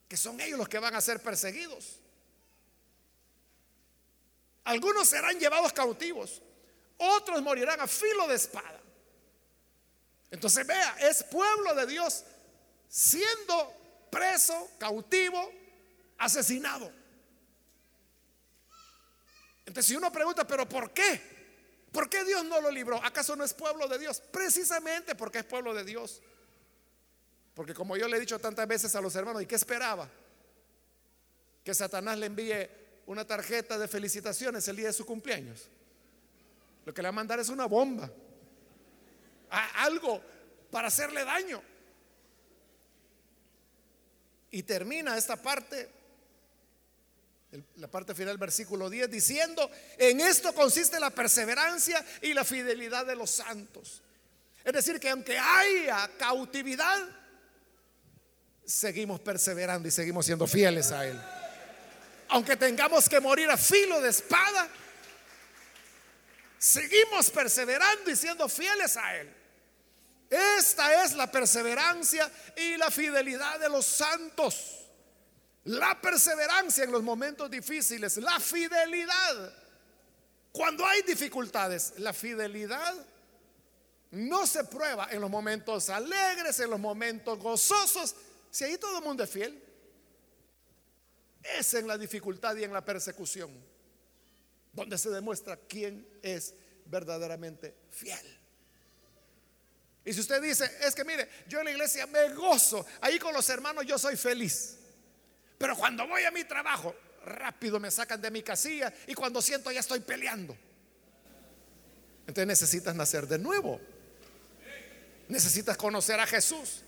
Que 0.08 0.16
son 0.16 0.40
ellos 0.40 0.58
los 0.58 0.68
que 0.68 0.78
van 0.78 0.94
a 0.94 1.00
ser 1.00 1.20
perseguidos. 1.22 1.98
Algunos 4.64 5.08
serán 5.08 5.38
llevados 5.38 5.72
cautivos. 5.72 6.42
Otros 6.98 7.42
morirán 7.42 7.80
a 7.80 7.86
filo 7.86 8.28
de 8.28 8.34
espada. 8.34 8.80
Entonces 10.30 10.66
vea, 10.66 10.96
es 11.00 11.24
pueblo 11.24 11.74
de 11.74 11.86
Dios 11.86 12.24
siendo 12.92 14.06
preso, 14.10 14.68
cautivo, 14.78 15.50
asesinado. 16.18 16.92
Entonces 19.64 19.86
si 19.86 19.96
uno 19.96 20.12
pregunta, 20.12 20.46
pero 20.46 20.68
¿por 20.68 20.92
qué? 20.92 21.18
¿Por 21.90 22.10
qué 22.10 22.22
Dios 22.22 22.44
no 22.44 22.60
lo 22.60 22.70
libró? 22.70 23.02
¿Acaso 23.02 23.34
no 23.34 23.44
es 23.44 23.54
pueblo 23.54 23.88
de 23.88 23.98
Dios? 23.98 24.20
Precisamente 24.20 25.14
porque 25.14 25.38
es 25.38 25.44
pueblo 25.46 25.72
de 25.72 25.84
Dios. 25.84 26.20
Porque 27.54 27.72
como 27.72 27.96
yo 27.96 28.06
le 28.08 28.18
he 28.18 28.20
dicho 28.20 28.38
tantas 28.38 28.68
veces 28.68 28.94
a 28.94 29.00
los 29.00 29.16
hermanos, 29.16 29.40
¿y 29.40 29.46
qué 29.46 29.54
esperaba? 29.54 30.06
Que 31.64 31.74
Satanás 31.74 32.18
le 32.18 32.26
envíe 32.26 32.68
una 33.06 33.26
tarjeta 33.26 33.78
de 33.78 33.88
felicitaciones 33.88 34.68
el 34.68 34.76
día 34.76 34.88
de 34.88 34.92
su 34.92 35.06
cumpleaños. 35.06 35.66
Lo 36.84 36.92
que 36.92 37.00
le 37.00 37.06
va 37.06 37.10
a 37.10 37.12
mandar 37.12 37.40
es 37.40 37.48
una 37.48 37.64
bomba. 37.64 38.10
algo 39.48 40.20
para 40.70 40.88
hacerle 40.88 41.24
daño. 41.24 41.71
Y 44.52 44.62
termina 44.64 45.16
esta 45.16 45.36
parte, 45.36 45.88
la 47.76 47.88
parte 47.88 48.14
final 48.14 48.36
versículo 48.36 48.90
10, 48.90 49.10
diciendo, 49.10 49.70
en 49.96 50.20
esto 50.20 50.54
consiste 50.54 51.00
la 51.00 51.08
perseverancia 51.10 52.04
y 52.20 52.34
la 52.34 52.44
fidelidad 52.44 53.06
de 53.06 53.16
los 53.16 53.30
santos. 53.30 54.02
Es 54.62 54.72
decir, 54.74 55.00
que 55.00 55.08
aunque 55.08 55.38
haya 55.38 56.08
cautividad, 56.18 56.98
seguimos 58.64 59.20
perseverando 59.20 59.88
y 59.88 59.90
seguimos 59.90 60.26
siendo 60.26 60.46
fieles 60.46 60.92
a 60.92 61.06
Él. 61.06 61.18
Aunque 62.28 62.54
tengamos 62.54 63.08
que 63.08 63.20
morir 63.20 63.48
a 63.48 63.56
filo 63.56 64.02
de 64.02 64.10
espada, 64.10 64.68
seguimos 66.58 67.30
perseverando 67.30 68.10
y 68.10 68.16
siendo 68.16 68.46
fieles 68.50 68.98
a 68.98 69.16
Él. 69.16 69.41
Esta 70.32 71.04
es 71.04 71.12
la 71.12 71.30
perseverancia 71.30 72.30
y 72.56 72.78
la 72.78 72.90
fidelidad 72.90 73.60
de 73.60 73.68
los 73.68 73.84
santos. 73.84 74.78
La 75.64 76.00
perseverancia 76.00 76.84
en 76.84 76.90
los 76.90 77.02
momentos 77.02 77.50
difíciles, 77.50 78.16
la 78.16 78.40
fidelidad. 78.40 79.52
Cuando 80.50 80.86
hay 80.86 81.02
dificultades, 81.02 81.94
la 81.98 82.14
fidelidad 82.14 82.94
no 84.12 84.46
se 84.46 84.64
prueba 84.64 85.08
en 85.10 85.20
los 85.20 85.28
momentos 85.28 85.90
alegres, 85.90 86.58
en 86.60 86.70
los 86.70 86.80
momentos 86.80 87.38
gozosos, 87.38 88.14
si 88.50 88.64
ahí 88.64 88.78
todo 88.78 88.98
el 88.98 89.04
mundo 89.04 89.24
es 89.24 89.30
fiel. 89.30 89.62
Es 91.58 91.74
en 91.74 91.86
la 91.86 91.98
dificultad 91.98 92.56
y 92.56 92.64
en 92.64 92.72
la 92.72 92.82
persecución 92.82 93.50
donde 94.72 94.96
se 94.96 95.10
demuestra 95.10 95.58
quién 95.58 96.08
es 96.22 96.54
verdaderamente 96.86 97.76
fiel. 97.90 98.41
Y 100.04 100.12
si 100.12 100.20
usted 100.20 100.42
dice, 100.42 100.70
es 100.80 100.94
que 100.94 101.04
mire, 101.04 101.28
yo 101.48 101.60
en 101.60 101.66
la 101.66 101.70
iglesia 101.70 102.06
me 102.06 102.28
gozo, 102.30 102.84
ahí 103.00 103.18
con 103.18 103.32
los 103.32 103.48
hermanos 103.48 103.86
yo 103.86 103.98
soy 103.98 104.16
feliz. 104.16 104.78
Pero 105.58 105.76
cuando 105.76 106.06
voy 106.08 106.24
a 106.24 106.30
mi 106.32 106.42
trabajo, 106.44 106.94
rápido 107.24 107.78
me 107.78 107.90
sacan 107.90 108.20
de 108.20 108.30
mi 108.30 108.42
casilla 108.42 108.92
y 109.06 109.14
cuando 109.14 109.40
siento 109.40 109.70
ya 109.70 109.80
estoy 109.80 110.00
peleando. 110.00 110.56
Entonces 112.26 112.46
necesitas 112.46 112.94
nacer 112.94 113.28
de 113.28 113.38
nuevo. 113.38 113.80
Necesitas 115.28 115.76
conocer 115.76 116.18
a 116.18 116.26
Jesús. 116.26 116.82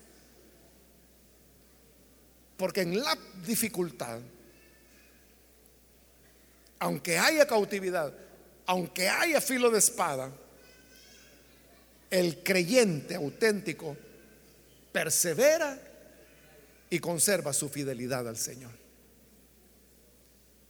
Porque 2.56 2.82
en 2.82 3.00
la 3.00 3.16
dificultad, 3.44 4.20
aunque 6.78 7.18
haya 7.18 7.46
cautividad, 7.46 8.12
aunque 8.66 9.08
haya 9.08 9.40
filo 9.40 9.70
de 9.70 9.78
espada, 9.78 10.32
el 12.10 12.42
creyente 12.42 13.14
auténtico 13.14 13.96
persevera 14.92 15.78
y 16.90 16.98
conserva 16.98 17.52
su 17.52 17.68
fidelidad 17.68 18.28
al 18.28 18.36
Señor. 18.36 18.70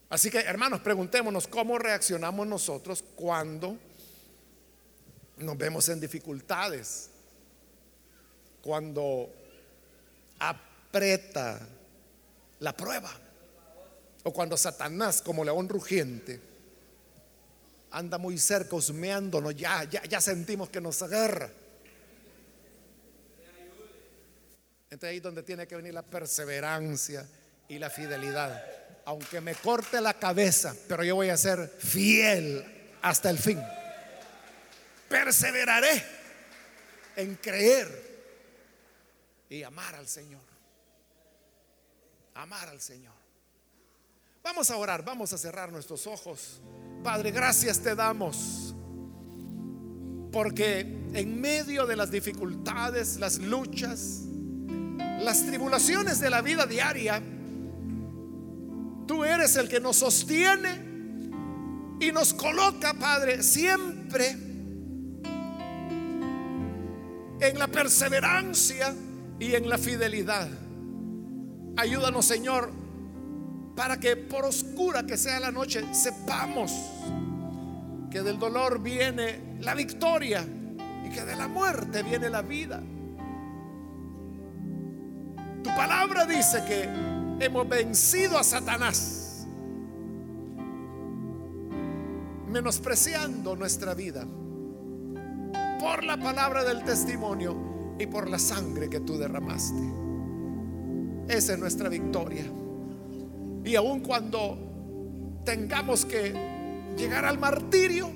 Así 0.08 0.30
que, 0.30 0.38
hermanos, 0.38 0.80
preguntémonos 0.80 1.46
cómo 1.46 1.78
reaccionamos 1.78 2.46
nosotros 2.46 3.04
cuando 3.14 3.76
nos 5.38 5.58
vemos 5.58 5.88
en 5.88 6.00
dificultades, 6.00 7.10
cuando 8.62 9.30
aprieta 10.38 11.60
la 12.60 12.76
prueba, 12.76 13.10
o 14.22 14.32
cuando 14.32 14.56
Satanás, 14.56 15.20
como 15.20 15.44
león 15.44 15.68
rugiente, 15.68 16.40
anda 17.94 18.18
muy 18.18 18.38
cerca 18.38 18.74
husmeándonos, 18.74 19.54
ya, 19.54 19.84
ya, 19.84 20.02
ya 20.02 20.20
sentimos 20.20 20.68
que 20.68 20.80
nos 20.80 21.00
agarra. 21.00 21.48
Entonces 24.90 25.10
ahí 25.10 25.16
es 25.18 25.22
donde 25.22 25.44
tiene 25.44 25.66
que 25.68 25.76
venir 25.76 25.94
la 25.94 26.02
perseverancia 26.02 27.26
y 27.68 27.78
la 27.78 27.90
fidelidad. 27.90 28.64
Aunque 29.04 29.40
me 29.40 29.54
corte 29.54 30.00
la 30.00 30.14
cabeza, 30.14 30.74
pero 30.88 31.04
yo 31.04 31.14
voy 31.14 31.28
a 31.28 31.36
ser 31.36 31.68
fiel 31.78 32.64
hasta 33.00 33.30
el 33.30 33.38
fin. 33.38 33.62
Perseveraré 35.08 36.04
en 37.14 37.36
creer 37.36 37.86
y 39.48 39.62
amar 39.62 39.94
al 39.94 40.08
Señor. 40.08 40.42
Amar 42.34 42.68
al 42.70 42.80
Señor. 42.80 43.14
Vamos 44.42 44.68
a 44.70 44.76
orar, 44.76 45.04
vamos 45.04 45.32
a 45.32 45.38
cerrar 45.38 45.70
nuestros 45.70 46.08
ojos. 46.08 46.60
Padre, 47.04 47.30
gracias 47.32 47.80
te 47.80 47.94
damos. 47.94 48.74
Porque 50.32 50.80
en 51.12 51.38
medio 51.38 51.86
de 51.86 51.96
las 51.96 52.10
dificultades, 52.10 53.20
las 53.20 53.38
luchas, 53.38 54.22
las 55.20 55.44
tribulaciones 55.44 56.18
de 56.18 56.30
la 56.30 56.40
vida 56.40 56.64
diaria, 56.64 57.22
tú 59.06 59.22
eres 59.22 59.54
el 59.56 59.68
que 59.68 59.80
nos 59.80 59.96
sostiene 59.96 60.80
y 62.00 62.10
nos 62.10 62.32
coloca, 62.32 62.94
Padre, 62.94 63.42
siempre 63.42 64.30
en 67.38 67.58
la 67.58 67.68
perseverancia 67.68 68.94
y 69.38 69.54
en 69.54 69.68
la 69.68 69.76
fidelidad. 69.76 70.48
Ayúdanos, 71.76 72.24
Señor, 72.24 72.83
para 73.74 73.98
que 73.98 74.16
por 74.16 74.44
oscura 74.44 75.04
que 75.04 75.16
sea 75.16 75.40
la 75.40 75.50
noche, 75.50 75.84
sepamos 75.92 76.72
que 78.10 78.22
del 78.22 78.38
dolor 78.38 78.80
viene 78.80 79.56
la 79.60 79.74
victoria 79.74 80.46
y 81.04 81.10
que 81.10 81.24
de 81.24 81.34
la 81.34 81.48
muerte 81.48 82.02
viene 82.02 82.30
la 82.30 82.42
vida. 82.42 82.80
Tu 85.62 85.70
palabra 85.70 86.24
dice 86.24 86.62
que 86.68 86.88
hemos 87.44 87.68
vencido 87.68 88.38
a 88.38 88.44
Satanás, 88.44 89.46
menospreciando 92.48 93.56
nuestra 93.56 93.94
vida 93.94 94.24
por 95.80 96.04
la 96.04 96.16
palabra 96.16 96.62
del 96.62 96.84
testimonio 96.84 97.96
y 97.98 98.06
por 98.06 98.30
la 98.30 98.38
sangre 98.38 98.88
que 98.88 99.00
tú 99.00 99.18
derramaste. 99.18 99.82
Esa 101.28 101.54
es 101.54 101.58
nuestra 101.58 101.88
victoria. 101.88 102.44
Y 103.64 103.76
aun 103.76 104.00
cuando 104.00 105.42
tengamos 105.44 106.04
que 106.04 106.34
llegar 106.96 107.24
al 107.24 107.38
martirio, 107.38 108.10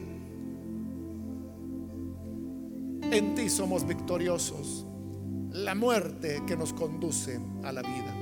en 3.02 3.34
ti 3.34 3.48
somos 3.48 3.86
victoriosos. 3.86 4.84
La 5.52 5.74
muerte 5.74 6.42
que 6.46 6.56
nos 6.56 6.74
conduce 6.74 7.40
a 7.64 7.72
la 7.72 7.80
vida. 7.80 8.14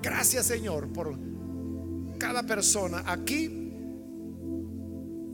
Gracias 0.00 0.46
Señor 0.46 0.88
por 0.92 1.18
cada 2.18 2.44
persona 2.44 3.02
aquí 3.06 3.56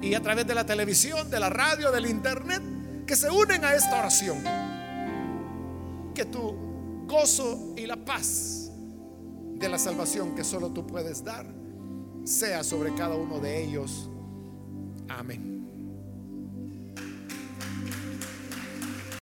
y 0.00 0.14
a 0.14 0.22
través 0.22 0.46
de 0.46 0.54
la 0.54 0.64
televisión, 0.64 1.30
de 1.30 1.40
la 1.40 1.50
radio, 1.50 1.90
del 1.90 2.06
internet, 2.06 2.62
que 3.06 3.16
se 3.16 3.30
unen 3.30 3.64
a 3.64 3.74
esta 3.74 3.98
oración. 3.98 4.38
Que 6.14 6.24
tu 6.24 7.04
gozo 7.06 7.74
y 7.76 7.86
la 7.86 7.96
paz 7.96 8.65
de 9.58 9.68
la 9.68 9.78
salvación 9.78 10.34
que 10.34 10.44
solo 10.44 10.70
tú 10.70 10.86
puedes 10.86 11.24
dar 11.24 11.46
sea 12.24 12.64
sobre 12.64 12.94
cada 12.94 13.14
uno 13.16 13.38
de 13.38 13.62
ellos. 13.62 14.10
Amén. 15.08 15.55